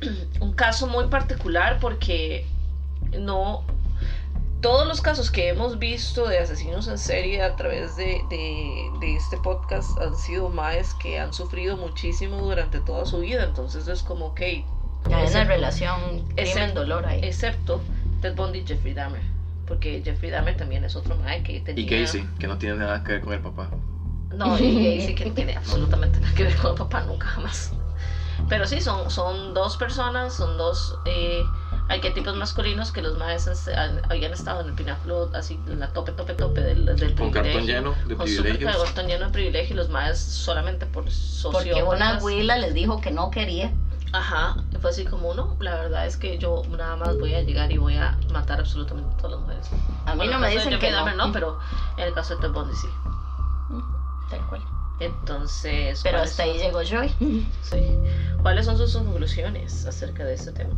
[0.40, 2.46] un caso muy particular porque
[3.18, 3.64] no
[4.62, 9.16] todos los casos que hemos visto de asesinos en serie a través de, de- de
[9.16, 14.02] este podcast han sido maes que han sufrido muchísimo durante toda su vida, entonces es
[14.02, 14.64] como, ok, Hay
[15.06, 17.20] una excepto- relación Excepto- crimen-dolor ahí.
[17.24, 17.80] excepto
[18.20, 19.22] Ted Bundy y Jeffrey Dahmer,
[19.66, 21.84] porque Jeffrey Dahmer también es otro mae que tenía...
[21.84, 23.68] Y Casey, que no tiene nada que ver con el papá.
[24.34, 27.72] No, y Gacy que no tiene absolutamente nada que ver con el papá nunca jamás.
[28.48, 31.42] Pero sí, son, son dos personas, son dos eh,
[31.92, 33.68] arquetipos masculinos que los maestros
[34.08, 37.64] habían estado en el pináculo, así en la tope, tope, tope del, del Con cartón
[37.66, 38.84] lleno de Con super privilegios.
[38.84, 41.04] cartón lleno de privilegio y los maestros solamente por
[41.52, 43.72] Porque una huila les dijo que no quería.
[44.14, 47.72] Ajá, fue así como uno, la verdad es que yo nada más voy a llegar
[47.72, 49.66] y voy a matar absolutamente a todas las mujeres.
[50.04, 51.14] A mí Bueno, no me dicen que no.
[51.16, 51.58] no, pero
[51.96, 52.88] en el caso de Ted Bundy sí.
[54.30, 54.60] Tal cual.
[55.00, 57.08] Entonces, Pero ¿cuáles hasta ahí llegó Joy.
[57.62, 57.98] Sí.
[58.42, 60.74] ¿Cuáles son sus conclusiones acerca de este tema?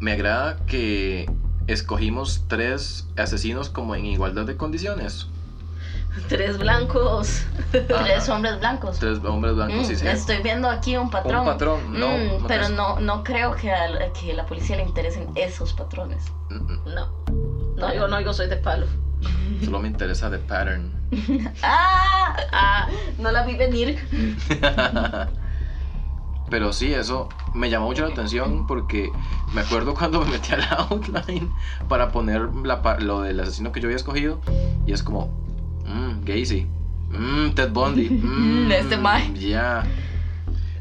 [0.00, 1.30] Me agrada que
[1.66, 5.28] escogimos tres asesinos como en igualdad de condiciones.
[6.28, 7.42] Tres blancos.
[7.72, 8.98] Tres hombres blancos.
[9.00, 10.06] Tres hombres blancos, Mm, sí, sí.
[10.06, 11.40] Estoy viendo aquí un patrón.
[11.40, 12.08] Un patrón, no.
[12.16, 16.22] Mm, no pero no, no creo que a, que la policía le interesen esos patrones.
[16.50, 16.94] Mm, mm.
[16.94, 17.24] No.
[17.76, 18.86] No digo, no digo, soy de palo.
[19.64, 20.92] Solo me interesa the pattern.
[21.62, 22.36] ¡Ah!
[22.52, 22.88] Ah,
[23.18, 23.98] No la vi venir.
[26.50, 29.10] Pero sí, eso me llamó mucho la atención porque
[29.54, 31.50] me acuerdo cuando me metí a la outline
[31.88, 34.40] para poner la lo del asesino que yo había escogido
[34.86, 35.26] y es como,
[35.86, 36.66] mmm, Gacy,
[37.10, 39.32] mmm, Ted Bundy, mmm, Este mae.
[39.34, 39.84] Ya.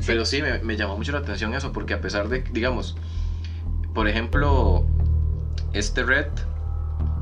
[0.05, 2.97] Pero sí, me, me llamó mucho la atención eso porque a pesar de, digamos,
[3.93, 4.85] por ejemplo,
[5.71, 6.27] este Red,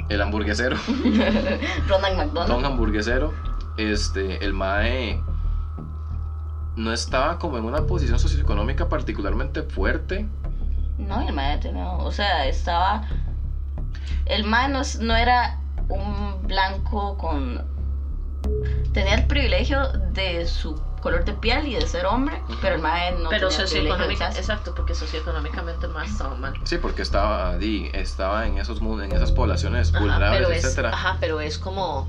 [0.10, 0.78] el hamburguesero,
[1.88, 2.48] Ronald McDonald.
[2.48, 3.34] Don Hamburguesero,
[3.78, 5.22] este, el Mae
[6.76, 10.28] no estaba como en una posición socioeconómica particularmente fuerte.
[10.98, 13.04] No, el mae tenía- o sea, estaba.
[14.26, 17.66] El mae no, es- no era un blanco con.
[18.94, 23.12] Tenía el privilegio de su color de piel y de ser hombre, pero el mae
[23.14, 24.40] no pero tenía el privilegio de socioeconómica, clase.
[24.40, 26.54] exacto, porque socioeconómicamente el más estaba mal.
[26.64, 30.90] Sí, porque estaba, di, estaba en, esos, en esas poblaciones Ajá, vulnerables, pero es, etcétera.
[30.90, 32.08] ajá, pero es como,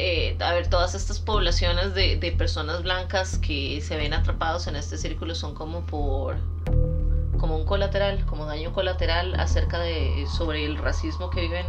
[0.00, 4.76] eh, a ver, todas estas poblaciones de, de personas blancas que se ven atrapados en
[4.76, 6.36] este círculo son como por,
[7.38, 11.66] como un colateral, como daño colateral acerca de, sobre el racismo que viven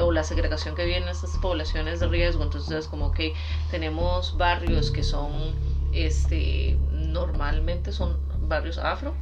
[0.00, 2.42] o la segregación que viven en estas poblaciones de riesgo.
[2.42, 3.34] Entonces es como que
[3.70, 5.54] tenemos barrios que son,
[5.92, 8.16] este, normalmente son
[8.48, 9.14] barrios afro.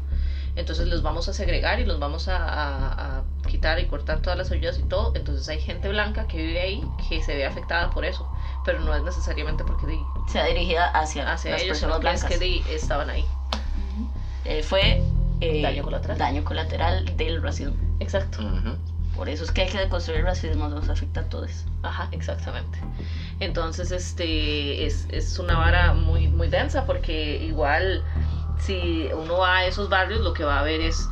[0.56, 4.38] Entonces los vamos a segregar y los vamos a, a- a quitar y cortar todas
[4.38, 5.12] las ayudas y todo.
[5.14, 8.26] Entonces hay gente blanca que vive ahí que se ve afectada por eso.
[8.64, 12.24] Pero no es necesariamente porque de, Se dirigida hacia, hacia las ellos, personas blancas.
[12.30, 13.24] que de- estaban ahí.
[13.52, 14.08] Ujú.
[14.46, 15.02] Eh, fue
[15.40, 16.16] eh, Daño colateral.
[16.18, 17.74] daño colateral del racismo.
[18.00, 18.40] Exacto.
[18.42, 18.76] Ujú.
[19.14, 21.50] Por eso es que hay que deconstruir el racismo, nos afecta a todos.
[21.82, 22.78] Ajá, exactamente.
[23.40, 28.02] Entonces, este es, es una vara muy, muy densa porque igual
[28.58, 31.10] si uno va a esos barrios lo que va a ver es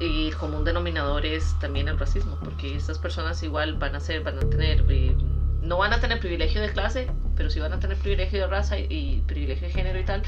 [0.00, 4.22] eh, el común denominador es también el racismo, porque estas personas igual van a ser,
[4.22, 5.14] van a tener, eh,
[5.62, 8.78] no van a tener privilegio de clase, pero sí van a tener privilegio de raza
[8.78, 10.22] y, y privilegio de género y tal.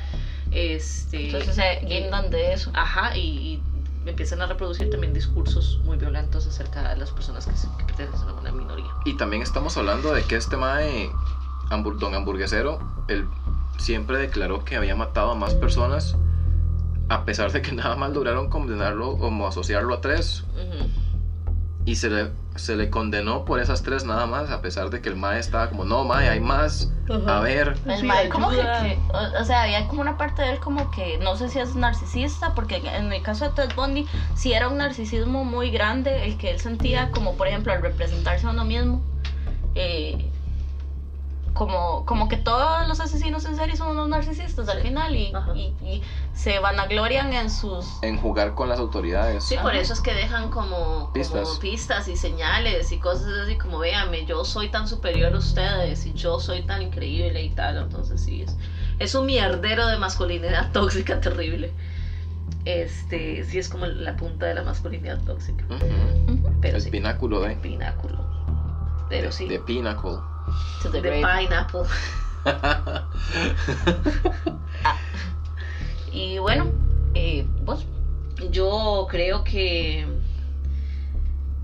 [0.50, 2.70] Este, Entonces se guindan de eso.
[2.74, 3.62] Ajá, y, y
[4.06, 8.28] empiezan a reproducir también discursos muy violentos acerca de las personas que, se- que pertenecen
[8.28, 8.92] a una minoría.
[9.04, 11.10] Y también estamos hablando de que este Mae,
[11.68, 12.78] hambur- don hamburguesero,
[13.08, 13.28] él
[13.78, 16.16] siempre declaró que había matado a más personas,
[17.10, 20.44] a pesar de que nada más lograron condenarlo como asociarlo a tres.
[21.84, 25.08] Y se le, se le condenó por esas tres nada más, a pesar de que
[25.08, 26.88] el Mae estaba como, no, Mae, hay más.
[27.26, 30.42] A ver, El Sí, mae, como que, que- o, o sea, había como una parte
[30.42, 33.74] de él como que, no sé si es narcisista, porque en el caso de Ted
[33.74, 34.06] Bundy,
[34.36, 38.46] sí era un narcisismo muy grande, el que él sentía como, por ejemplo, al representarse
[38.46, 39.02] a uno mismo,
[39.74, 40.29] eh,
[41.60, 45.74] como, como que todos los asesinos en serie son unos narcisistas al final y, y,
[45.86, 48.02] y se vanaglorian en sus...
[48.02, 49.44] En jugar con las autoridades.
[49.44, 51.42] Sí, por eso es que dejan como Pistas.
[51.42, 56.06] como pistas y señales y cosas así como, véanme, yo soy tan superior a ustedes
[56.06, 57.76] y yo soy tan increíble y tal.
[57.76, 58.56] Entonces sí, es,
[58.98, 61.74] es un mierdero de masculinidad tóxica terrible.
[62.64, 65.66] Este, sí es como la punta de la masculinidad tóxica.
[65.68, 66.40] Ujú.
[66.62, 68.16] Pero El sí, pináculo de, pináculo.
[69.10, 70.29] Pero de, sí, de Pinnacle.
[70.82, 71.24] To the grave.
[71.24, 71.84] pineapple.
[76.12, 76.66] Y bueno,
[77.14, 77.84] eh, vos.
[78.50, 80.06] Yo creo que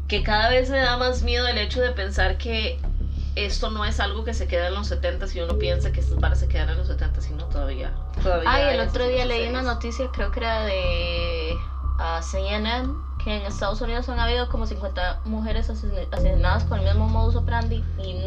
[0.08, 2.78] que cada vez me da más miedo el hecho de pensar que
[3.34, 6.16] esto no es algo que se queda en los 70 y uno piensa que estas
[6.20, 7.92] varas se quedan en los 70 y no todavía.
[8.22, 11.56] todavía Ay, el otro día leí una noticia, creo que era de
[11.98, 12.88] ah, CNN,
[13.24, 17.34] que en Estados Unidos han habido como 50 mujeres asesin- asesinadas con el mismo modus
[17.34, 17.82] operandi.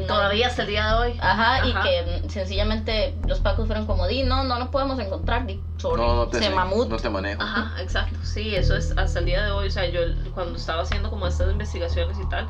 [0.10, 1.18] Y Todavía hasta el día de hoy.
[1.22, 1.84] Ajá, y Ajá.
[1.84, 6.02] que mm, sencillamente los pacos fueron como, di, no, no lo podemos encontrar, di, sorry,
[6.02, 6.90] No, no te se sé, mamut.
[6.90, 7.41] no te manejo.
[7.41, 8.18] Ajá, exacto.
[8.23, 9.68] Sí, eso es hasta el día de hoy.
[9.68, 10.02] O sea, yo
[10.34, 12.48] cuando estaba haciendo como estas investigaciones y tal,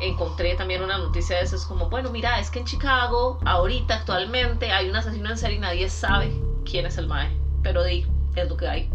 [0.00, 4.70] encontré también una noticia de esas como, bueno, mira, es que en Chicago, ahorita, actualmente,
[4.72, 6.32] hay un asesino en serie y nadie sabe
[6.64, 7.28] quién es el mae.
[7.62, 8.06] Pero di,
[8.36, 8.90] es lo que hay.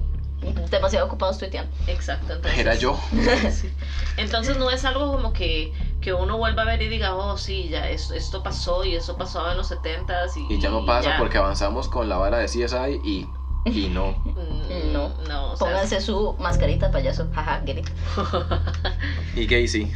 [0.69, 1.69] Demasiado ocupados tuiteando.
[1.87, 2.31] Exacto.
[2.33, 2.97] Entonces, Era yo.
[3.51, 3.69] Sí.
[4.15, 7.67] Entonces no es algo como que, que uno vuelva a ver y diga, oh, sí,
[7.69, 11.11] ya esto, esto pasó y eso pasaba en los 70s y, Y ya no pasa
[11.11, 11.17] ya.
[11.17, 13.27] porque avanzamos con la vara de CSI y,
[13.65, 14.11] y no.
[14.69, 15.09] Mm, No.
[15.27, 17.61] no, o sea, Pónganse su mascarita payaso, jaja.
[19.35, 19.91] Y Casey.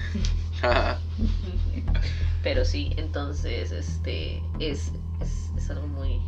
[2.44, 6.20] Pero sí, entonces este es, es, es algo muy,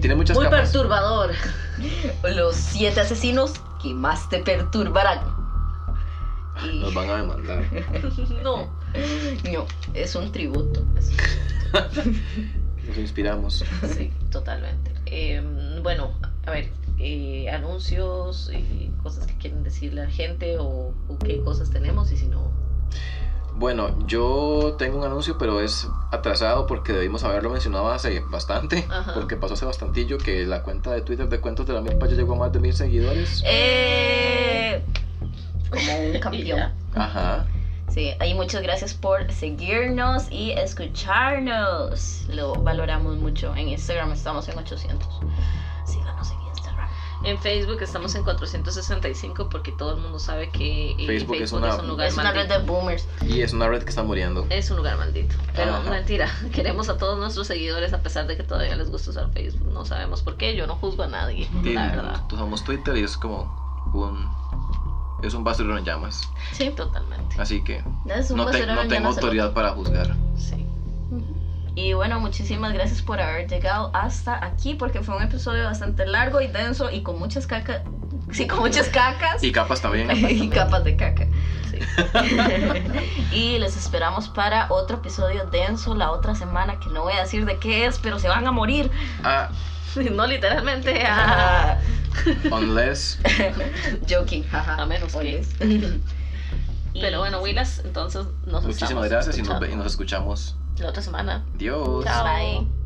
[0.00, 0.70] Tiene muchas muy capas.
[0.70, 1.32] perturbador.
[2.22, 5.20] Los siete asesinos que más te perturbarán.
[6.64, 7.64] Y Nos van a demandar.
[8.42, 8.70] no.
[9.52, 10.84] no, es un tributo.
[12.86, 13.64] Nos inspiramos.
[13.94, 14.92] Sí, totalmente.
[15.06, 15.42] Eh,
[15.82, 16.12] bueno,
[16.46, 21.40] a ver, eh, anuncios y cosas que quieren decirle a la gente o, o qué
[21.42, 22.50] cosas tenemos y si no.
[23.60, 28.86] Bueno, yo tengo un anuncio, pero es atrasado porque debimos haberlo mencionado hace bastante.
[28.88, 29.12] Ajá.
[29.12, 32.16] Porque pasó hace bastantillo que la cuenta de Twitter de Cuentos de la Milpa ya
[32.16, 33.42] llegó a más de mil seguidores.
[33.44, 34.82] Eh,
[35.70, 36.72] como un Y campeón.
[36.94, 37.46] Ajá.
[37.88, 42.22] Sí, ahí muchas gracias por seguirnos y escucharnos.
[42.28, 43.54] Lo valoramos mucho.
[43.56, 45.08] En Instagram estamos en 800.
[45.86, 46.88] Síganos en Instagram.
[47.24, 51.74] En Facebook estamos en 465 porque todo el mundo sabe que eh, Facebook es una-
[51.76, 53.08] un lugar Es una red de boomers.
[53.26, 54.46] Y es una red que está muriendo.
[54.50, 55.34] Es un lugar maldito.
[55.56, 55.90] Pero Ajá.
[55.90, 59.72] mentira, queremos a todos nuestros seguidores a pesar de que todavía les gusta usar Facebook.
[59.72, 62.22] No sabemos por qué, yo no juzgo a nadie, Y la verdad.
[62.32, 63.52] usamos Twitter y es como
[63.92, 64.39] un.
[65.22, 66.30] Es un basurero en llamas.
[66.52, 67.36] Sí, Totalmente.
[67.40, 70.14] Así que es un no, te- no en tengo autoridad para juzgar.
[70.36, 70.66] Sí.
[71.74, 76.40] Y bueno, muchísimas gracias por haber llegado hasta aquí porque fue un episodio bastante largo
[76.40, 77.82] y denso y con muchas cacas.
[78.32, 79.42] Sí, con muchas cacas.
[79.42, 80.10] Y capas también.
[80.30, 81.26] y capas de caca.
[81.70, 81.78] Sí.
[83.32, 87.44] y les esperamos para otro episodio denso la otra semana que no voy a decir
[87.46, 88.90] de qué es, pero se van a morir.
[89.22, 89.48] Ah,
[90.12, 91.72] No literalmente a...
[91.72, 91.78] Ah,
[92.52, 93.18] unless.
[94.08, 94.74] joking, jaja.
[94.82, 95.42] A menos que-
[96.92, 100.56] Pero bueno, Willas, entonces nos Muchísimas gracias y nos, y nos escuchamos.
[100.78, 101.44] la otra semana.
[101.54, 102.04] Dios.
[102.04, 102.24] Chao.
[102.24, 102.79] Bye.